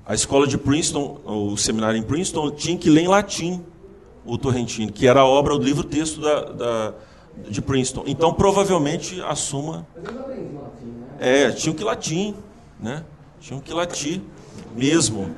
A 0.06 0.14
escola 0.14 0.48
de 0.48 0.58
Princeton, 0.58 1.20
o 1.26 1.58
seminário 1.58 1.98
em 1.98 2.04
Princeton, 2.04 2.52
tinha 2.52 2.78
que 2.78 2.90
ler 2.90 3.02
em 3.02 3.08
latim 3.08 3.64
o 4.26 4.38
Torrentino, 4.38 4.92
que 4.92 5.08
era 5.08 5.22
a 5.22 5.26
obra, 5.26 5.54
o 5.54 5.58
livro-texto 5.58 6.22
da, 6.22 6.42
da, 6.44 6.94
de 7.50 7.62
Princeton. 7.62 8.04
Então, 8.06 8.34
provavelmente, 8.34 9.22
assuma. 9.22 9.86
É, 11.20 11.52
tinha 11.52 11.74
que 11.74 11.84
latim, 11.84 12.36
né? 12.80 13.04
Tinha 13.40 13.60
que 13.60 13.74
latim 13.74 14.22
mesmo. 14.76 15.30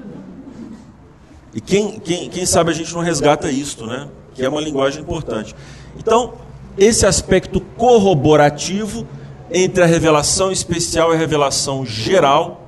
E 1.54 1.62
quem, 1.62 2.00
quem, 2.00 2.30
quem 2.30 2.46
sabe 2.46 2.72
a 2.72 2.74
gente 2.74 2.94
não 2.94 3.02
resgata 3.02 3.50
isto, 3.50 3.86
né? 3.86 4.10
Que 4.36 4.44
é 4.44 4.50
uma 4.50 4.62
linguagem 4.62 5.02
importante. 5.02 5.56
Então, 5.98 6.34
esse 6.78 7.06
aspecto 7.06 7.60
corroborativo 7.60 9.08
entre 9.52 9.84
a 9.84 9.86
revelação 9.86 10.52
especial 10.52 11.12
e 11.12 11.16
a 11.16 11.18
revelação 11.18 11.86
geral 11.86 12.68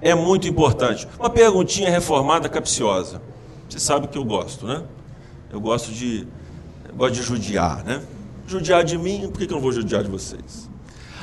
é 0.00 0.14
muito 0.14 0.46
importante. 0.46 1.06
Uma 1.18 1.30
perguntinha 1.30 1.90
reformada 1.90 2.48
capciosa. 2.48 3.20
Você 3.68 3.80
sabe 3.80 4.08
que 4.08 4.16
eu 4.16 4.24
gosto, 4.24 4.66
né? 4.66 4.84
Eu 5.50 5.60
gosto 5.60 5.90
de, 5.90 6.26
eu 6.88 6.94
gosto 6.94 7.14
de 7.14 7.22
judiar, 7.22 7.84
né? 7.84 8.02
Judiar 8.46 8.84
de 8.84 8.96
mim, 8.96 9.28
por 9.28 9.38
que 9.38 9.52
eu 9.52 9.56
não 9.56 9.60
vou 9.60 9.72
judiar 9.72 10.02
de 10.02 10.10
vocês? 10.10 10.68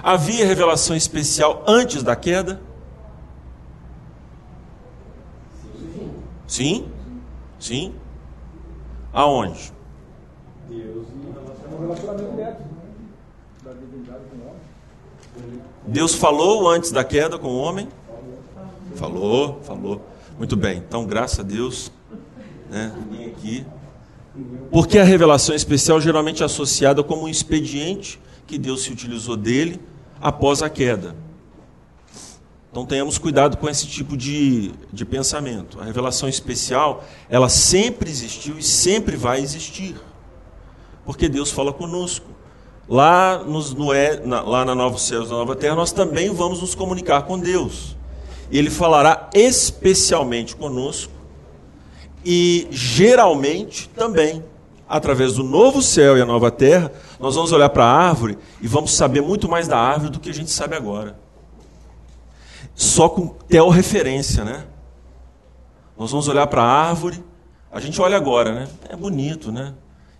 Havia 0.02 0.46
revelação 0.46 0.96
especial 0.96 1.64
antes 1.66 2.04
da 2.04 2.16
queda? 2.16 2.60
Sim? 6.46 6.86
Sim? 7.58 7.96
Aonde? 9.14 9.72
Deus 10.70 11.08
no 11.72 11.80
relacionamento. 11.80 12.73
Deus 15.86 16.16
falou 16.16 16.68
antes 16.70 16.92
da 16.92 17.04
queda 17.04 17.38
com 17.38 17.50
o 17.50 17.58
homem? 17.58 17.88
Falou, 18.96 19.60
falou. 19.64 20.02
Muito 20.38 20.56
bem. 20.56 20.78
Então, 20.78 21.06
graças 21.06 21.40
a 21.40 21.44
Deus, 21.44 21.92
né, 22.70 22.94
aqui. 23.28 23.66
Porque 24.72 24.98
a 24.98 25.04
revelação 25.04 25.54
especial 25.54 26.02
geralmente 26.02 26.42
é 26.42 26.46
associada 26.46 27.04
como 27.04 27.24
um 27.24 27.30
expediente 27.30 28.20
que 28.48 28.58
Deus 28.58 28.84
se 28.84 28.92
utilizou 28.92 29.38
dele 29.38 29.80
após 30.20 30.62
a 30.62 30.70
queda. 30.70 31.16
Então 32.72 32.86
tenhamos 32.88 33.20
cuidado 33.20 33.58
com 33.58 33.70
esse 33.70 33.86
tipo 33.86 34.18
de, 34.18 34.72
de 34.92 35.06
pensamento. 35.06 35.80
A 35.80 35.84
revelação 35.84 36.28
especial, 36.28 37.04
ela 37.30 37.48
sempre 37.48 38.10
existiu 38.10 38.58
e 38.58 38.64
sempre 38.64 39.16
vai 39.16 39.42
existir. 39.42 39.96
Porque 41.06 41.30
Deus 41.30 41.52
fala 41.52 41.72
conosco 41.72 42.26
lá, 42.88 43.38
nos, 43.46 43.74
no, 43.74 43.88
na, 44.26 44.42
lá 44.42 44.66
na 44.66 44.76
Nova 44.76 44.98
Céus, 44.98 45.30
na 45.30 45.38
Nova 45.38 45.56
Terra, 45.56 45.76
nós 45.76 45.92
também 45.92 46.34
vamos 46.34 46.62
nos 46.62 46.76
comunicar 46.76 47.24
com 47.24 47.40
Deus. 47.40 47.96
Ele 48.52 48.70
falará 48.70 49.30
especialmente 49.34 50.56
conosco 50.56 51.12
e 52.24 52.68
geralmente 52.72 53.90
também 53.90 54.44
através 54.88 55.34
do 55.34 55.44
novo 55.44 55.82
céu 55.82 56.18
e 56.18 56.22
a 56.22 56.26
nova 56.26 56.52
terra, 56.52 56.92
nós 57.20 57.34
vamos 57.34 57.52
olhar 57.52 57.70
para 57.70 57.84
a 57.84 57.92
árvore 57.92 58.38
e 58.62 58.68
vamos 58.68 58.94
saber 58.94 59.22
muito 59.22 59.50
mais 59.50 59.68
da 59.68 59.76
árvore 59.76 60.12
do 60.12 60.20
que 60.20 60.30
a 60.30 60.34
gente 60.34 60.52
sabe 60.52 60.76
agora. 60.76 61.18
Só 62.76 63.10
com 63.10 63.28
teorreferência, 63.28 64.44
né? 64.44 64.66
Nós 65.98 66.12
vamos 66.12 66.28
olhar 66.28 66.46
para 66.46 66.62
a 66.62 66.90
árvore, 66.90 67.24
a 67.72 67.80
gente 67.80 68.00
olha 68.00 68.16
agora, 68.16 68.54
né? 68.54 68.68
É 68.88 68.96
bonito, 68.96 69.52
né? 69.52 69.74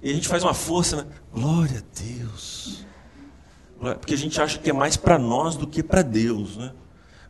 E 0.04 0.12
a 0.12 0.14
gente 0.14 0.28
faz 0.28 0.44
uma 0.44 0.54
força, 0.54 0.98
né? 0.98 1.06
Glória 1.34 1.80
a 1.80 2.04
Deus. 2.04 2.86
Porque 3.80 4.14
a 4.14 4.18
gente 4.18 4.40
acha 4.42 4.60
que 4.60 4.70
é 4.70 4.74
mais 4.74 4.98
para 4.98 5.18
nós 5.18 5.56
do 5.56 5.66
que 5.66 5.82
para 5.82 6.02
Deus, 6.02 6.58
né? 6.58 6.74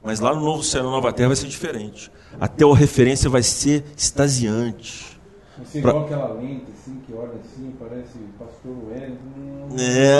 Mas 0.04 0.20
lá 0.20 0.34
no 0.34 0.42
novo 0.42 0.64
céu 0.64 0.82
e 0.82 0.84
na 0.84 0.90
nova 0.90 1.14
terra 1.14 1.30
vai 1.30 1.36
ser 1.36 1.48
diferente. 1.48 2.12
A 2.40 2.48
teorreferência 2.48 3.30
vai 3.30 3.44
ser 3.44 3.86
extasiante. 3.96 5.20
Vai 5.56 5.66
ser 5.68 5.78
igual 5.80 6.04
pra... 6.04 6.16
aquela 6.18 6.34
lente, 6.34 6.66
assim, 6.72 7.00
que 7.06 7.14
olha 7.14 7.34
assim, 7.40 7.74
parece 7.80 8.18
pastor 8.40 8.76
Wellington. 8.90 9.76
É. 9.80 10.20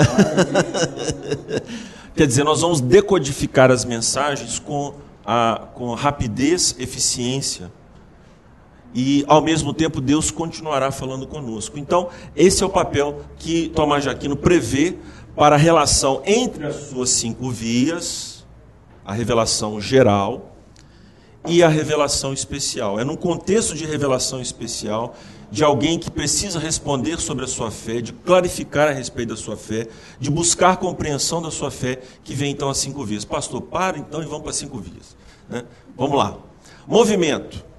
Quer 2.14 2.26
dizer, 2.26 2.44
nós 2.44 2.60
vamos 2.60 2.80
decodificar 2.80 3.72
as 3.72 3.84
mensagens 3.84 4.60
com, 4.60 4.94
a, 5.26 5.68
com 5.74 5.92
rapidez, 5.94 6.76
eficiência 6.78 7.70
e 8.94 9.24
ao 9.26 9.42
mesmo 9.42 9.74
tempo 9.74 10.00
Deus 10.00 10.30
continuará 10.30 10.92
falando 10.92 11.26
conosco. 11.26 11.78
Então, 11.78 12.08
esse 12.36 12.62
é 12.62 12.66
o 12.66 12.70
papel 12.70 13.20
que 13.36 13.68
Tomás 13.70 14.04
de 14.04 14.10
Aquino 14.10 14.36
prevê 14.36 14.96
para 15.34 15.56
a 15.56 15.58
relação 15.58 16.22
entre 16.24 16.64
as 16.64 16.76
suas 16.76 17.10
cinco 17.10 17.50
vias, 17.50 18.46
a 19.04 19.12
revelação 19.12 19.80
geral 19.80 20.56
e 21.46 21.62
a 21.62 21.68
revelação 21.68 22.32
especial. 22.32 23.00
É 23.00 23.04
num 23.04 23.16
contexto 23.16 23.74
de 23.74 23.84
revelação 23.84 24.40
especial 24.40 25.14
de 25.50 25.62
alguém 25.62 25.98
que 25.98 26.10
precisa 26.10 26.58
responder 26.58 27.20
sobre 27.20 27.44
a 27.44 27.48
sua 27.48 27.70
fé, 27.70 28.00
de 28.00 28.12
clarificar 28.12 28.88
a 28.88 28.92
respeito 28.92 29.30
da 29.30 29.36
sua 29.36 29.56
fé, 29.56 29.88
de 30.18 30.30
buscar 30.30 30.78
compreensão 30.78 31.42
da 31.42 31.50
sua 31.50 31.70
fé, 31.70 32.00
que 32.22 32.34
vem 32.34 32.50
então 32.50 32.70
as 32.70 32.78
cinco 32.78 33.04
vias. 33.04 33.24
Pastor, 33.24 33.60
para 33.60 33.98
então 33.98 34.22
e 34.22 34.24
vamos 34.24 34.42
para 34.42 34.50
as 34.50 34.56
cinco 34.56 34.78
vias. 34.78 35.16
Né? 35.48 35.64
Vamos 35.96 36.16
lá. 36.16 36.38
Movimento. 36.86 37.73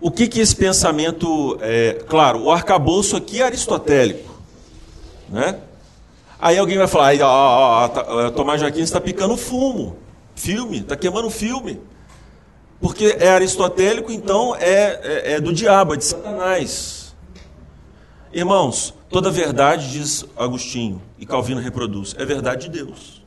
O 0.00 0.10
que, 0.10 0.26
que 0.26 0.40
esse 0.40 0.56
pensamento. 0.56 1.58
É, 1.60 2.02
claro, 2.08 2.44
o 2.44 2.50
arcabouço 2.50 3.16
aqui 3.16 3.42
é 3.42 3.44
aristotélico. 3.44 4.40
Né? 5.28 5.58
Aí 6.38 6.58
alguém 6.58 6.78
vai 6.78 6.86
falar, 6.86 7.14
ó, 7.20 7.28
ó, 7.28 7.84
ó, 7.84 7.88
tá, 7.88 8.30
Tomás 8.30 8.60
Jaquim 8.60 8.80
está 8.80 9.00
picando 9.00 9.36
fumo. 9.36 9.98
Filme, 10.34 10.78
está 10.78 10.96
queimando 10.96 11.28
filme. 11.28 11.78
Porque 12.80 13.14
é 13.20 13.28
aristotélico, 13.28 14.10
então 14.10 14.56
é, 14.56 15.00
é, 15.02 15.32
é 15.32 15.40
do 15.40 15.52
diabo, 15.52 15.92
é 15.92 15.98
de 15.98 16.04
Satanás. 16.06 17.14
Irmãos, 18.32 18.94
toda 19.10 19.30
verdade, 19.30 19.90
diz 19.90 20.24
Agostinho, 20.34 21.02
e 21.18 21.26
Calvino 21.26 21.60
reproduz, 21.60 22.14
é 22.16 22.24
verdade 22.24 22.70
de 22.70 22.78
Deus. 22.82 23.22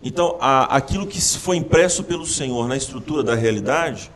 Então, 0.00 0.36
a, 0.40 0.76
aquilo 0.76 1.04
que 1.04 1.20
foi 1.20 1.56
impresso 1.56 2.04
pelo 2.04 2.24
Senhor 2.24 2.68
na 2.68 2.76
estrutura 2.76 3.24
da 3.24 3.34
realidade 3.34 4.12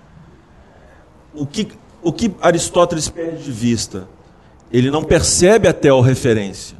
o 1.34 1.46
que, 1.46 1.68
o 2.02 2.12
que 2.12 2.32
Aristóteles 2.40 3.08
perde 3.08 3.44
de 3.44 3.52
vista? 3.52 4.08
Ele 4.70 4.90
não 4.90 5.02
percebe 5.02 5.68
a 5.68 5.72
teorreferência. 5.72 6.76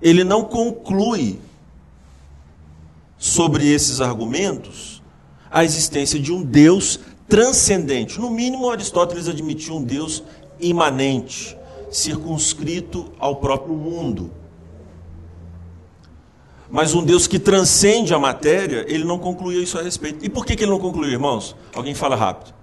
Ele 0.00 0.24
não 0.24 0.44
conclui 0.44 1.38
sobre 3.16 3.66
esses 3.68 4.00
argumentos 4.00 5.02
a 5.50 5.64
existência 5.64 6.20
de 6.20 6.32
um 6.32 6.42
Deus 6.42 7.00
transcendente. 7.28 8.20
No 8.20 8.30
mínimo, 8.30 8.70
Aristóteles 8.70 9.28
admitiu 9.28 9.76
um 9.76 9.82
Deus 9.82 10.22
imanente, 10.60 11.56
circunscrito 11.90 13.12
ao 13.18 13.36
próprio 13.36 13.74
mundo. 13.74 14.30
Mas 16.70 16.94
um 16.94 17.02
Deus 17.02 17.26
que 17.26 17.38
transcende 17.38 18.12
a 18.12 18.18
matéria, 18.18 18.84
ele 18.88 19.04
não 19.04 19.18
concluiu 19.18 19.62
isso 19.62 19.78
a 19.78 19.82
respeito. 19.82 20.24
E 20.24 20.28
por 20.28 20.44
que, 20.44 20.54
que 20.54 20.64
ele 20.64 20.70
não 20.70 20.78
concluiu, 20.78 21.10
irmãos? 21.10 21.56
Alguém 21.74 21.94
fala 21.94 22.14
rápido. 22.14 22.57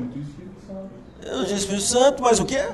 Não 0.00 1.44
tinha 1.44 1.56
Espírito 1.56 1.82
Santo. 1.82 2.22
Mas 2.22 2.40
o 2.40 2.44
quê? 2.44 2.64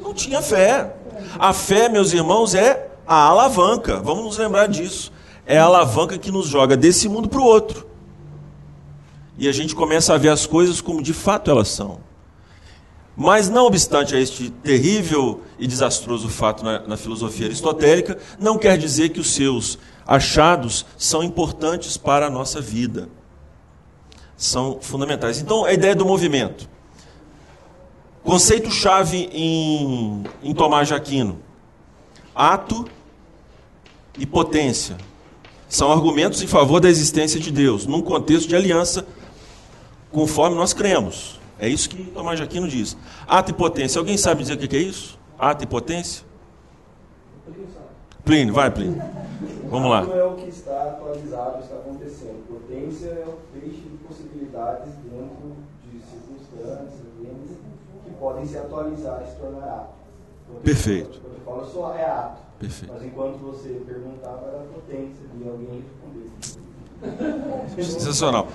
Não 0.00 0.14
tinha 0.14 0.40
fé. 0.40 0.94
A 1.38 1.52
fé, 1.52 1.88
meus 1.88 2.12
irmãos, 2.12 2.54
é 2.54 2.88
a 3.06 3.26
alavanca. 3.26 4.00
Vamos 4.00 4.24
nos 4.24 4.38
lembrar 4.38 4.66
disso. 4.66 5.12
É 5.46 5.58
a 5.58 5.64
alavanca 5.64 6.18
que 6.18 6.30
nos 6.30 6.46
joga 6.46 6.76
desse 6.76 7.08
mundo 7.08 7.28
para 7.28 7.40
o 7.40 7.44
outro. 7.44 7.86
E 9.36 9.48
a 9.48 9.52
gente 9.52 9.74
começa 9.74 10.14
a 10.14 10.18
ver 10.18 10.28
as 10.28 10.46
coisas 10.46 10.80
como 10.80 11.02
de 11.02 11.12
fato 11.12 11.50
elas 11.50 11.68
são. 11.68 12.00
Mas, 13.16 13.48
não 13.48 13.66
obstante 13.66 14.14
a 14.14 14.20
este 14.20 14.50
terrível 14.50 15.42
e 15.56 15.68
desastroso 15.68 16.28
fato 16.28 16.64
na, 16.64 16.80
na, 16.80 16.96
filosofia 16.96 17.46
aristotélica, 17.46 18.18
não 18.40 18.58
quer 18.58 18.76
dizer 18.76 19.10
que 19.10 19.20
os 19.20 19.32
seus 19.32 19.78
achados 20.04 20.84
são 20.98 21.22
importantes 21.22 21.96
para 21.96 22.26
a 22.26 22.30
nossa 22.30 22.60
vida 22.60 23.08
são 24.36 24.78
fundamentais. 24.80 25.40
Então, 25.40 25.64
a 25.64 25.72
ideia 25.72 25.94
do 25.94 26.04
movimento. 26.04 26.68
Conceito-chave 28.22 29.28
em, 29.32 30.24
em 30.42 30.54
Tomás 30.54 30.88
de 30.88 30.94
Aquino: 30.94 31.38
ato 32.34 32.86
e 34.18 34.24
potência. 34.24 34.96
São 35.68 35.90
argumentos 35.90 36.42
em 36.42 36.46
favor 36.46 36.80
da 36.80 36.88
existência 36.88 37.40
de 37.40 37.50
Deus, 37.50 37.86
num 37.86 38.00
contexto 38.00 38.48
de 38.48 38.54
aliança, 38.54 39.06
conforme 40.12 40.56
nós 40.56 40.72
cremos. 40.72 41.40
É 41.58 41.68
isso 41.68 41.88
que 41.88 42.02
Tomás 42.04 42.38
de 42.38 42.44
Aquino 42.44 42.68
diz. 42.68 42.96
Ato 43.26 43.50
e 43.50 43.54
potência. 43.54 43.98
Alguém 43.98 44.16
sabe 44.16 44.42
dizer 44.42 44.54
o 44.54 44.58
que 44.58 44.76
é 44.76 44.80
isso? 44.80 45.18
Ato 45.38 45.64
e 45.64 45.66
potência? 45.66 46.24
Plínio, 48.24 48.54
vai, 48.54 48.70
Plínio. 48.70 49.02
Vamos 49.68 49.90
lá. 49.90 50.02
É 50.02 50.24
o 50.24 50.34
que 50.34 50.48
está 50.48 50.82
atualizado, 50.82 51.62
está 51.62 51.76
acontecendo. 51.76 52.44
Potência 52.48 53.08
é 53.08 53.24
o 53.26 53.38
feixe 53.52 53.82
possibilidades 54.06 54.92
dentro 55.04 55.56
de 55.84 56.00
circunstâncias 56.00 57.04
que 58.04 58.10
podem 58.18 58.46
se 58.46 58.58
atualizar 58.58 59.22
e 59.24 59.30
se 59.30 59.36
tornar 59.36 59.64
ato. 59.64 59.94
Perfeito. 60.62 61.20
Quando 61.20 61.34
eu 61.34 61.40
falo 61.44 61.64
só 61.72 61.94
é 61.94 62.04
ato. 62.04 62.42
Perfeito. 62.58 62.92
Mas 62.94 63.04
enquanto 63.04 63.38
você 63.38 63.82
perguntava, 63.86 64.46
era 64.46 64.64
potência 64.72 65.24
e 65.40 65.48
alguém 65.48 65.82
respondeu. 65.82 66.30
Sensacional. 67.84 68.48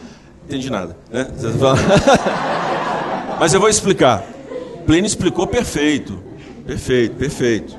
Entendi 0.46 0.70
nada. 0.70 0.96
Né? 1.12 1.28
Mas 3.40 3.54
eu 3.54 3.60
vou 3.60 3.70
explicar. 3.70 4.24
Plínio 4.86 5.06
explicou 5.06 5.46
perfeito. 5.46 6.18
Perfeito, 6.66 7.16
perfeito. 7.16 7.78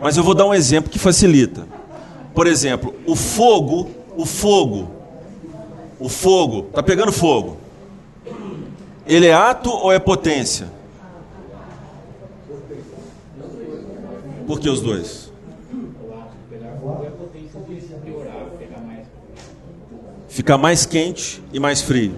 Mas 0.00 0.16
eu 0.16 0.24
vou 0.24 0.34
dar 0.34 0.46
um 0.46 0.54
exemplo 0.54 0.90
que 0.90 0.98
facilita. 0.98 1.66
Por 2.34 2.46
exemplo, 2.46 2.94
o 3.06 3.14
fogo, 3.14 3.90
o 4.16 4.24
fogo 4.24 5.02
o 6.02 6.08
fogo, 6.08 6.66
está 6.68 6.82
pegando 6.82 7.12
fogo. 7.12 7.56
Ele 9.06 9.26
é 9.26 9.32
ato 9.32 9.70
ou 9.70 9.92
é 9.92 10.00
potência? 10.00 10.66
Por 14.48 14.58
que 14.58 14.68
os 14.68 14.80
dois? 14.80 15.30
Ficar 20.28 20.58
mais 20.58 20.84
quente 20.84 21.40
e 21.52 21.60
mais 21.60 21.80
frio. 21.80 22.16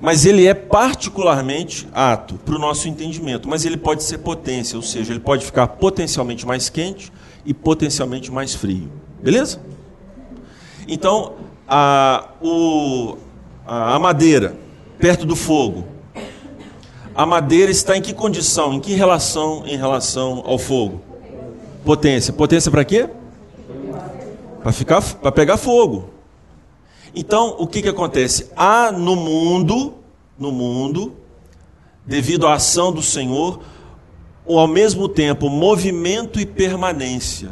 Mas 0.00 0.24
ele 0.24 0.46
é 0.46 0.54
particularmente 0.54 1.86
ato 1.92 2.36
para 2.36 2.54
o 2.54 2.58
nosso 2.58 2.88
entendimento, 2.88 3.48
mas 3.48 3.66
ele 3.66 3.76
pode 3.76 4.02
ser 4.02 4.18
potência, 4.18 4.76
ou 4.76 4.82
seja, 4.82 5.12
ele 5.12 5.20
pode 5.20 5.44
ficar 5.44 5.66
potencialmente 5.66 6.46
mais 6.46 6.70
quente 6.70 7.12
e 7.44 7.52
potencialmente 7.52 8.32
mais 8.32 8.54
frio. 8.54 8.90
Beleza? 9.22 9.60
Então, 10.88 11.34
a, 11.68 12.30
o, 12.40 13.16
a 13.66 13.98
madeira, 13.98 14.56
perto 14.98 15.26
do 15.26 15.36
fogo, 15.36 15.86
a 17.14 17.26
madeira 17.26 17.70
está 17.70 17.96
em 17.96 18.00
que 18.00 18.14
condição, 18.14 18.72
em 18.72 18.80
que 18.80 18.94
relação 18.94 19.64
em 19.66 19.76
relação 19.76 20.42
ao 20.46 20.58
fogo? 20.58 21.02
Potência. 21.84 22.32
Potência 22.32 22.70
para 22.70 22.84
quê? 22.84 23.08
Para 24.62 24.72
ficar, 24.72 25.02
para 25.02 25.30
pegar 25.32 25.56
fogo. 25.56 26.08
Então, 27.14 27.56
o 27.58 27.66
que, 27.66 27.82
que 27.82 27.88
acontece? 27.88 28.50
Há 28.56 28.92
no 28.92 29.16
mundo, 29.16 29.94
no 30.38 30.52
mundo, 30.52 31.14
devido 32.06 32.46
à 32.46 32.54
ação 32.54 32.92
do 32.92 33.02
Senhor, 33.02 33.60
ao 34.46 34.66
mesmo 34.66 35.08
tempo 35.08 35.48
movimento 35.48 36.40
e 36.40 36.46
permanência. 36.46 37.50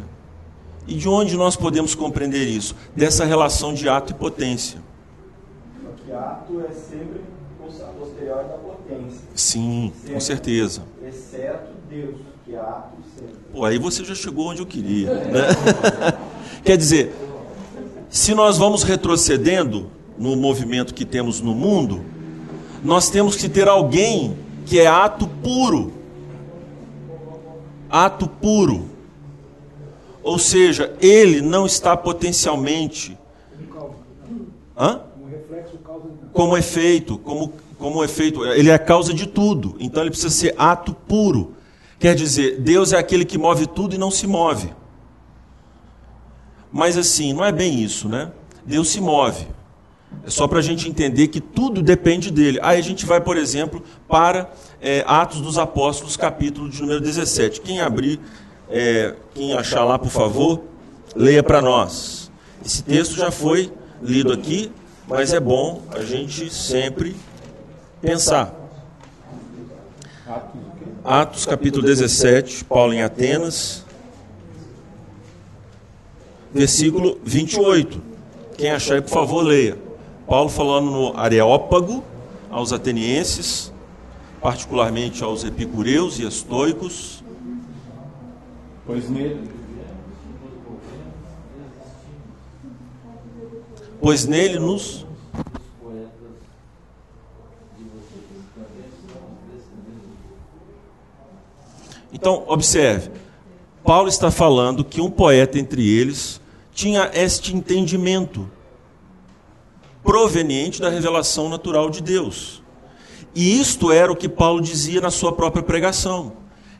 E 0.87 0.95
de 0.95 1.09
onde 1.09 1.37
nós 1.37 1.55
podemos 1.55 1.95
compreender 1.95 2.47
isso? 2.47 2.75
Dessa 2.97 3.25
relação 3.25 3.75
de 3.75 3.89
ato 3.89 4.13
e 4.13 4.15
potência. 4.15 4.81
Porque 5.83 6.13
ato 6.13 6.65
é 6.69 6.73
sempre 6.73 7.21
posterior 8.19 8.45
da 8.45 8.59
potência. 8.59 9.21
Sim, 9.35 9.93
com 10.11 10.21
certeza. 10.21 10.83
Exceto 11.07 11.73
Deus, 11.89 12.17
que 12.45 12.55
é 12.55 12.59
ato 12.59 12.97
sempre. 13.17 13.35
Pô, 13.53 13.65
aí 13.65 13.79
você 13.79 14.05
já 14.05 14.15
chegou 14.15 14.47
onde 14.47 14.61
eu 14.61 14.67
queria. 14.67 15.15
Né? 15.15 15.41
Quer 16.65 16.77
dizer, 16.77 17.13
se 18.09 18.35
nós 18.35 18.57
vamos 18.57 18.83
retrocedendo 18.83 19.91
no 20.17 20.35
movimento 20.37 20.95
que 20.95 21.05
temos 21.05 21.41
no 21.41 21.55
mundo, 21.55 22.05
nós 22.83 23.11
temos 23.11 23.37
que 23.37 23.49
ter 23.49 23.69
alguém 23.69 24.37
que 24.65 24.79
é 24.79 24.87
ato 24.87 25.27
puro. 25.43 25.93
Ato 27.91 28.29
puro. 28.29 28.87
Ou 30.23 30.39
seja, 30.39 30.95
ele 31.01 31.41
não 31.41 31.67
está 31.67 31.97
potencialmente. 31.97 33.17
Hã? 34.77 35.01
Como 36.33 36.57
efeito, 36.57 37.19
como, 37.19 37.53
como 37.79 38.05
efeito. 38.05 38.45
Ele 38.45 38.71
é 38.71 38.79
causa 38.79 39.13
de 39.13 39.27
tudo. 39.27 39.77
Então 39.81 40.03
ele 40.03 40.11
precisa 40.11 40.31
ser 40.31 40.55
ato 40.59 40.95
puro. 40.95 41.55
Quer 41.99 42.15
dizer, 42.15 42.61
Deus 42.61 42.93
é 42.93 42.99
aquele 42.99 43.25
que 43.25 43.39
move 43.39 43.67
tudo 43.67 43.95
e 43.95 43.99
não 43.99 44.11
se 44.11 44.27
move. 44.27 44.71
Mas 46.73 46.97
assim, 46.97 47.33
não 47.33 47.45
é 47.45 47.53
bem 47.53 47.83
isso, 47.83 48.09
né? 48.09 48.31
Deus 48.65 48.91
se 48.91 49.01
move. 49.01 49.47
É 50.25 50.31
só 50.31 50.47
para 50.47 50.59
a 50.59 50.63
gente 50.63 50.89
entender 50.89 51.29
que 51.29 51.41
tudo 51.41 51.83
depende 51.83 52.31
dele. 52.31 52.59
Aí 52.63 52.79
a 52.79 52.83
gente 52.83 53.07
vai, 53.07 53.21
por 53.21 53.37
exemplo, 53.37 53.83
para 54.07 54.51
é, 54.81 55.05
Atos 55.07 55.41
dos 55.41 55.59
Apóstolos, 55.59 56.17
capítulo 56.17 56.69
de 56.69 56.81
número 56.81 57.01
17. 57.01 57.61
Quem 57.61 57.81
abrir, 57.81 58.21
é, 58.71 59.15
quem 59.35 59.55
achar 59.55 59.85
lá, 59.85 59.99
por 59.99 60.11
favor, 60.11 60.63
leia 61.15 61.43
para 61.43 61.61
nós. 61.61 62.31
Esse 62.65 62.83
texto 62.83 63.17
já 63.17 63.31
foi 63.31 63.73
lido 64.03 64.33
aqui, 64.33 64.71
mas 65.07 65.33
é 65.33 65.41
bom 65.41 65.83
a 65.91 66.03
gente 66.03 66.53
sempre 66.53 67.17
pensar. 68.01 68.55
Atos 71.05 71.47
capítulo 71.47 71.87
17, 71.87 72.65
Paulo 72.65 72.93
em 72.93 73.03
Atenas, 73.03 73.85
versículo 76.53 77.19
28. 77.25 78.01
Quem 78.57 78.71
achar 78.71 78.95
aí, 78.95 79.03
por 79.03 79.11
favor, 79.11 79.43
leia. 79.43 79.79
Paulo 80.27 80.49
falando 80.49 80.91
no 80.91 81.17
Areópago, 81.17 82.05
aos 82.51 82.73
atenienses, 82.73 83.73
particularmente 84.41 85.23
aos 85.23 85.45
epicureus 85.45 86.19
e 86.19 86.27
estoicos. 86.27 87.23
Pois 88.87 89.09
nele. 89.09 89.49
Pois 94.01 94.27
nele 94.27 94.59
nos. 94.59 95.07
Então, 102.13 102.45
observe. 102.49 103.11
Paulo 103.89 104.11
está 104.11 104.31
falando 104.31 104.85
que 104.85 105.01
um 105.01 105.09
poeta 105.09 105.59
entre 105.59 105.89
eles 105.89 106.43
tinha 106.75 107.11
este 107.15 107.57
entendimento 107.57 108.47
proveniente 110.05 110.79
da 110.79 110.91
revelação 110.91 111.49
natural 111.49 111.89
de 111.89 112.03
Deus. 112.03 112.63
E 113.35 113.59
isto 113.59 113.91
era 113.91 114.13
o 114.13 114.15
que 114.15 114.29
Paulo 114.29 114.61
dizia 114.61 115.01
na 115.01 115.11
sua 115.11 115.33
própria 115.33 115.63
pregação. 115.63 116.35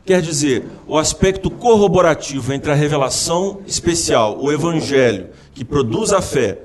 Quer 0.05 0.21
dizer, 0.21 0.67
o 0.85 0.99
aspecto 0.99 1.49
corroborativo 1.49 2.53
entre 2.53 2.71
a 2.71 2.75
revelação 2.75 3.61
especial, 3.65 4.37
o 4.39 4.51
evangelho, 4.51 5.31
que 5.55 5.65
produz 5.65 6.13
a 6.13 6.21
fé, 6.21 6.59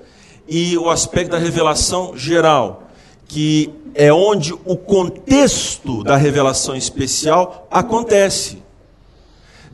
e 0.47 0.77
o 0.77 0.91
aspecto 0.91 1.31
da 1.31 1.39
revelação 1.39 2.19
geral, 2.19 2.91
que 3.27 3.73
é 3.95 4.13
onde 4.13 4.53
o 4.53 4.77
contexto 4.77 6.05
da 6.05 6.19
revelação 6.19 6.77
especial 6.77 7.67
acontece. 7.71 8.63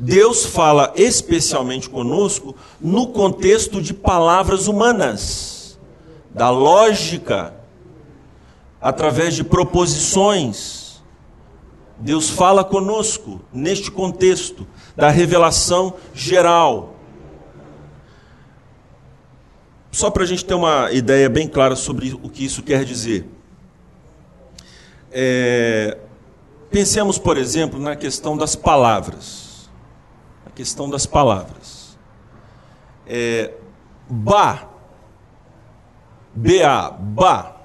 Deus 0.00 0.46
fala 0.46 0.94
especialmente 0.96 1.90
conosco 1.90 2.56
no 2.80 3.08
contexto 3.08 3.82
de 3.82 3.92
palavras 3.92 4.66
humanas, 4.66 5.78
da 6.30 6.48
lógica, 6.48 7.54
através 8.80 9.34
de 9.34 9.44
proposições. 9.44 11.02
Deus 11.98 12.30
fala 12.30 12.64
conosco 12.64 13.42
neste 13.52 13.90
contexto 13.90 14.66
da 14.96 15.10
revelação 15.10 15.92
geral. 16.14 16.94
Só 19.92 20.10
para 20.10 20.22
a 20.22 20.26
gente 20.26 20.46
ter 20.46 20.54
uma 20.54 20.90
ideia 20.92 21.28
bem 21.28 21.46
clara 21.46 21.76
sobre 21.76 22.18
o 22.22 22.30
que 22.30 22.42
isso 22.42 22.62
quer 22.62 22.86
dizer. 22.86 23.28
É, 25.12 25.98
pensemos, 26.70 27.18
por 27.18 27.36
exemplo, 27.36 27.78
na 27.78 27.94
questão 27.94 28.34
das 28.34 28.56
palavras. 28.56 29.39
Questão 30.60 30.90
das 30.90 31.06
palavras. 31.06 31.96
É, 33.06 33.54
ba. 34.06 34.68
B-A. 36.34 36.90
Ba. 36.90 37.56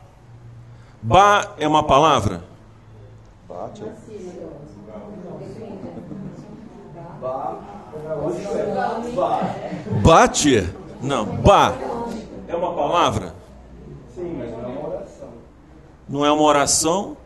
Ba 1.02 1.56
é 1.58 1.68
uma 1.68 1.84
palavra? 1.84 2.42
Bate. 3.50 3.84
Bate? 10.02 10.74
Não. 11.02 11.26
Ba. 11.26 11.74
É 12.48 12.56
uma 12.56 12.72
palavra? 12.72 13.36
Sim, 14.16 14.38
mas 14.38 14.52
não 14.52 14.64
é 14.64 14.68
uma 14.68 14.88
oração. 14.88 15.30
Não 16.08 16.26
é 16.26 16.32
uma 16.32 16.44
oração, 16.44 17.18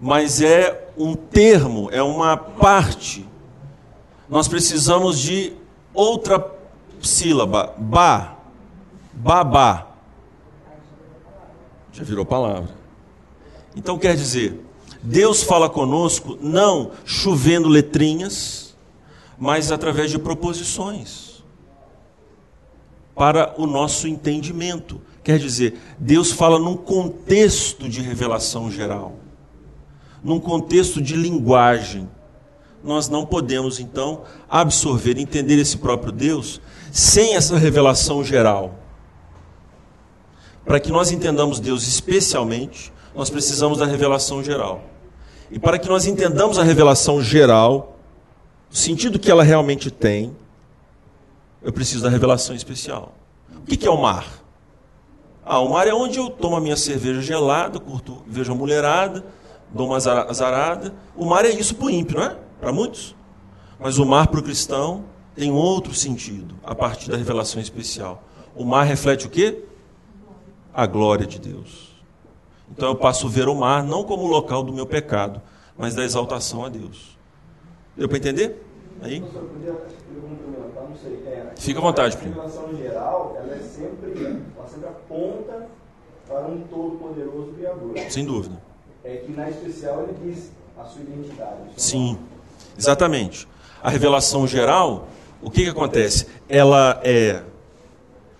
mas 0.00 0.42
é 0.42 0.88
um 0.98 1.14
termo, 1.14 1.88
é 1.92 2.02
uma 2.02 2.36
parte. 2.36 3.28
Nós 4.28 4.48
precisamos 4.48 5.18
de 5.18 5.52
outra 5.94 6.44
sílaba. 7.00 7.74
Ba. 7.78 8.36
Babá. 9.12 9.86
Já 11.92 12.04
virou 12.04 12.24
palavra. 12.24 12.76
Então 13.74 13.98
quer 13.98 14.16
dizer, 14.16 14.60
Deus 15.02 15.42
fala 15.42 15.68
conosco 15.70 16.38
não 16.40 16.92
chovendo 17.04 17.68
letrinhas, 17.68 18.76
mas 19.38 19.70
através 19.70 20.10
de 20.10 20.18
proposições 20.18 21.42
para 23.14 23.54
o 23.60 23.66
nosso 23.66 24.06
entendimento. 24.06 25.00
Quer 25.24 25.38
dizer, 25.38 25.78
Deus 25.98 26.30
fala 26.30 26.58
num 26.58 26.76
contexto 26.76 27.88
de 27.88 28.00
revelação 28.00 28.70
geral, 28.70 29.16
num 30.22 30.38
contexto 30.38 31.02
de 31.02 31.16
linguagem. 31.16 32.08
Nós 32.82 33.08
não 33.08 33.26
podemos, 33.26 33.80
então, 33.80 34.22
absorver, 34.48 35.18
entender 35.18 35.58
esse 35.58 35.76
próprio 35.78 36.12
Deus 36.12 36.60
sem 36.92 37.34
essa 37.34 37.56
revelação 37.58 38.22
geral. 38.24 38.74
Para 40.64 40.78
que 40.78 40.90
nós 40.90 41.10
entendamos 41.10 41.60
Deus 41.60 41.86
especialmente, 41.86 42.92
nós 43.14 43.30
precisamos 43.30 43.78
da 43.78 43.86
revelação 43.86 44.44
geral. 44.44 44.82
E 45.50 45.58
para 45.58 45.78
que 45.78 45.88
nós 45.88 46.06
entendamos 46.06 46.58
a 46.58 46.62
revelação 46.62 47.22
geral, 47.22 47.96
o 48.70 48.76
sentido 48.76 49.18
que 49.18 49.30
ela 49.30 49.42
realmente 49.42 49.90
tem, 49.90 50.36
eu 51.62 51.72
preciso 51.72 52.02
da 52.02 52.10
revelação 52.10 52.54
especial. 52.54 53.14
O 53.56 53.62
que 53.62 53.86
é 53.86 53.90
o 53.90 54.00
mar? 54.00 54.26
Ah, 55.44 55.60
o 55.60 55.70
mar 55.70 55.88
é 55.88 55.94
onde 55.94 56.18
eu 56.18 56.28
tomo 56.28 56.56
a 56.56 56.60
minha 56.60 56.76
cerveja 56.76 57.22
gelada, 57.22 57.80
curto, 57.80 58.22
vejo 58.26 58.52
a 58.52 58.54
mulherada, 58.54 59.24
dou 59.72 59.86
uma 59.86 59.96
azarada. 59.96 60.94
O 61.16 61.24
mar 61.24 61.46
é 61.46 61.48
isso 61.48 61.74
para 61.74 61.86
o 61.86 61.90
ímpio, 61.90 62.18
não 62.18 62.24
é? 62.24 62.36
Para 62.60 62.72
muitos. 62.72 63.14
Mas 63.78 63.98
o 63.98 64.04
mar 64.06 64.26
para 64.28 64.40
o 64.40 64.42
cristão 64.42 65.04
tem 65.34 65.52
outro 65.52 65.94
sentido, 65.94 66.54
a 66.64 66.74
partir 66.74 67.10
da 67.10 67.16
revelação 67.16 67.60
especial. 67.62 68.22
O 68.56 68.64
mar 68.64 68.84
reflete 68.84 69.26
o 69.26 69.30
quê? 69.30 69.64
A 70.74 70.86
glória 70.86 71.26
de 71.26 71.38
Deus. 71.38 71.96
Então 72.70 72.88
eu 72.88 72.96
passo 72.96 73.26
a 73.26 73.30
ver 73.30 73.48
o 73.48 73.54
mar 73.54 73.84
não 73.84 74.02
como 74.04 74.24
o 74.24 74.26
local 74.26 74.62
do 74.62 74.72
meu 74.72 74.84
pecado, 74.86 75.40
mas 75.76 75.94
da 75.94 76.02
exaltação 76.04 76.64
a 76.64 76.68
Deus. 76.68 77.16
Deu 77.96 78.08
para 78.08 78.18
entender? 78.18 78.64
Aí? 79.00 79.22
Sei. 81.00 81.22
É, 81.26 81.52
Fica 81.56 81.78
à 81.78 81.82
vontade, 81.82 82.16
A 82.16 82.18
primo. 82.18 82.34
revelação 82.34 82.76
geral, 82.76 83.36
ela 83.38 83.54
é 83.54 83.60
sempre, 83.60 84.42
ela 84.56 84.66
sempre 84.66 84.88
aponta 84.88 85.68
para 86.26 86.46
um 86.46 86.60
todo-poderoso 86.62 87.52
Criador. 87.52 87.98
Sem 88.10 88.24
dúvida. 88.24 88.60
É 89.04 89.16
que 89.18 89.30
na 89.32 89.48
especial 89.48 90.02
ele 90.02 90.32
diz 90.32 90.50
a 90.76 90.84
sua 90.84 91.02
identidade. 91.02 91.60
Sim, 91.76 92.14
nome. 92.14 92.18
Exatamente. 92.78 93.46
A 93.82 93.90
revelação 93.90 94.46
geral, 94.46 95.08
o 95.42 95.50
que, 95.50 95.64
que 95.64 95.70
acontece? 95.70 96.26
Ela 96.48 97.00
é, 97.02 97.42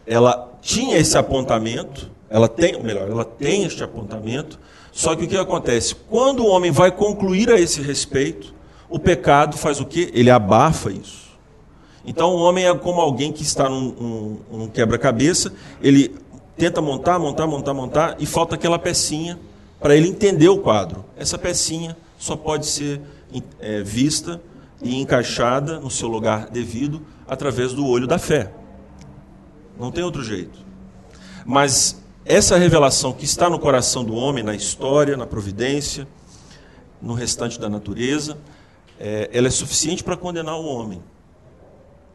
ela 0.07 0.53
tinha 0.63 0.97
esse 0.97 1.17
apontamento, 1.19 2.11
ela 2.31 2.49
tem, 2.49 2.77
ou 2.77 2.83
melhor, 2.83 3.09
ela 3.11 3.25
tem 3.25 3.65
este 3.65 3.83
apontamento. 3.83 4.59
Só 4.93 5.15
que 5.15 5.25
o 5.25 5.29
que 5.29 5.37
acontece? 5.37 5.95
Quando 5.95 6.41
o 6.45 6.49
homem 6.49 6.71
vai 6.71 6.91
concluir 6.91 7.51
a 7.51 7.61
esse 7.61 7.81
respeito, 7.83 8.55
o 8.89 8.99
pecado 8.99 9.57
faz 9.57 9.81
o 9.81 9.85
quê? 9.85 10.11
Ele 10.15 10.31
abafa 10.31 10.91
isso. 10.91 11.29
Então 12.05 12.35
o 12.35 12.39
homem 12.39 12.65
é 12.67 12.75
como 12.75 13.01
alguém 13.01 13.31
que 13.33 13.43
está 13.43 13.69
num, 13.69 13.93
num- 13.93 14.39
num 14.51 14.69
quebra-cabeça, 14.69 15.53
ele 15.83 16.17
tenta 16.57 16.81
montar, 16.81 17.19
montar, 17.19 17.47
montar, 17.47 17.75
montar, 17.75 18.17
e 18.19 18.27
falta 18.27 18.55
aquela 18.55 18.79
pecinha 18.79 19.39
para 19.79 19.95
ele 19.95 20.09
entender 20.09 20.49
o 20.49 20.59
quadro. 20.59 21.05
Essa 21.17 21.39
pecinha 21.39 21.97
só 22.19 22.35
pode 22.35 22.67
ser 22.67 23.01
é, 23.61 23.83
vista 23.83 24.41
e 24.83 25.01
encaixada 25.01 25.81
no 25.81 25.91
seu 25.91 26.09
lugar 26.09 26.49
devido 26.51 27.03
através 27.27 27.73
do 27.73 27.87
olho 27.87 28.07
da 28.07 28.19
fé. 28.19 28.53
Não 29.79 29.91
tem 29.91 30.03
outro 30.03 30.23
jeito. 30.23 30.59
Mas 31.45 32.01
essa 32.25 32.57
revelação 32.57 33.13
que 33.13 33.25
está 33.25 33.49
no 33.49 33.59
coração 33.59 34.05
do 34.05 34.15
homem, 34.15 34.45
na 34.45 34.55
história, 34.55 35.17
na 35.17 35.27
providência, 35.27 36.07
no 37.01 37.15
restante 37.15 37.59
da 37.59 37.69
natureza, 37.69 38.37
é, 38.99 39.31
ela 39.33 39.47
é 39.47 39.51
suficiente 39.51 40.03
para 40.03 40.17
condenar 40.17 40.57
o 40.57 40.65
homem, 40.65 41.03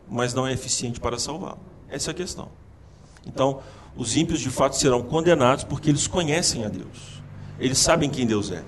mas 0.09 0.33
não 0.33 0.45
é 0.45 0.51
eficiente 0.51 0.99
para 0.99 1.17
salvá-lo. 1.17 1.59
Essa 1.89 2.09
é 2.09 2.11
a 2.11 2.15
questão. 2.15 2.49
Então, 3.25 3.61
os 3.95 4.17
ímpios 4.17 4.39
de 4.39 4.49
fato 4.49 4.75
serão 4.75 5.01
condenados 5.01 5.63
porque 5.63 5.89
eles 5.89 6.07
conhecem 6.07 6.65
a 6.65 6.67
Deus. 6.67 7.23
Eles 7.59 7.77
sabem 7.77 8.09
quem 8.09 8.25
Deus 8.25 8.51
é. 8.51 8.63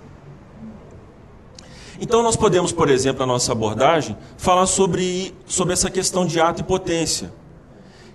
Então 1.99 2.21
nós 2.21 2.35
podemos, 2.35 2.71
por 2.71 2.89
exemplo, 2.89 3.21
na 3.21 3.33
nossa 3.33 3.51
abordagem, 3.51 4.17
falar 4.37 4.65
sobre, 4.65 5.33
sobre 5.45 5.73
essa 5.73 5.89
questão 5.89 6.25
de 6.25 6.39
ato 6.39 6.61
e 6.61 6.63
potência. 6.63 7.33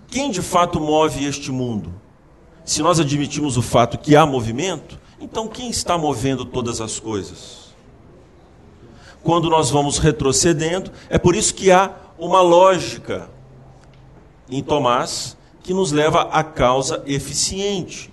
Quem 0.09 0.31
de 0.31 0.43
fato 0.43 0.81
move 0.81 1.25
este 1.25 1.51
mundo? 1.51 1.93
Se 2.65 2.83
nós 2.83 3.01
admitimos 3.01 3.57
o 3.57 3.63
fato 3.63 3.99
que 3.99 4.15
há 4.15 4.27
movimento, 4.27 4.99
então 5.21 5.49
quem 5.49 5.71
está 5.71 5.97
movendo 5.97 6.45
todas 6.45 6.81
as 6.81 7.01
coisas? 7.01 7.71
Quando 9.23 9.49
nós 9.49 9.71
vamos 9.71 9.99
retrocedendo, 9.99 10.91
é 11.09 11.19
por 11.19 11.35
isso 11.35 11.55
que 11.55 11.71
há 11.71 11.95
uma 12.19 12.41
lógica 12.41 13.31
em 14.49 14.63
Tomás 14.63 15.37
que 15.63 15.73
nos 15.73 15.93
leva 15.93 16.23
à 16.23 16.43
causa 16.43 17.03
eficiente. 17.07 18.13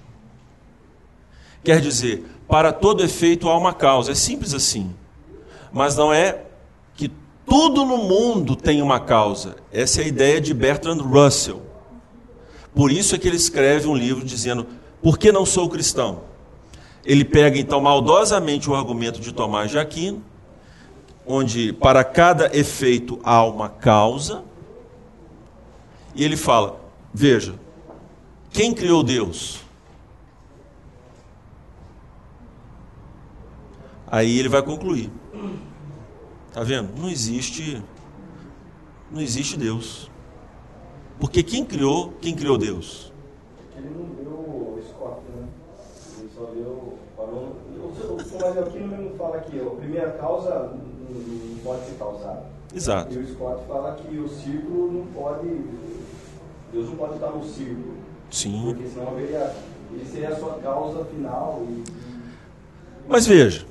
Quer 1.64 1.82
dizer, 1.82 2.26
para 2.48 2.72
todo 2.72 3.04
efeito 3.04 3.50
há 3.50 3.58
uma 3.58 3.74
causa, 3.74 4.12
é 4.12 4.16
simples 4.16 4.54
assim 4.54 4.94
mas 5.72 5.96
não 5.96 6.14
é 6.14 6.44
que 6.96 7.12
tudo 7.46 7.86
no 7.86 7.98
mundo 7.98 8.56
tem 8.56 8.82
uma 8.82 9.00
causa. 9.00 9.56
Essa 9.72 10.02
é 10.02 10.06
a 10.06 10.08
ideia 10.08 10.42
de 10.42 10.54
Bertrand 10.54 11.02
Russell. 11.02 11.62
Por 12.74 12.92
isso 12.92 13.16
é 13.16 13.18
que 13.18 13.28
ele 13.28 13.38
escreve 13.38 13.88
um 13.88 13.96
livro 13.96 14.24
dizendo: 14.24 14.68
Por 15.02 15.18
que 15.18 15.32
não 15.32 15.46
sou 15.46 15.70
cristão? 15.70 16.22
Ele 17.04 17.24
pega 17.24 17.58
então 17.58 17.80
maldosamente 17.80 18.70
o 18.70 18.76
argumento 18.76 19.20
de 19.20 19.32
Tomás 19.32 19.72
de 19.72 19.80
Aquino, 19.80 20.22
onde 21.26 21.74
para 21.74 22.04
cada 22.04 22.56
efeito 22.56 23.20
há 23.24 23.44
uma 23.44 23.70
causa, 23.70 24.44
e 26.14 26.24
ele 26.24 26.38
fala: 26.38 26.80
Veja, 27.14 27.56
quem 28.52 28.74
criou 28.74 29.04
Deus? 29.04 29.62
Aí 34.10 34.40
ele 34.40 34.50
vai 34.50 34.62
concluir. 34.62 35.12
Tá 36.58 36.64
vendo? 36.64 37.00
Não 37.00 37.08
existe 37.08 37.84
não 39.12 39.22
existe 39.22 39.60
Deus. 39.60 40.10
Porque 41.20 41.44
quem 41.44 41.64
criou, 41.64 42.14
quem 42.20 42.36
criou 42.36 42.58
Deus? 42.58 43.14
Ele 43.78 43.92
não 43.92 44.06
deu 44.16 44.32
o 44.32 44.82
Scott, 44.90 45.22
né? 45.36 45.48
Ele 46.18 46.30
só 46.36 46.46
deu. 46.46 46.98
Falou, 47.16 47.56
o 47.76 48.24
Tomás 48.24 48.58
Aquino 48.58 48.88
mesmo 48.88 49.16
fala 49.20 49.40
que 49.42 49.60
a 49.60 49.70
primeira 49.70 50.12
causa 50.14 50.74
não 51.08 51.60
pode 51.64 51.86
ser 51.86 51.96
causada. 52.00 52.46
Exato. 52.74 53.14
E 53.14 53.20
o 53.20 53.28
Scott 53.36 53.64
fala 53.68 53.94
que 53.94 54.18
o 54.18 54.28
círculo 54.28 54.92
não 54.94 55.06
pode. 55.14 55.62
Deus 56.74 56.90
não 56.90 56.96
pode 56.96 57.14
estar 57.14 57.30
no 57.30 57.46
círculo. 57.46 57.98
Sim. 58.32 58.64
Porque 58.66 58.88
senão 58.88 59.10
haveria. 59.10 59.56
Ele 59.92 60.06
seria 60.06 60.30
a 60.30 60.36
sua 60.36 60.56
causa 60.56 61.06
final. 61.06 61.64
E... 61.70 61.84
Mas 63.08 63.28
veja, 63.28 63.64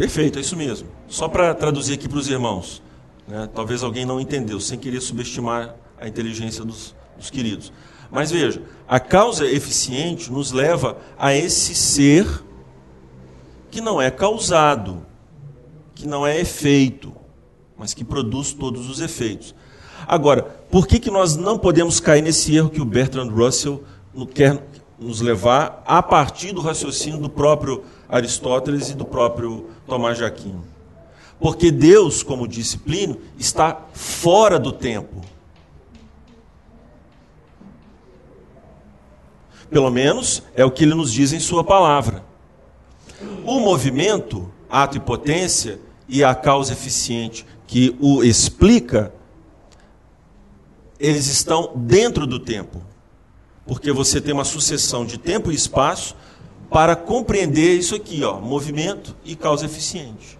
Perfeito, 0.00 0.38
é 0.38 0.40
isso 0.40 0.56
mesmo. 0.56 0.88
Só 1.10 1.28
para 1.28 1.52
traduzir 1.54 1.94
aqui 1.94 2.08
para 2.08 2.18
os 2.18 2.28
irmãos. 2.28 2.80
Né? 3.28 3.46
Talvez 3.54 3.82
alguém 3.82 4.06
não 4.06 4.18
entendeu, 4.18 4.58
sem 4.60 4.78
querer 4.78 5.00
subestimar 5.00 5.74
a 6.00 6.08
inteligência 6.08 6.64
dos, 6.64 6.94
dos 7.18 7.28
queridos. 7.28 7.70
Mas 8.10 8.30
veja, 8.30 8.62
a 8.88 8.98
causa 8.98 9.44
eficiente 9.44 10.32
nos 10.32 10.52
leva 10.52 10.96
a 11.18 11.34
esse 11.34 11.74
ser 11.74 12.26
que 13.70 13.80
não 13.80 14.00
é 14.00 14.10
causado, 14.10 15.04
que 15.94 16.06
não 16.06 16.26
é 16.26 16.40
efeito, 16.40 17.12
mas 17.76 17.92
que 17.92 18.04
produz 18.04 18.52
todos 18.52 18.88
os 18.88 19.00
efeitos. 19.00 19.54
Agora, 20.06 20.42
por 20.70 20.86
que, 20.86 20.98
que 20.98 21.10
nós 21.10 21.36
não 21.36 21.58
podemos 21.58 22.00
cair 22.00 22.22
nesse 22.22 22.56
erro 22.56 22.70
que 22.70 22.80
o 22.80 22.84
Bertrand 22.84 23.30
Russell 23.30 23.84
quer 24.32 24.64
nos 24.98 25.20
levar 25.20 25.82
a 25.86 26.02
partir 26.02 26.52
do 26.52 26.60
raciocínio 26.60 27.18
do 27.18 27.28
próprio 27.28 27.82
Aristóteles 28.08 28.90
e 28.90 28.94
do 28.94 29.04
próprio 29.04 29.66
Tomás 29.86 30.18
de 30.18 30.24
Aquino. 30.24 30.64
Porque 31.40 31.70
Deus, 31.70 32.22
como 32.22 32.46
disse 32.46 32.76
Plínio, 32.76 33.18
está 33.38 33.86
fora 33.94 34.58
do 34.58 34.70
tempo. 34.70 35.22
Pelo 39.70 39.90
menos 39.90 40.42
é 40.54 40.64
o 40.64 40.70
que 40.70 40.84
ele 40.84 40.94
nos 40.94 41.10
diz 41.12 41.32
em 41.32 41.40
sua 41.40 41.64
palavra. 41.64 42.24
O 43.46 43.60
movimento, 43.60 44.52
ato 44.68 44.96
e 44.96 45.00
potência, 45.00 45.80
e 46.08 46.24
a 46.24 46.34
causa 46.34 46.72
eficiente 46.72 47.46
que 47.66 47.96
o 48.00 48.24
explica, 48.24 49.14
eles 50.98 51.28
estão 51.28 51.72
dentro 51.74 52.26
do 52.26 52.40
tempo. 52.40 52.82
Porque 53.64 53.92
você 53.92 54.20
tem 54.20 54.34
uma 54.34 54.44
sucessão 54.44 55.06
de 55.06 55.16
tempo 55.16 55.52
e 55.52 55.54
espaço 55.54 56.16
para 56.68 56.96
compreender 56.96 57.76
isso 57.76 57.94
aqui, 57.94 58.24
ó, 58.24 58.40
movimento 58.40 59.16
e 59.24 59.36
causa 59.36 59.64
eficiente. 59.66 60.39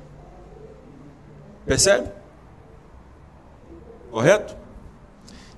Percebe? 1.70 2.10
Correto? 4.10 4.56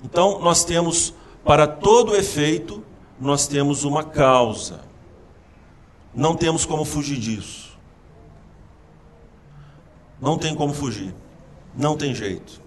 Então, 0.03 0.39
nós 0.41 0.63
temos, 0.63 1.11
para 1.43 1.65
todo 1.65 2.15
efeito, 2.15 2.85
nós 3.19 3.47
temos 3.47 3.83
uma 3.83 4.03
causa. 4.03 4.81
Não 6.13 6.35
temos 6.35 6.67
como 6.67 6.85
fugir 6.85 7.17
disso. 7.17 7.75
Não 10.21 10.37
tem 10.37 10.53
como 10.53 10.71
fugir. 10.71 11.15
Não 11.75 11.97
tem 11.97 12.13
jeito. 12.13 12.61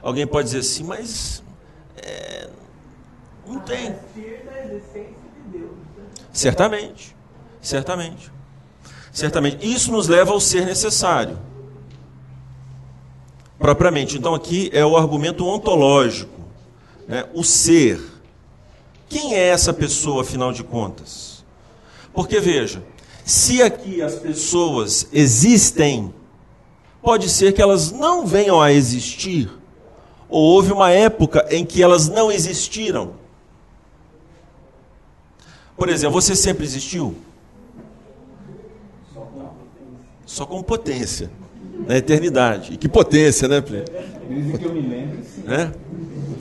Alguém 0.00 0.24
pode 0.24 0.46
dizer 0.46 0.60
assim, 0.60 0.84
mas 0.84 1.42
é, 1.96 2.48
não 3.44 3.58
tem. 3.58 3.92
Certamente. 6.32 7.16
Certamente. 7.60 8.32
Certamente. 9.12 9.68
Isso 9.68 9.90
nos 9.90 10.06
leva 10.06 10.30
ao 10.30 10.38
ser 10.38 10.64
necessário. 10.64 11.55
Propriamente. 13.58 14.18
Então, 14.18 14.34
aqui 14.34 14.70
é 14.72 14.84
o 14.84 14.96
argumento 14.96 15.46
ontológico. 15.46 16.40
Né? 17.08 17.24
O 17.34 17.42
ser. 17.42 18.00
Quem 19.08 19.34
é 19.34 19.48
essa 19.48 19.72
pessoa, 19.72 20.22
afinal 20.22 20.52
de 20.52 20.64
contas? 20.64 21.44
Porque, 22.12 22.40
veja, 22.40 22.82
se 23.24 23.62
aqui 23.62 24.02
as 24.02 24.16
pessoas 24.16 25.08
existem, 25.12 26.12
pode 27.02 27.28
ser 27.28 27.52
que 27.52 27.62
elas 27.62 27.92
não 27.92 28.26
venham 28.26 28.60
a 28.60 28.72
existir, 28.72 29.50
ou 30.28 30.42
houve 30.42 30.72
uma 30.72 30.90
época 30.90 31.46
em 31.50 31.64
que 31.64 31.82
elas 31.82 32.08
não 32.08 32.32
existiram. 32.32 33.14
Por 35.76 35.88
exemplo, 35.88 36.20
você 36.20 36.34
sempre 36.34 36.64
existiu? 36.64 37.16
Só 40.24 40.46
com 40.46 40.62
potência. 40.62 41.30
Na 41.86 41.96
eternidade. 41.96 42.74
E 42.74 42.76
que 42.76 42.88
potência, 42.88 43.46
né, 43.48 43.60
Plínio? 43.60 43.84
Desde 44.28 44.58
que 44.58 44.64
eu 44.64 44.72
me 44.72 44.80
lembro, 44.80 45.18
sim. 45.22 45.42
Né? 45.42 45.72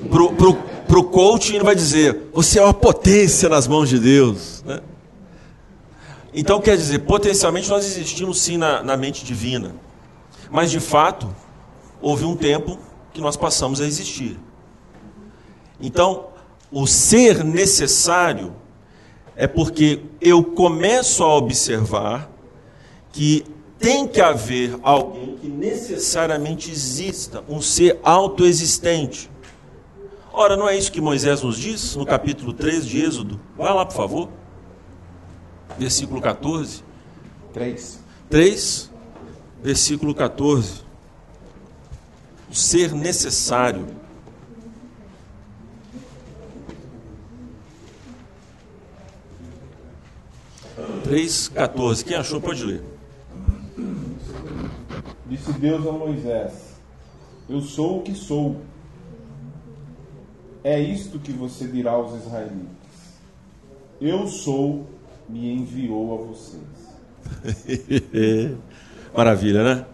Pro, 0.09 0.33
pro, 0.33 0.53
pro 0.88 1.03
coaching 1.05 1.55
ele 1.55 1.63
vai 1.63 1.75
dizer, 1.75 2.29
você 2.33 2.59
é 2.59 2.63
uma 2.63 2.73
potência 2.73 3.49
nas 3.49 3.67
mãos 3.67 3.89
de 3.89 3.99
Deus. 3.99 4.63
Né? 4.65 4.79
Então 6.33 6.59
quer 6.61 6.77
dizer, 6.77 6.99
potencialmente 6.99 7.69
nós 7.69 7.86
existimos 7.86 8.41
sim 8.41 8.57
na, 8.57 8.83
na 8.83 8.97
mente 8.97 9.23
divina. 9.25 9.75
Mas 10.49 10.71
de 10.71 10.79
fato, 10.79 11.27
houve 12.01 12.25
um 12.25 12.36
tempo 12.36 12.77
que 13.13 13.21
nós 13.21 13.36
passamos 13.36 13.81
a 13.81 13.86
existir. 13.86 14.38
Então, 15.79 16.27
o 16.71 16.86
ser 16.86 17.43
necessário 17.43 18.53
é 19.36 19.47
porque 19.47 20.01
eu 20.21 20.43
começo 20.43 21.23
a 21.23 21.36
observar 21.36 22.29
que 23.11 23.45
tem 23.80 24.07
que 24.07 24.21
haver 24.21 24.78
alguém 24.82 25.38
que 25.38 25.47
necessariamente 25.47 26.71
exista, 26.71 27.43
um 27.47 27.61
ser 27.61 27.99
autoexistente. 28.03 29.30
Ora, 30.32 30.57
não 30.57 30.67
é 30.67 30.78
isso 30.78 30.91
que 30.91 30.99
Moisés 30.99 31.41
nos 31.41 31.57
diz 31.57 31.95
no 31.95 32.05
capítulo 32.05 32.53
3 32.53 32.86
de 32.86 33.01
Êxodo? 33.01 33.39
Vai 33.57 33.73
lá, 33.73 33.86
por 33.86 33.95
favor. 33.95 34.30
Versículo 35.78 36.21
14. 36.21 36.84
3. 37.53 37.99
3, 38.30 38.91
versículo 39.63 40.13
14. 40.13 40.84
O 42.49 42.55
ser 42.55 42.93
necessário. 42.93 43.88
3,14. 51.05 52.03
Quem 52.03 52.17
achou 52.17 52.41
pode 52.41 52.63
ler. 52.63 52.94
Disse 55.28 55.51
Deus 55.53 55.86
a 55.88 55.91
Moisés: 55.91 56.53
Eu 57.49 57.61
sou 57.61 57.99
o 57.99 58.01
que 58.03 58.13
sou. 58.13 58.61
É 60.63 60.80
isto 60.80 61.19
que 61.19 61.32
você 61.32 61.67
dirá 61.67 61.91
aos 61.91 62.13
israelitas: 62.23 63.19
Eu 63.99 64.28
sou, 64.28 64.88
me 65.28 65.53
enviou 65.53 66.13
a 66.13 66.28
vocês. 66.28 66.63
Maravilha, 69.15 69.63
né? 69.63 69.86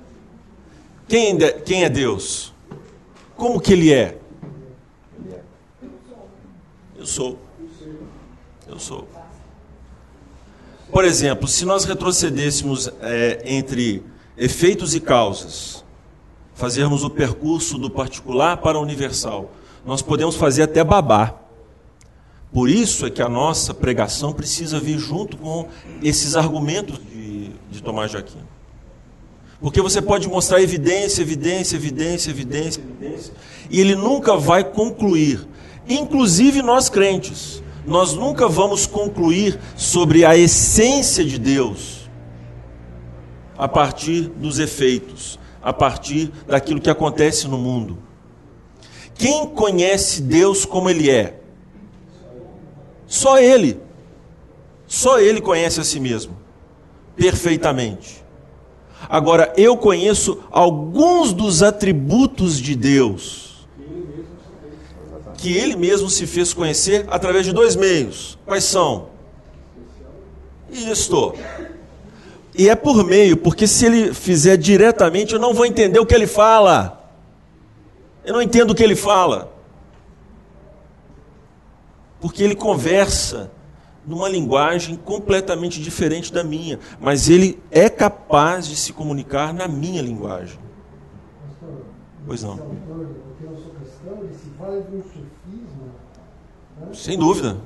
Quem, 1.07 1.37
quem 1.65 1.83
é 1.83 1.89
Deus? 1.89 2.53
Como 3.35 3.59
que 3.59 3.73
ele 3.73 3.93
é? 3.93 4.17
Eu 6.97 7.05
sou. 7.05 7.39
Eu 8.67 8.79
sou. 8.79 9.07
Por 10.91 11.05
exemplo, 11.05 11.47
se 11.47 11.65
nós 11.65 11.85
retrocedêssemos 11.85 12.91
é, 13.01 13.41
entre 13.45 14.03
efeitos 14.41 14.95
e 14.95 14.99
causas, 14.99 15.85
fazermos 16.53 17.03
o 17.03 17.09
percurso 17.09 17.77
do 17.77 17.89
particular 17.89 18.57
para 18.57 18.77
o 18.77 18.81
universal, 18.81 19.51
nós 19.85 20.01
podemos 20.01 20.35
fazer 20.35 20.63
até 20.63 20.83
babá. 20.83 21.35
Por 22.51 22.69
isso 22.69 23.05
é 23.05 23.09
que 23.09 23.21
a 23.21 23.29
nossa 23.29 23.73
pregação 23.73 24.33
precisa 24.33 24.79
vir 24.79 24.97
junto 24.97 25.37
com 25.37 25.67
esses 26.03 26.35
argumentos 26.35 26.99
de, 26.99 27.51
de 27.69 27.81
Tomás 27.81 28.11
de 28.11 28.17
Aquino. 28.17 28.47
Porque 29.61 29.79
você 29.79 30.01
pode 30.01 30.27
mostrar 30.27 30.59
evidência, 30.59 31.21
evidência, 31.21 31.75
evidência, 31.75 32.31
evidência, 32.31 32.81
evidência, 32.81 33.33
e 33.69 33.79
ele 33.79 33.95
nunca 33.95 34.35
vai 34.35 34.63
concluir 34.63 35.47
inclusive 35.87 36.61
nós 36.61 36.89
crentes, 36.89 37.61
nós 37.85 38.13
nunca 38.13 38.47
vamos 38.47 38.85
concluir 38.85 39.59
sobre 39.75 40.23
a 40.23 40.37
essência 40.37 41.25
de 41.25 41.39
Deus 41.39 42.00
a 43.61 43.67
partir 43.67 44.21
dos 44.21 44.57
efeitos, 44.57 45.37
a 45.61 45.71
partir 45.71 46.31
daquilo 46.47 46.81
que 46.81 46.89
acontece 46.89 47.47
no 47.47 47.59
mundo. 47.59 47.99
Quem 49.13 49.45
conhece 49.49 50.19
Deus 50.19 50.65
como 50.65 50.89
Ele 50.89 51.11
é? 51.11 51.39
Só 53.05 53.37
Ele. 53.37 53.79
Só 54.87 55.19
Ele 55.19 55.39
conhece 55.39 55.79
a 55.79 55.83
si 55.83 55.99
mesmo, 55.99 56.35
perfeitamente. 57.15 58.25
Agora, 59.07 59.53
eu 59.55 59.77
conheço 59.77 60.43
alguns 60.49 61.31
dos 61.31 61.61
atributos 61.61 62.57
de 62.57 62.75
Deus 62.75 63.67
que 65.37 65.55
ele 65.55 65.75
mesmo 65.75 66.09
se 66.09 66.25
fez 66.25 66.51
conhecer 66.51 67.05
através 67.09 67.45
de 67.45 67.53
dois 67.53 67.75
meios. 67.75 68.39
Quais 68.43 68.63
são? 68.63 69.09
Isto. 70.71 71.35
E 72.53 72.69
é 72.69 72.75
por 72.75 73.03
meio, 73.05 73.37
porque 73.37 73.65
se 73.65 73.85
ele 73.85 74.13
fizer 74.13 74.57
diretamente, 74.57 75.33
eu 75.33 75.39
não 75.39 75.53
vou 75.53 75.65
entender 75.65 75.99
o 75.99 76.05
que 76.05 76.13
ele 76.13 76.27
fala. 76.27 77.09
Eu 78.25 78.33
não 78.33 78.41
entendo 78.41 78.71
o 78.71 78.75
que 78.75 78.83
ele 78.83 78.95
fala. 78.95 79.51
Porque 82.19 82.43
ele 82.43 82.55
conversa 82.55 83.51
numa 84.05 84.27
linguagem 84.27 84.95
completamente 84.95 85.81
diferente 85.81 86.33
da 86.33 86.43
minha, 86.43 86.79
mas 86.99 87.29
ele 87.29 87.61
é 87.71 87.89
capaz 87.89 88.67
de 88.67 88.75
se 88.75 88.91
comunicar 88.91 89.53
na 89.53 89.67
minha 89.67 90.01
linguagem. 90.01 90.59
Pois 92.25 92.43
não 92.43 92.59
ele 94.19 94.33
se 94.33 94.49
vale 94.51 94.81
de 94.83 94.95
um 94.95 95.03
sofisma. 95.03 95.85
Né? 96.79 96.87
Sem 96.93 97.17
dúvida. 97.17 97.57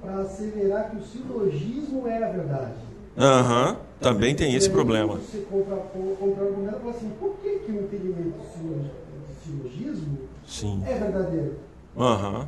Para 0.00 0.20
asseverar 0.20 0.90
que 0.90 0.96
o 0.96 1.02
silogismo 1.02 2.06
é 2.06 2.22
a 2.22 2.30
verdade. 2.30 2.93
Aham, 3.16 3.70
uhum, 3.70 3.76
também 4.00 4.34
tem 4.34 4.54
esse 4.54 4.68
problema. 4.68 5.16
Você 5.16 5.38
compra, 5.50 5.76
compra 5.76 6.44
argumento 6.46 6.76
e 6.76 6.80
fala 6.80 6.90
assim, 6.90 7.10
por 7.20 7.36
que, 7.36 7.50
que 7.60 7.72
o 7.72 7.82
entendimento 7.82 8.34
de 8.38 9.44
silogismo 9.44 10.18
Sim. 10.46 10.82
é 10.86 10.94
verdadeiro? 10.94 11.54
Aham. 11.96 12.38
Uhum. 12.40 12.46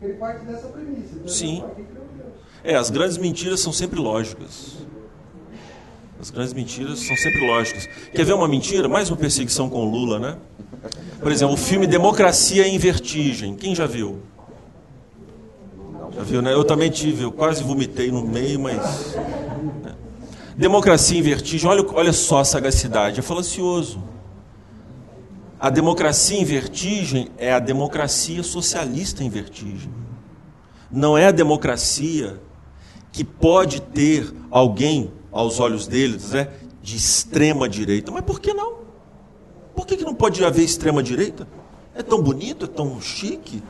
Ele 0.00 0.14
parte 0.14 0.44
dessa 0.44 0.68
premissa. 0.68 1.14
Então 1.14 1.28
Sim. 1.28 1.64
É, 2.62 2.74
as 2.76 2.90
grandes 2.90 3.16
mentiras 3.18 3.60
são 3.60 3.72
sempre 3.72 3.98
lógicas. 3.98 4.76
As 6.20 6.30
grandes 6.30 6.52
mentiras 6.52 6.98
são 6.98 7.16
sempre 7.16 7.46
lógicas. 7.46 7.88
Quer 8.12 8.24
ver 8.24 8.32
uma 8.32 8.48
mentira? 8.48 8.88
Mais 8.88 9.08
uma 9.08 9.16
perseguição 9.16 9.68
com 9.70 9.84
Lula, 9.84 10.18
né? 10.18 10.36
Por 11.20 11.30
exemplo, 11.30 11.54
o 11.54 11.56
filme 11.56 11.86
Democracia 11.86 12.66
em 12.66 12.76
Vertigem. 12.76 13.54
Quem 13.54 13.74
já 13.74 13.86
viu? 13.86 14.18
Já 16.14 16.22
viu, 16.22 16.42
né? 16.42 16.52
Eu 16.52 16.64
também 16.64 16.90
tive, 16.90 17.22
eu 17.22 17.30
quase 17.30 17.62
vomitei 17.62 18.10
no 18.10 18.26
meio, 18.26 18.58
mas. 18.58 19.16
Democracia 20.58 21.16
em 21.16 21.22
Vertigem, 21.22 21.70
olha, 21.70 21.86
olha 21.94 22.12
só 22.12 22.40
a 22.40 22.44
sagacidade, 22.44 23.20
é 23.20 23.22
falacioso. 23.22 24.02
A 25.60 25.70
democracia 25.70 26.38
em 26.38 26.44
vertigem 26.44 27.30
é 27.36 27.52
a 27.52 27.58
democracia 27.58 28.42
socialista 28.42 29.24
em 29.24 29.30
vertigem. 29.30 29.90
Não 30.90 31.16
é 31.18 31.26
a 31.26 31.30
democracia 31.32 32.40
que 33.10 33.24
pode 33.24 33.80
ter 33.82 34.32
alguém, 34.50 35.12
aos 35.32 35.58
olhos 35.58 35.86
deles, 35.86 36.30
né, 36.30 36.48
de 36.82 36.96
extrema 36.96 37.68
direita. 37.68 38.10
Mas 38.10 38.24
por 38.24 38.40
que 38.40 38.52
não? 38.52 38.78
Por 39.76 39.86
que, 39.86 39.96
que 39.96 40.04
não 40.04 40.14
pode 40.14 40.44
haver 40.44 40.64
extrema-direita? 40.64 41.46
É 41.94 42.02
tão 42.02 42.20
bonito, 42.20 42.64
é 42.64 42.68
tão 42.68 43.00
chique, 43.00 43.62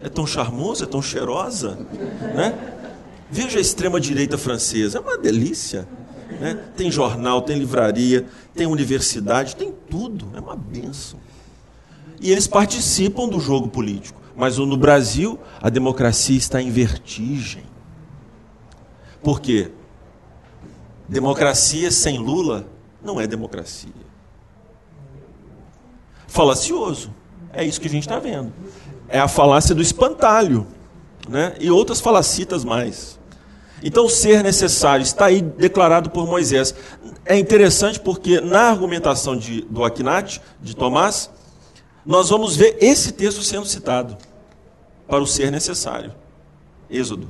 é 0.00 0.08
tão 0.08 0.26
charmoso, 0.26 0.84
é 0.84 0.86
tão 0.86 1.02
cheirosa. 1.02 1.78
Né? 2.34 2.75
Veja 3.30 3.58
a 3.58 3.60
extrema-direita 3.60 4.38
francesa, 4.38 4.98
é 4.98 5.00
uma 5.00 5.18
delícia. 5.18 5.86
Né? 6.40 6.58
Tem 6.76 6.90
jornal, 6.90 7.42
tem 7.42 7.58
livraria, 7.58 8.26
tem 8.54 8.66
universidade, 8.66 9.56
tem 9.56 9.72
tudo, 9.90 10.28
é 10.34 10.40
uma 10.40 10.56
benção. 10.56 11.18
E 12.20 12.30
eles 12.30 12.46
participam 12.46 13.28
do 13.28 13.40
jogo 13.40 13.68
político. 13.68 14.20
Mas 14.36 14.58
no 14.58 14.76
Brasil, 14.76 15.38
a 15.60 15.70
democracia 15.70 16.36
está 16.36 16.60
em 16.60 16.70
vertigem. 16.70 17.64
Por 19.22 19.40
quê? 19.40 19.70
Democracia 21.08 21.90
sem 21.90 22.18
Lula 22.18 22.66
não 23.02 23.20
é 23.20 23.26
democracia 23.26 24.06
falacioso. 26.36 27.10
É 27.52 27.64
isso 27.64 27.80
que 27.80 27.88
a 27.88 27.90
gente 27.90 28.06
está 28.06 28.18
vendo. 28.18 28.52
É 29.08 29.18
a 29.18 29.26
falácia 29.26 29.74
do 29.74 29.80
espantalho. 29.80 30.66
Né? 31.28 31.54
E 31.60 31.70
outras 31.70 32.00
falacitas 32.00 32.64
mais. 32.64 33.18
Então, 33.82 34.08
ser 34.08 34.42
necessário 34.42 35.02
está 35.02 35.26
aí 35.26 35.42
declarado 35.42 36.10
por 36.10 36.26
Moisés. 36.26 36.74
É 37.24 37.36
interessante 37.36 38.00
porque 38.00 38.40
na 38.40 38.62
argumentação 38.62 39.36
de, 39.36 39.62
do 39.62 39.84
Aquinate, 39.84 40.40
de 40.60 40.74
Tomás, 40.74 41.30
nós 42.04 42.30
vamos 42.30 42.56
ver 42.56 42.78
esse 42.80 43.12
texto 43.12 43.42
sendo 43.42 43.66
citado 43.66 44.16
para 45.06 45.22
o 45.22 45.26
ser 45.26 45.50
necessário. 45.50 46.14
Êxodo. 46.88 47.28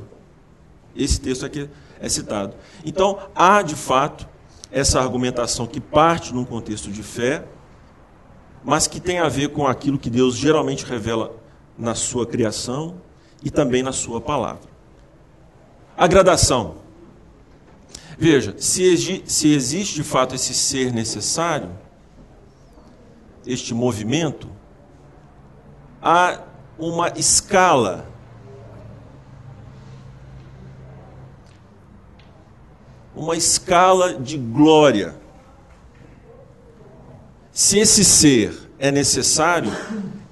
Esse 0.94 1.20
texto 1.20 1.44
aqui 1.44 1.68
é 2.01 2.09
citado. 2.09 2.55
Então, 2.84 3.18
há 3.34 3.62
de 3.62 3.74
fato 3.74 4.28
essa 4.70 5.01
argumentação 5.01 5.66
que 5.66 5.80
parte 5.80 6.34
num 6.34 6.44
contexto 6.44 6.90
de 6.90 7.03
fé, 7.03 7.44
mas 8.62 8.86
que 8.86 9.01
tem 9.01 9.18
a 9.18 9.28
ver 9.28 9.49
com 9.49 9.66
aquilo 9.66 9.99
que 9.99 10.11
Deus 10.11 10.36
geralmente 10.36 10.84
revela 10.84 11.34
na 11.78 11.94
sua 11.94 12.26
criação 12.26 13.01
e 13.43 13.51
também 13.51 13.82
na 13.82 13.93
sua 13.93 14.20
palavra. 14.20 14.68
A 15.97 16.07
gradação. 16.07 16.76
Veja, 18.18 18.55
se, 18.59 19.22
se 19.26 19.53
existe 19.53 19.95
de 19.95 20.03
fato 20.03 20.34
esse 20.34 20.55
ser 20.55 20.93
necessário, 20.93 21.70
este 23.47 23.74
movimento, 23.74 24.49
há 26.03 26.41
uma 26.78 27.09
escala 27.16 28.07
uma 33.14 33.34
escala 33.34 34.12
de 34.12 34.37
glória 34.37 35.16
se 37.57 37.78
esse 37.78 38.05
ser 38.05 38.55
é 38.78 38.93
necessário, 38.93 39.72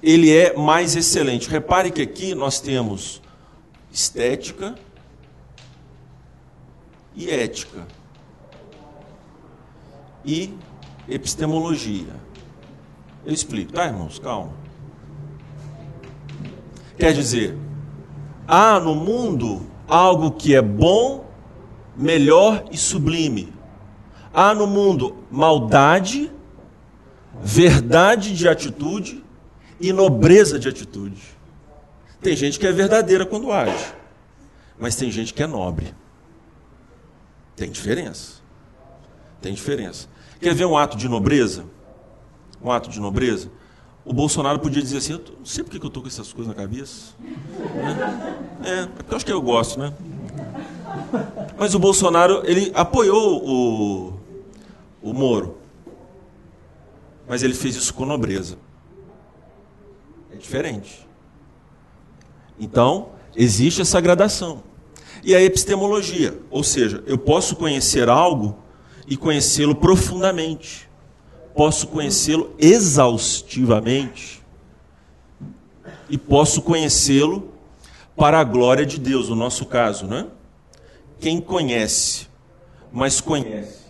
ele 0.05 0.31
é 0.31 0.55
mais 0.55 0.95
excelente. 0.95 1.49
Repare 1.49 1.89
que 1.89 2.03
aqui 2.03 2.35
nós 2.35 2.59
temos 2.59 3.23
estética 3.91 4.75
e 7.15 7.27
ética 7.27 7.87
e 10.23 10.53
epistemologia. 11.09 12.13
Eu 13.25 13.33
explico, 13.33 13.73
tá, 13.73 13.87
irmãos? 13.87 14.19
Calma. 14.19 14.53
Quer 16.99 17.11
dizer, 17.11 17.57
há 18.47 18.79
no 18.79 18.93
mundo 18.93 19.65
algo 19.87 20.33
que 20.33 20.53
é 20.53 20.61
bom, 20.61 21.25
melhor 21.95 22.63
e 22.71 22.77
sublime. 22.77 23.51
Há 24.31 24.53
no 24.53 24.67
mundo 24.67 25.15
maldade 25.31 26.31
verdade 27.41 28.35
de 28.35 28.47
atitude 28.47 29.24
e 29.79 29.91
nobreza 29.91 30.57
de 30.57 30.67
atitude. 30.67 31.21
Tem 32.21 32.35
gente 32.35 32.59
que 32.59 32.65
é 32.65 32.71
verdadeira 32.71 33.25
quando 33.25 33.51
age, 33.51 33.93
mas 34.79 34.95
tem 34.95 35.11
gente 35.11 35.33
que 35.33 35.43
é 35.43 35.47
nobre. 35.47 35.93
Tem 37.55 37.69
diferença. 37.69 38.41
Tem 39.41 39.53
diferença. 39.53 40.07
Quer 40.41 40.53
ver 40.53 40.65
um 40.65 40.77
ato 40.77 40.97
de 40.97 41.07
nobreza? 41.07 41.65
Um 42.61 42.71
ato 42.71 42.89
de 42.89 42.99
nobreza? 42.99 43.49
O 44.03 44.13
Bolsonaro 44.13 44.59
podia 44.59 44.81
dizer 44.81 44.97
assim: 44.97 45.13
eu 45.13 45.21
não 45.37 45.45
sei 45.45 45.63
porque 45.63 45.77
eu 45.77 45.87
estou 45.87 46.03
com 46.03 46.09
essas 46.09 46.31
coisas 46.33 46.53
na 46.53 46.61
cabeça. 46.61 47.13
Né? 47.19 48.39
É, 48.63 48.79
é 48.81 48.85
porque 48.87 49.13
eu 49.13 49.15
acho 49.15 49.25
que 49.25 49.31
eu 49.31 49.41
gosto, 49.41 49.79
né? 49.79 49.93
Mas 51.57 51.73
o 51.73 51.79
Bolsonaro, 51.79 52.41
ele 52.45 52.71
apoiou 52.75 53.43
o, 53.43 54.19
o 55.01 55.13
Moro. 55.13 55.57
Mas 57.27 57.41
ele 57.41 57.53
fez 57.53 57.75
isso 57.75 57.93
com 57.93 58.05
nobreza. 58.05 58.57
É 60.35 60.37
diferente. 60.37 61.07
Então, 62.59 63.09
existe 63.35 63.81
essa 63.81 64.01
gradação. 64.01 64.63
E 65.23 65.33
a 65.33 65.41
epistemologia, 65.41 66.37
ou 66.51 66.61
seja, 66.61 67.01
eu 67.07 67.17
posso 67.17 67.55
conhecer 67.55 68.09
algo 68.09 68.57
e 69.07 69.15
conhecê-lo 69.15 69.73
profundamente. 69.73 70.89
Posso 71.55 71.87
conhecê-lo 71.87 72.53
exaustivamente. 72.59 74.43
E 76.09 76.17
posso 76.17 76.61
conhecê-lo 76.61 77.53
para 78.15 78.39
a 78.39 78.43
glória 78.43 78.85
de 78.85 78.99
Deus, 78.99 79.29
no 79.29 79.35
nosso 79.35 79.65
caso, 79.65 80.05
né? 80.05 80.27
Quem 81.19 81.39
conhece, 81.39 82.27
mas 82.91 83.21
conhece 83.21 83.85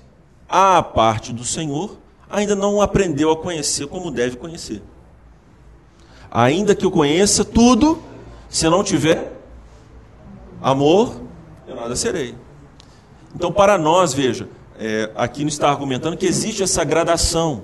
a 0.48 0.82
parte 0.84 1.34
do 1.34 1.44
Senhor, 1.44 1.98
ainda 2.30 2.56
não 2.56 2.80
aprendeu 2.80 3.32
a 3.32 3.36
conhecer 3.36 3.88
como 3.88 4.12
deve 4.12 4.38
conhecer. 4.38 4.82
Ainda 6.38 6.76
que 6.76 6.86
eu 6.86 6.92
conheça 6.92 7.46
tudo, 7.46 8.04
se 8.50 8.68
não 8.68 8.84
tiver 8.84 9.32
amor, 10.62 11.22
eu 11.66 11.78
nada 11.78 11.96
serei. 11.96 12.36
Então, 13.34 13.54
para 13.54 13.78
nós, 13.78 14.14
veja, 14.14 14.50
é, 14.78 15.10
aqui 15.16 15.44
não 15.44 15.48
está 15.48 15.70
argumentando 15.70 16.18
que 16.18 16.26
existe 16.26 16.62
essa 16.62 16.84
gradação. 16.84 17.64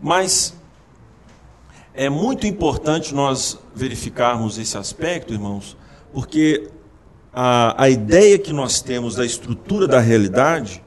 Mas 0.00 0.54
é 1.94 2.08
muito 2.08 2.46
importante 2.46 3.12
nós 3.12 3.58
verificarmos 3.74 4.56
esse 4.56 4.78
aspecto, 4.78 5.32
irmãos, 5.32 5.76
porque 6.12 6.70
a, 7.32 7.82
a 7.82 7.90
ideia 7.90 8.38
que 8.38 8.52
nós 8.52 8.80
temos 8.80 9.16
da 9.16 9.26
estrutura 9.26 9.88
da 9.88 9.98
realidade 9.98 10.80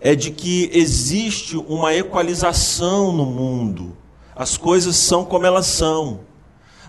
é 0.00 0.14
de 0.14 0.30
que 0.30 0.70
existe 0.72 1.56
uma 1.56 1.92
equalização 1.92 3.10
no 3.10 3.26
mundo. 3.26 3.98
As 4.40 4.56
coisas 4.56 4.96
são 4.96 5.22
como 5.22 5.44
elas 5.44 5.66
são. 5.66 6.20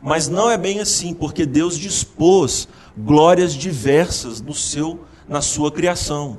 Mas 0.02 0.30
não 0.30 0.50
é 0.50 0.58
bem 0.58 0.80
assim, 0.80 1.14
porque 1.14 1.46
Deus 1.46 1.78
dispôs 1.78 2.66
glórias 2.98 3.54
diversas 3.54 4.40
no 4.40 4.54
seu, 4.54 5.04
na 5.28 5.42
sua 5.42 5.70
criação. 5.70 6.38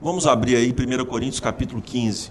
Vamos 0.00 0.24
abrir 0.24 0.54
aí 0.54 0.70
1 0.70 1.04
Coríntios 1.06 1.40
capítulo 1.40 1.82
15. 1.82 2.30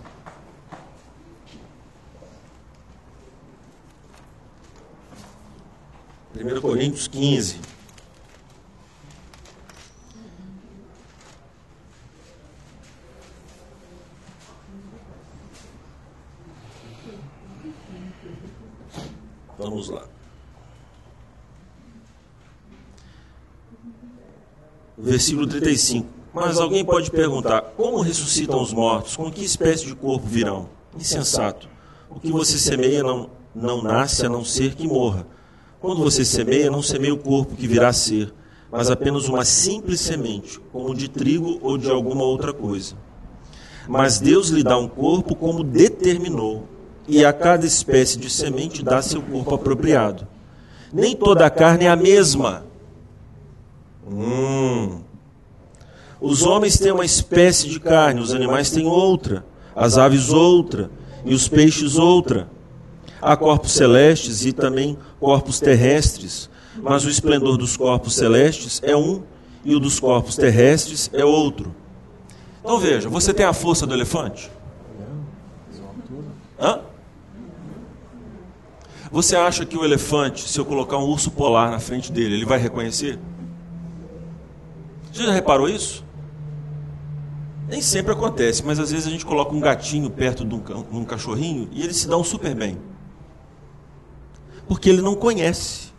Primeiro 6.31 6.61
Coríntios 6.61 7.09
15. 7.09 7.59
Vamos 19.57 19.89
lá. 19.89 20.03
Versículo 24.97 25.47
35. 25.47 26.07
Mas 26.33 26.57
alguém 26.57 26.83
pode 26.83 27.11
perguntar: 27.11 27.61
como 27.77 28.01
ressuscitam 28.01 28.61
os 28.61 28.73
mortos? 28.73 29.15
Com 29.15 29.31
que 29.31 29.43
espécie 29.43 29.85
de 29.85 29.95
corpo 29.95 30.25
virão? 30.27 30.69
Insensato. 30.97 31.69
O 32.09 32.19
que 32.19 32.31
você 32.31 32.57
semeia 32.57 33.03
não, 33.03 33.29
não 33.53 33.81
nasce 33.81 34.25
a 34.25 34.29
não 34.29 34.43
ser 34.43 34.75
que 34.75 34.87
morra. 34.87 35.27
Quando 35.79 36.03
você 36.03 36.25
semeia, 36.25 36.71
não 36.71 36.81
semeia 36.81 37.13
o 37.13 37.17
corpo 37.17 37.55
que 37.55 37.67
virá 37.67 37.89
a 37.89 37.93
ser, 37.93 38.33
mas 38.71 38.89
apenas 38.89 39.27
uma 39.27 39.45
simples 39.45 40.01
semente, 40.01 40.59
como 40.71 40.95
de 40.95 41.07
trigo 41.07 41.59
ou 41.61 41.77
de 41.77 41.89
alguma 41.89 42.23
outra 42.23 42.53
coisa. 42.53 42.95
Mas 43.87 44.19
Deus 44.19 44.49
lhe 44.49 44.63
dá 44.63 44.77
um 44.77 44.87
corpo 44.87 45.35
como 45.35 45.63
determinou, 45.63 46.67
e 47.07 47.23
a 47.23 47.31
cada 47.31 47.65
espécie 47.65 48.17
de 48.17 48.29
semente 48.29 48.83
dá 48.83 49.01
seu 49.01 49.21
corpo 49.21 49.55
apropriado. 49.55 50.27
Nem 50.93 51.15
toda 51.15 51.45
a 51.45 51.49
carne 51.49 51.85
é 51.85 51.89
a 51.89 51.95
mesma 51.95 52.65
Hum. 54.07 55.01
Os 56.21 56.43
homens 56.43 56.77
têm 56.77 56.91
uma 56.91 57.05
espécie 57.05 57.67
de 57.67 57.79
carne, 57.79 58.21
os 58.21 58.33
animais 58.33 58.69
têm 58.69 58.85
outra, 58.85 59.45
as 59.75 59.97
aves 59.97 60.29
outra 60.29 60.89
e 61.23 61.33
os 61.33 61.47
peixes 61.47 61.97
outra. 61.97 62.47
Há 63.21 63.35
corpos 63.35 63.71
celestes 63.71 64.45
e 64.45 64.53
também 64.53 64.97
corpos 65.19 65.59
terrestres, 65.59 66.49
mas 66.77 67.03
o 67.05 67.09
esplendor 67.09 67.57
dos 67.57 67.75
corpos 67.75 68.15
celestes 68.15 68.79
é 68.83 68.95
um 68.95 69.23
e 69.63 69.75
o 69.75 69.79
dos 69.79 69.99
corpos 69.99 70.35
terrestres 70.35 71.09
é 71.11 71.25
outro. 71.25 71.73
Então 72.61 72.77
veja, 72.77 73.09
você 73.09 73.33
tem 73.33 73.45
a 73.45 73.53
força 73.53 73.87
do 73.87 73.93
elefante? 73.93 74.51
Hã? 76.59 76.81
Você 79.15 79.33
acha 79.33 79.65
que 79.65 79.77
o 79.77 79.85
elefante, 79.85 80.45
se 80.45 80.59
eu 80.59 80.65
colocar 80.65 80.97
um 80.97 81.05
urso 81.05 81.31
polar 81.31 81.71
na 81.71 81.79
frente 81.79 82.11
dele, 82.11 82.35
ele 82.35 82.45
vai 82.45 82.59
reconhecer? 82.59 83.17
Você 85.09 85.23
já 85.23 85.31
reparou 85.31 85.69
isso? 85.69 86.03
Nem 87.69 87.81
sempre 87.81 88.11
acontece, 88.11 88.61
mas 88.61 88.77
às 88.77 88.91
vezes 88.91 89.07
a 89.07 89.09
gente 89.09 89.25
coloca 89.25 89.55
um 89.55 89.59
gatinho 89.61 90.09
perto 90.09 90.43
de 90.43 90.53
um, 90.53 90.61
um 90.91 91.05
cachorrinho 91.05 91.69
e 91.71 91.81
eles 91.81 91.95
se 91.95 92.09
dão 92.09 92.25
super 92.25 92.53
bem. 92.53 92.77
Porque 94.67 94.89
ele 94.89 95.01
não 95.01 95.15
conhece. 95.15 95.93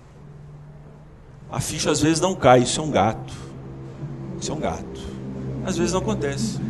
A 1.51 1.59
ficha 1.59 1.91
às 1.91 2.03
vezes 2.03 2.21
não 2.21 2.35
cai, 2.35 2.65
isso 2.65 2.79
é 2.79 2.85
um 2.85 2.91
gato. 2.91 3.33
Isso 4.39 4.53
é 4.53 4.55
um 4.55 4.61
gato. 4.61 5.01
Às 5.65 5.79
vezes 5.79 5.95
não 5.95 6.01
acontece. 6.01 6.61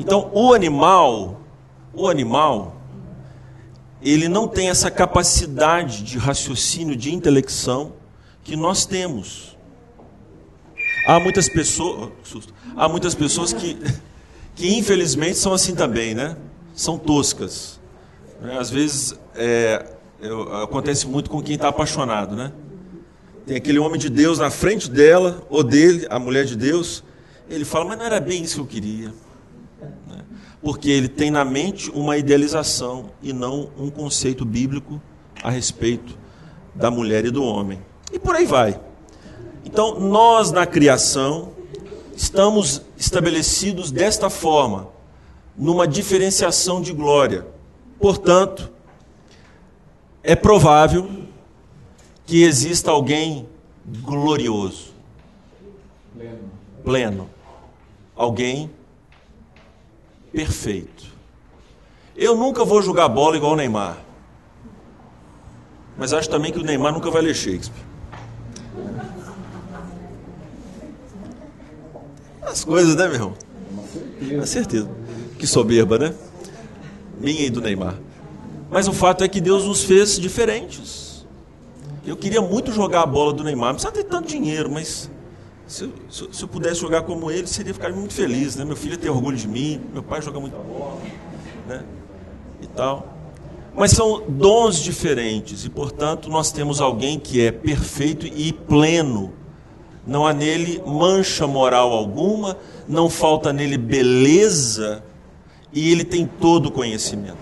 Então, 0.00 0.28
o 0.34 0.52
animal, 0.52 1.40
o 1.94 2.08
animal, 2.08 2.75
ele 4.12 4.28
não 4.28 4.46
tem 4.46 4.70
essa 4.70 4.88
capacidade 4.88 6.04
de 6.04 6.16
raciocínio, 6.16 6.94
de 6.94 7.12
intelecção 7.12 7.94
que 8.44 8.54
nós 8.54 8.86
temos. 8.86 9.56
Há 11.08 11.18
muitas 11.18 11.48
pessoas, 11.48 12.10
há 12.76 12.88
muitas 12.88 13.16
pessoas 13.16 13.52
que, 13.52 13.76
que 14.54 14.76
infelizmente 14.76 15.36
são 15.38 15.52
assim 15.52 15.74
também, 15.74 16.14
né? 16.14 16.36
São 16.72 16.96
toscas. 16.96 17.80
Às 18.56 18.70
vezes 18.70 19.18
é, 19.34 19.84
acontece 20.62 21.08
muito 21.08 21.28
com 21.28 21.42
quem 21.42 21.56
está 21.56 21.66
apaixonado, 21.66 22.36
né? 22.36 22.52
Tem 23.44 23.56
aquele 23.56 23.80
homem 23.80 23.98
de 23.98 24.08
Deus 24.08 24.38
na 24.38 24.50
frente 24.50 24.88
dela 24.88 25.44
ou 25.50 25.64
dele, 25.64 26.06
a 26.08 26.18
mulher 26.20 26.44
de 26.44 26.54
Deus. 26.54 27.02
Ele 27.50 27.64
fala, 27.64 27.86
mas 27.86 27.98
não 27.98 28.04
era 28.04 28.20
bem 28.20 28.44
isso 28.44 28.54
que 28.54 28.60
eu 28.60 28.66
queria, 28.66 29.08
né? 29.08 29.14
Porque 30.66 30.90
ele 30.90 31.06
tem 31.06 31.30
na 31.30 31.44
mente 31.44 31.88
uma 31.92 32.16
idealização 32.16 33.12
e 33.22 33.32
não 33.32 33.70
um 33.78 33.88
conceito 33.88 34.44
bíblico 34.44 35.00
a 35.40 35.48
respeito 35.48 36.18
da 36.74 36.90
mulher 36.90 37.24
e 37.24 37.30
do 37.30 37.44
homem. 37.44 37.80
E 38.12 38.18
por 38.18 38.34
aí 38.34 38.46
vai. 38.46 38.80
Então, 39.64 40.00
nós 40.00 40.50
na 40.50 40.66
criação 40.66 41.52
estamos 42.16 42.82
estabelecidos 42.98 43.92
desta 43.92 44.28
forma, 44.28 44.88
numa 45.56 45.86
diferenciação 45.86 46.82
de 46.82 46.92
glória. 46.92 47.46
Portanto, 48.00 48.68
é 50.20 50.34
provável 50.34 51.08
que 52.26 52.42
exista 52.42 52.90
alguém 52.90 53.48
glorioso, 54.02 54.92
pleno, 56.82 57.30
alguém 58.16 58.68
perfeito. 60.36 61.06
Eu 62.14 62.36
nunca 62.36 62.62
vou 62.62 62.82
jogar 62.82 63.08
bola 63.08 63.38
igual 63.38 63.54
o 63.54 63.56
Neymar. 63.56 63.96
Mas 65.96 66.12
acho 66.12 66.28
também 66.28 66.52
que 66.52 66.58
o 66.58 66.62
Neymar 66.62 66.92
nunca 66.92 67.10
vai 67.10 67.22
ler 67.22 67.34
Shakespeare. 67.34 67.82
As 72.42 72.64
coisas, 72.64 72.94
né, 72.94 73.06
meu 73.06 73.14
irmão? 73.14 73.34
Com 74.38 74.46
certeza. 74.46 74.90
Que 75.38 75.46
soberba, 75.46 75.98
né? 75.98 76.14
Minha 77.18 77.46
e 77.46 77.50
do 77.50 77.62
Neymar. 77.62 77.94
Mas 78.70 78.86
o 78.88 78.92
fato 78.92 79.24
é 79.24 79.28
que 79.28 79.40
Deus 79.40 79.64
nos 79.64 79.84
fez 79.84 80.20
diferentes. 80.20 81.26
Eu 82.06 82.16
queria 82.16 82.42
muito 82.42 82.72
jogar 82.72 83.02
a 83.02 83.06
bola 83.06 83.32
do 83.32 83.42
Neymar. 83.42 83.68
Não 83.68 83.74
precisa 83.76 83.92
ter 83.92 84.04
tanto 84.04 84.28
dinheiro, 84.28 84.70
mas 84.70 85.10
se 85.66 85.84
eu, 85.84 85.92
se 86.32 86.42
eu 86.42 86.48
pudesse 86.48 86.80
jogar 86.80 87.02
como 87.02 87.30
ele, 87.30 87.46
seria 87.46 87.74
ficar 87.74 87.90
muito 87.92 88.14
feliz. 88.14 88.56
Né? 88.56 88.64
Meu 88.64 88.76
filho 88.76 88.96
tem 88.96 89.10
orgulho 89.10 89.36
de 89.36 89.48
mim, 89.48 89.80
meu 89.92 90.02
pai 90.02 90.22
joga 90.22 90.38
muita 90.38 90.58
bola, 90.58 91.00
né? 91.66 91.84
E 92.62 92.66
tal. 92.66 93.14
Mas 93.74 93.90
são 93.90 94.24
dons 94.28 94.76
diferentes 94.76 95.64
e, 95.64 95.68
portanto, 95.68 96.30
nós 96.30 96.50
temos 96.50 96.80
alguém 96.80 97.18
que 97.18 97.40
é 97.40 97.52
perfeito 97.52 98.26
e 98.26 98.52
pleno 98.52 99.32
não 100.06 100.24
há 100.24 100.32
nele 100.32 100.80
mancha 100.86 101.46
moral 101.46 101.92
alguma, 101.92 102.56
não 102.86 103.10
falta 103.10 103.52
nele 103.52 103.76
beleza 103.76 105.02
e 105.72 105.90
ele 105.90 106.04
tem 106.04 106.26
todo 106.26 106.66
o 106.66 106.70
conhecimento. 106.70 107.36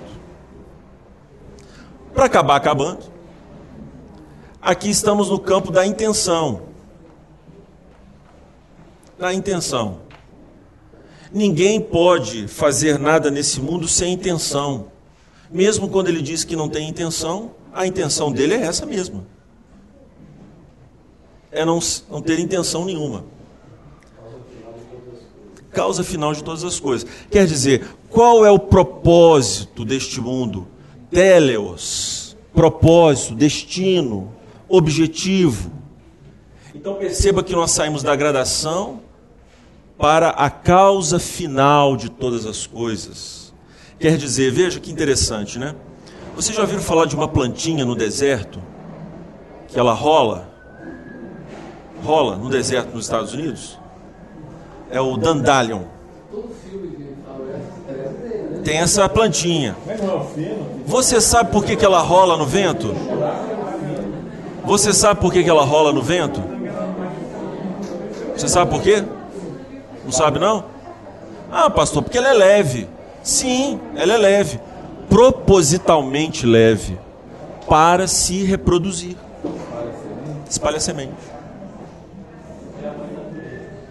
Para 2.14 2.24
acabar 2.24 2.56
acabando, 2.56 3.00
aqui 4.62 4.88
estamos 4.88 5.28
no 5.28 5.38
campo 5.38 5.70
da 5.70 5.84
intenção. 5.84 6.73
Da 9.18 9.32
intenção. 9.32 10.00
Ninguém 11.32 11.80
pode 11.80 12.46
fazer 12.46 12.98
nada 12.98 13.30
nesse 13.30 13.60
mundo 13.60 13.88
sem 13.88 14.12
intenção. 14.12 14.88
Mesmo 15.50 15.88
quando 15.88 16.08
ele 16.08 16.22
diz 16.22 16.44
que 16.44 16.56
não 16.56 16.68
tem 16.68 16.88
intenção, 16.88 17.52
a 17.72 17.86
intenção 17.86 18.30
dele 18.30 18.54
é 18.54 18.62
essa 18.62 18.86
mesma. 18.86 19.26
É 21.50 21.64
não, 21.64 21.78
não 22.10 22.20
ter 22.20 22.38
intenção 22.38 22.84
nenhuma. 22.84 23.24
Causa 25.70 26.04
final 26.04 26.32
de 26.32 26.42
todas 26.42 26.62
as 26.62 26.78
coisas. 26.78 27.08
Quer 27.30 27.46
dizer, 27.46 27.84
qual 28.08 28.44
é 28.44 28.50
o 28.50 28.58
propósito 28.58 29.84
deste 29.84 30.20
mundo? 30.20 30.68
Teleos, 31.10 32.36
propósito, 32.52 33.34
destino, 33.34 34.32
objetivo. 34.68 35.72
Então 36.74 36.94
perceba 36.94 37.42
que 37.42 37.54
nós 37.54 37.70
saímos 37.70 38.02
da 38.02 38.16
gradação 38.16 39.00
para 39.96 40.30
a 40.30 40.50
causa 40.50 41.20
final 41.20 41.96
de 41.96 42.10
todas 42.10 42.44
as 42.46 42.66
coisas. 42.66 43.54
Quer 43.98 44.16
dizer, 44.16 44.50
veja 44.50 44.80
que 44.80 44.90
interessante, 44.90 45.56
né? 45.56 45.76
Vocês 46.34 46.54
já 46.54 46.62
ouviram 46.62 46.82
falar 46.82 47.06
de 47.06 47.14
uma 47.14 47.28
plantinha 47.28 47.84
no 47.84 47.94
deserto? 47.94 48.60
Que 49.68 49.78
ela 49.78 49.92
rola? 49.92 50.48
Rola 52.02 52.36
no 52.36 52.50
deserto 52.50 52.92
nos 52.92 53.04
Estados 53.04 53.32
Unidos? 53.32 53.78
É 54.90 55.00
o 55.00 55.16
dandelion. 55.16 55.82
Tem 58.64 58.78
essa 58.78 59.08
plantinha. 59.08 59.76
Você 60.86 61.20
sabe 61.20 61.52
por 61.52 61.64
que, 61.64 61.76
que 61.76 61.84
ela 61.84 62.00
rola 62.00 62.36
no 62.36 62.44
vento? 62.44 62.92
Você 64.64 64.92
sabe 64.92 65.20
por 65.20 65.32
que, 65.32 65.44
que 65.44 65.50
ela 65.50 65.64
rola 65.64 65.92
no 65.92 66.02
vento? 66.02 66.53
Você 68.36 68.48
sabe 68.48 68.70
por 68.70 68.82
quê? 68.82 69.04
Não 70.04 70.12
sabe 70.12 70.38
não? 70.38 70.64
Ah, 71.50 71.70
pastor, 71.70 72.02
porque 72.02 72.18
ela 72.18 72.28
é 72.28 72.32
leve. 72.32 72.88
Sim, 73.22 73.80
ela 73.96 74.14
é 74.14 74.16
leve. 74.16 74.60
Propositalmente 75.08 76.46
leve. 76.46 76.98
Para 77.68 78.06
se 78.06 78.44
reproduzir. 78.44 79.16
Espalha 80.48 80.80
semente. 80.80 81.14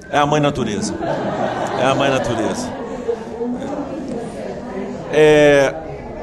É 0.09 0.17
a 0.17 0.25
mãe 0.25 0.39
natureza. 0.39 0.93
É 1.79 1.85
a 1.85 1.95
mãe 1.95 2.09
natureza. 2.09 2.71
É, 5.11 5.73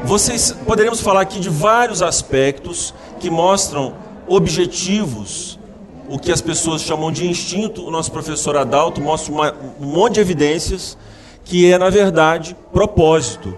vocês 0.05 0.53
poderíamos 0.67 1.01
falar 1.01 1.21
aqui 1.21 1.39
de 1.39 1.49
vários 1.49 2.03
aspectos 2.03 2.95
que 3.21 3.31
mostram 3.31 3.95
objetivos 4.27 5.60
o 6.11 6.19
que 6.19 6.33
as 6.33 6.41
pessoas 6.41 6.83
chamam 6.83 7.13
de 7.13 7.25
instinto, 7.25 7.87
o 7.87 7.91
nosso 7.91 8.11
professor 8.11 8.57
Adalto 8.57 9.01
mostra 9.01 9.33
uma, 9.33 9.55
um 9.81 9.87
monte 9.87 10.15
de 10.15 10.21
evidências 10.21 10.99
que 11.45 11.71
é, 11.71 11.79
na 11.79 11.89
verdade, 11.89 12.57
propósito, 12.73 13.57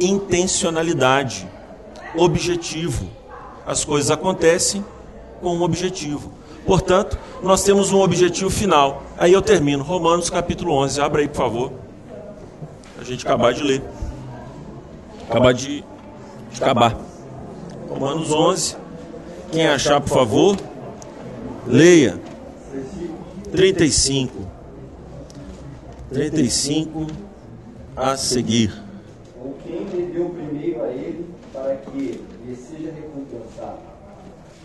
intencionalidade, 0.00 1.46
objetivo. 2.16 3.06
As 3.66 3.84
coisas 3.84 4.10
acontecem 4.10 4.82
com 5.42 5.54
um 5.54 5.62
objetivo. 5.62 6.32
Portanto, 6.64 7.18
nós 7.42 7.62
temos 7.64 7.92
um 7.92 8.00
objetivo 8.00 8.48
final. 8.48 9.02
Aí 9.18 9.34
eu 9.34 9.42
termino. 9.42 9.84
Romanos 9.84 10.30
capítulo 10.30 10.72
11. 10.72 11.02
Abra 11.02 11.20
aí, 11.20 11.28
por 11.28 11.36
favor. 11.36 11.72
A 12.98 13.04
gente 13.04 13.26
acabar 13.26 13.52
de 13.52 13.62
ler. 13.62 13.82
Acabar 15.28 15.52
de, 15.52 15.84
de 16.50 16.62
acabar. 16.62 16.96
Romanos 17.90 18.32
11. 18.32 18.76
Quem 19.52 19.66
achar, 19.66 20.00
por 20.00 20.08
favor. 20.08 20.69
Leia. 21.66 22.18
35. 23.52 24.32
35 26.12 27.06
a 27.96 28.16
seguir. 28.16 28.72
Ou 29.40 29.56
quem 29.64 29.84
deu 30.10 30.30
primeiro 30.30 30.82
a 30.82 30.88
ele 30.88 31.26
para 31.52 31.76
que 31.76 32.20
lhe 32.44 32.56
seja 32.56 32.92
recompensado. 32.92 33.78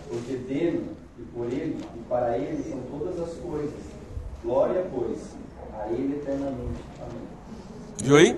Porque 0.09 0.35
dele 0.37 0.83
e 1.19 1.21
por 1.23 1.45
ele 1.47 1.77
e 1.95 1.99
para 2.09 2.37
ele 2.37 2.63
são 2.63 2.79
todas 2.97 3.19
as 3.19 3.35
coisas. 3.37 3.73
Glória, 4.43 4.85
pois, 4.93 5.19
a 5.73 5.91
ele 5.91 6.15
eternamente. 6.15 6.81
Amém. 7.01 7.21
Viu 8.03 8.15
aí? 8.15 8.37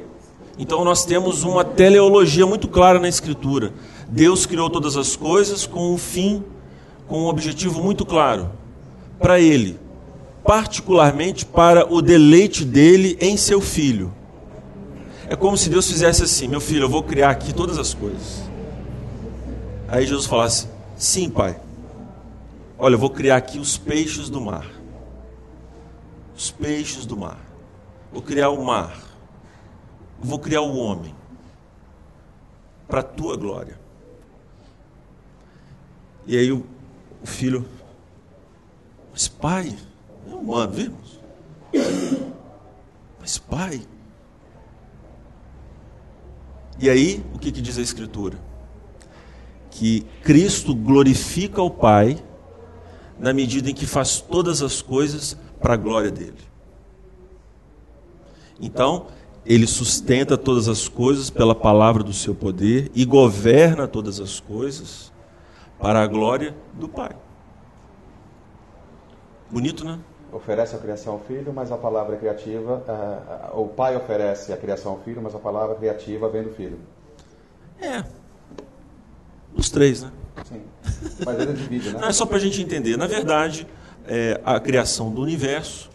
Então 0.57 0.83
nós 0.83 1.05
temos 1.05 1.43
uma 1.43 1.63
teleologia 1.63 2.45
muito 2.45 2.67
clara 2.67 2.99
na 2.99 3.07
Escritura. 3.07 3.73
Deus 4.07 4.45
criou 4.45 4.69
todas 4.69 4.97
as 4.97 5.15
coisas 5.15 5.67
com 5.67 5.93
um 5.93 5.97
fim 5.97 6.43
com 7.07 7.21
um 7.21 7.27
objetivo 7.27 7.81
muito 7.81 8.05
claro 8.05 8.51
para 9.19 9.39
ele, 9.39 9.79
particularmente 10.43 11.45
para 11.45 11.91
o 11.91 12.01
deleite 12.01 12.63
dele 12.63 13.17
em 13.19 13.37
seu 13.37 13.61
filho. 13.61 14.13
É 15.29 15.35
como 15.35 15.57
se 15.57 15.69
Deus 15.69 15.89
fizesse 15.89 16.23
assim: 16.23 16.47
meu 16.47 16.61
filho, 16.61 16.83
eu 16.83 16.89
vou 16.89 17.03
criar 17.03 17.31
aqui 17.31 17.53
todas 17.53 17.77
as 17.77 17.93
coisas. 17.93 18.43
Aí 19.87 20.05
Jesus 20.05 20.25
falasse: 20.25 20.67
sim, 20.97 21.29
pai. 21.29 21.59
Olha, 22.77 22.95
eu 22.95 22.99
vou 22.99 23.09
criar 23.09 23.37
aqui 23.37 23.57
os 23.57 23.77
peixes 23.77 24.29
do 24.29 24.39
mar. 24.39 24.67
Os 26.35 26.51
peixes 26.51 27.05
do 27.05 27.17
mar. 27.17 27.39
Vou 28.11 28.21
criar 28.21 28.49
o 28.49 28.63
mar. 28.63 29.01
Vou 30.19 30.37
criar 30.37 30.61
o 30.61 30.77
homem. 30.77 31.15
Para 32.87 32.99
a 32.99 33.03
tua 33.03 33.35
glória. 33.35 33.79
E 36.25 36.37
aí 36.37 36.51
o 36.51 36.63
o 37.21 37.27
filho, 37.27 37.65
mas 39.11 39.27
pai, 39.27 39.75
é 40.29 40.33
humano, 40.33 40.71
vimos? 40.71 41.19
Mas 43.19 43.37
pai. 43.37 43.81
E 46.79 46.89
aí, 46.89 47.23
o 47.33 47.39
que, 47.39 47.51
que 47.51 47.61
diz 47.61 47.77
a 47.77 47.81
Escritura? 47.81 48.37
Que 49.71 50.05
Cristo 50.21 50.75
glorifica 50.75 51.61
o 51.61 51.71
Pai 51.71 52.23
na 53.19 53.33
medida 53.33 53.69
em 53.69 53.73
que 53.73 53.87
faz 53.87 54.21
todas 54.21 54.61
as 54.61 54.81
coisas 54.81 55.35
para 55.59 55.73
a 55.73 55.77
glória 55.77 56.11
dele. 56.11 56.37
Então, 58.61 59.07
ele 59.45 59.65
sustenta 59.65 60.37
todas 60.37 60.67
as 60.67 60.87
coisas 60.87 61.29
pela 61.29 61.55
palavra 61.55 62.03
do 62.03 62.13
seu 62.13 62.35
poder 62.35 62.91
e 62.93 63.05
governa 63.05 63.87
todas 63.87 64.19
as 64.19 64.39
coisas 64.39 65.11
para 65.79 66.01
a 66.01 66.07
glória 66.07 66.55
do 66.73 66.87
Pai. 66.87 67.15
Bonito, 69.49 69.85
né? 69.85 69.99
Oferece 70.31 70.75
a 70.75 70.79
criação 70.79 71.13
ao 71.13 71.19
filho, 71.19 71.53
mas 71.53 71.71
a 71.71 71.77
palavra 71.77 72.15
é 72.15 72.19
criativa. 72.19 72.83
Uh, 73.53 73.61
o 73.61 73.67
pai 73.69 73.95
oferece 73.95 74.51
a 74.51 74.57
criação 74.57 74.91
ao 74.91 74.99
filho, 74.99 75.21
mas 75.21 75.33
a 75.33 75.39
palavra 75.39 75.75
criativa 75.75 76.27
vem 76.27 76.43
do 76.43 76.49
filho. 76.49 76.77
É. 77.79 78.03
Os 79.55 79.69
três, 79.69 80.03
né? 80.03 80.11
Sim. 80.43 80.61
Mas 81.25 81.39
ele 81.39 81.53
divide, 81.53 81.91
né? 81.91 81.99
Não, 82.01 82.09
é 82.09 82.11
só 82.11 82.25
para 82.25 82.37
a 82.37 82.39
gente 82.41 82.61
entender. 82.61 82.97
Na 82.97 83.07
verdade, 83.07 83.65
é, 84.05 84.39
a 84.43 84.59
criação 84.59 85.11
do 85.11 85.21
universo 85.21 85.89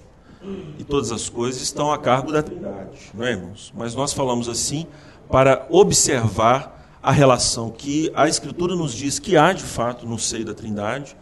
e 0.79 0.85
todas 0.85 1.13
as 1.13 1.29
coisas 1.29 1.61
estão 1.61 1.93
a 1.93 1.99
cargo 1.99 2.33
da 2.33 2.43
Trindade, 2.43 3.11
não 3.15 3.25
é, 3.25 3.31
irmãos? 3.31 3.73
Mas 3.77 3.95
nós 3.95 4.13
falamos 4.13 4.49
assim 4.49 4.87
para 5.31 5.67
observar 5.71 6.82
a 7.03 7.11
relação 7.11 7.71
que 7.71 8.13
a 8.15 8.29
Escritura 8.29 8.77
nos 8.77 8.95
diz 8.95 9.19
que 9.19 9.37
há 9.37 9.53
de 9.53 9.63
fato 9.63 10.07
no 10.07 10.19
seio 10.19 10.45
da 10.45 10.55
Trindade, 10.55 11.17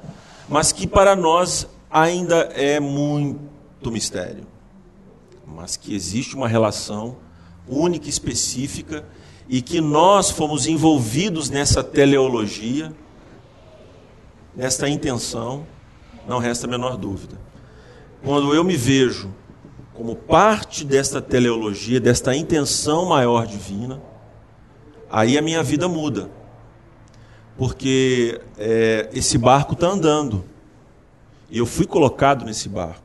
mas 0.48 0.72
que 0.72 0.86
para 0.86 1.16
nós 1.16 1.66
ainda 1.90 2.36
é 2.54 2.78
muito 2.78 3.90
mistério. 3.90 4.46
Mas 5.46 5.76
que 5.76 5.94
existe 5.94 6.36
uma 6.36 6.46
relação 6.46 7.16
única 7.66 8.06
e 8.06 8.10
específica 8.10 9.04
e 9.48 9.62
que 9.62 9.80
nós 9.80 10.30
fomos 10.30 10.66
envolvidos 10.66 11.48
nessa 11.48 11.82
teleologia, 11.82 12.92
nesta 14.54 14.88
intenção, 14.88 15.66
não 16.28 16.38
resta 16.38 16.66
a 16.66 16.70
menor 16.70 16.96
dúvida. 16.96 17.40
Quando 18.22 18.54
eu 18.54 18.62
me 18.62 18.76
vejo 18.76 19.32
como 19.94 20.14
parte 20.14 20.84
desta 20.84 21.22
teleologia, 21.22 21.98
desta 22.00 22.34
intenção 22.36 23.06
maior 23.06 23.46
divina, 23.46 24.00
aí 25.10 25.36
a 25.36 25.42
minha 25.42 25.62
vida 25.62 25.88
muda. 25.88 26.30
Porque 27.56 28.40
é, 28.56 29.10
esse 29.12 29.36
barco 29.36 29.74
está 29.74 29.88
andando. 29.88 30.44
E 31.50 31.58
eu 31.58 31.66
fui 31.66 31.86
colocado 31.86 32.44
nesse 32.44 32.68
barco. 32.68 33.02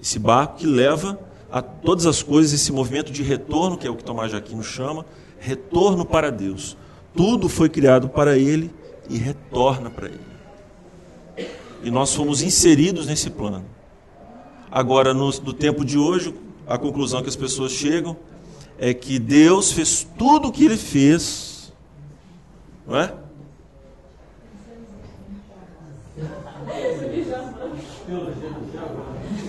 Esse 0.00 0.18
barco 0.18 0.58
que 0.58 0.66
leva 0.66 1.18
a 1.50 1.60
todas 1.60 2.06
as 2.06 2.22
coisas, 2.22 2.52
esse 2.52 2.72
movimento 2.72 3.12
de 3.12 3.22
retorno, 3.22 3.76
que 3.76 3.86
é 3.86 3.90
o 3.90 3.96
que 3.96 4.04
Tomás 4.04 4.30
de 4.30 4.36
Aquino 4.36 4.62
chama, 4.62 5.04
retorno 5.38 6.04
para 6.04 6.30
Deus. 6.30 6.76
Tudo 7.14 7.48
foi 7.48 7.68
criado 7.68 8.08
para 8.08 8.38
Ele 8.38 8.70
e 9.10 9.18
retorna 9.18 9.90
para 9.90 10.06
Ele. 10.06 10.32
E 11.82 11.90
nós 11.90 12.14
fomos 12.14 12.40
inseridos 12.40 13.06
nesse 13.06 13.28
plano. 13.28 13.64
Agora, 14.70 15.12
no, 15.12 15.26
no 15.26 15.52
tempo 15.52 15.84
de 15.84 15.98
hoje, 15.98 16.34
a 16.66 16.78
conclusão 16.78 17.22
que 17.22 17.28
as 17.28 17.36
pessoas 17.36 17.72
chegam 17.72 18.16
é 18.78 18.92
que 18.92 19.18
Deus 19.18 19.72
fez 19.72 20.06
tudo 20.18 20.48
o 20.48 20.52
que 20.52 20.64
ele 20.64 20.76
fez, 20.76 21.72
não 22.86 22.98
é? 22.98 23.12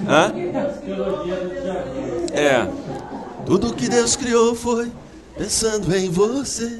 Hã? 0.07 0.33
É. 2.33 2.67
Tudo 3.45 3.73
que 3.73 3.89
Deus 3.89 4.15
criou 4.15 4.55
foi 4.55 4.91
pensando 5.37 5.93
em 5.95 6.09
você. 6.09 6.79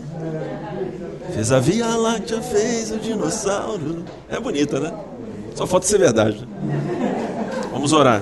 Fez 1.34 1.52
a 1.52 1.60
Via 1.60 1.88
Láctea, 1.96 2.42
fez 2.42 2.92
o 2.92 2.98
dinossauro. 2.98 4.04
É 4.30 4.40
bonita, 4.40 4.80
né? 4.80 4.94
Só 5.56 5.66
falta 5.66 5.86
ser 5.86 6.00
verdade. 6.00 6.48
Vamos 7.72 7.94
orar. 7.94 8.22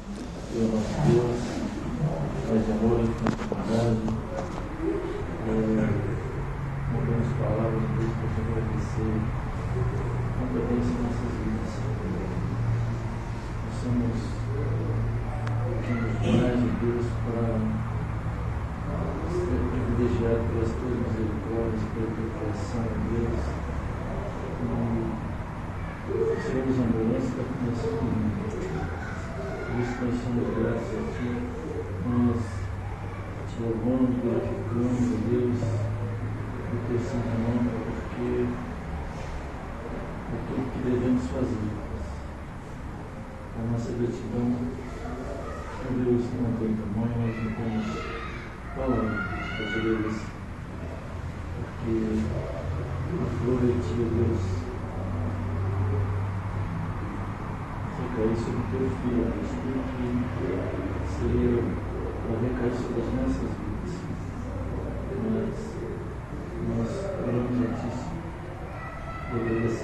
Deus 0.53 0.67
nosso 0.67 0.99
Deus, 1.07 1.39
Pai 2.45 2.59
de 2.59 2.71
amor, 2.73 2.99
infinidade, 2.99 4.03
não 6.91 6.99
temos 7.07 7.31
palavras, 7.39 7.87
Deus, 7.95 8.11
para 8.19 8.27
te 8.27 8.39
agradecer 8.43 9.15
quanto 10.35 10.51
a 10.51 10.63
Deus 10.67 10.87
em 10.91 10.99
nossas 10.99 11.31
vidas. 11.39 11.71
Nós 13.63 13.75
somos 13.79 14.19
demais 16.19 16.59
de 16.59 16.67
Deus 16.83 17.07
para 17.23 17.47
ser 19.31 19.55
privilegiados 19.71 20.51
pelas 20.51 20.71
tuas 20.75 20.95
misericórdias, 20.99 21.87
pela 21.95 22.11
tua 22.11 22.27
criação, 22.35 22.91
Deus. 23.07 23.39
E 26.11 26.43
sermos 26.43 26.75
amorosos 26.75 27.31
para 27.31 27.45
que 27.47 27.55
nós 27.63 27.79
Por 28.91 29.00
isso 29.79 30.03
nós 30.03 30.15
somos 30.21 30.47
gratos 30.57 30.91
a 30.91 31.01
Ti, 31.15 31.27
nós 32.05 32.43
te 33.47 33.55
louvamos, 33.63 34.11
glorificamos, 34.19 35.21
Deus, 35.29 35.59
o 36.71 36.77
Teu 36.87 36.99
santo 36.99 37.33
nome, 37.39 37.69
porque 37.71 38.27
é 40.27 40.37
tudo 40.47 40.71
que 40.73 40.79
devemos 40.89 41.23
fazer. 41.27 41.71
A 43.57 43.71
nossa 43.71 43.91
gratidão, 43.91 44.45
meu 45.83 45.93
Deus, 46.03 46.25
não 46.41 46.51
tem 46.59 46.75
tamanho, 46.75 47.15
nós 47.17 47.35
não 47.37 47.51
temos 47.53 47.87
palavras 48.75 49.19
para 49.55 49.65
te 49.67 49.75
agradecer, 49.79 50.31
porque 51.55 51.93
a 53.13 53.23
é 53.23 53.79
Ti, 53.81 53.95
Deus. 53.97 54.60
Recair 58.11 58.35
sobre 58.35 58.59
o 58.59 58.67
teu 58.71 58.83
filho, 59.01 59.23
o 59.23 59.39
Espírito 59.41 59.91
que 61.01 61.09
seria 61.15 61.63
para 62.21 62.35
recair 62.41 62.73
sobre 62.75 62.99
as 63.01 63.09
nossas 63.15 63.51
vidas. 63.57 63.93
Mas 65.31 65.55
nós 66.67 66.91
oramos 67.23 67.57
a 67.61 67.73
Ti 67.75 67.89
tudo, 69.31 69.47
Deus. 69.47 69.75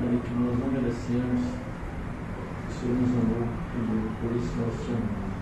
Ainda 0.00 0.18
que 0.24 0.32
nós 0.34 0.54
não 0.58 0.68
merecemos, 0.72 1.40
o 2.68 2.72
Senhor 2.72 2.96
nos 2.96 3.10
amou 3.10 3.44
primeiro, 3.70 4.08
por 4.20 4.30
isso 4.36 4.52
nós 4.56 4.74
te 4.80 4.90
amamos. 4.90 5.34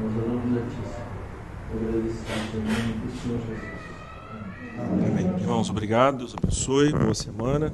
Nós 0.00 0.12
oramos 0.22 0.52
a 0.56 0.60
Ti, 0.66 0.82
agradecemos 1.72 2.54
em 2.54 2.56
nome 2.58 2.92
do 3.04 3.08
Senhor 3.10 3.40
Jesus. 3.40 3.86
Amém. 4.78 5.40
Irmãos, 5.40 5.70
obrigado, 5.70 6.18
Deus 6.18 6.34
abençoe, 6.38 6.92
boa 6.92 7.14
semana. 7.14 7.72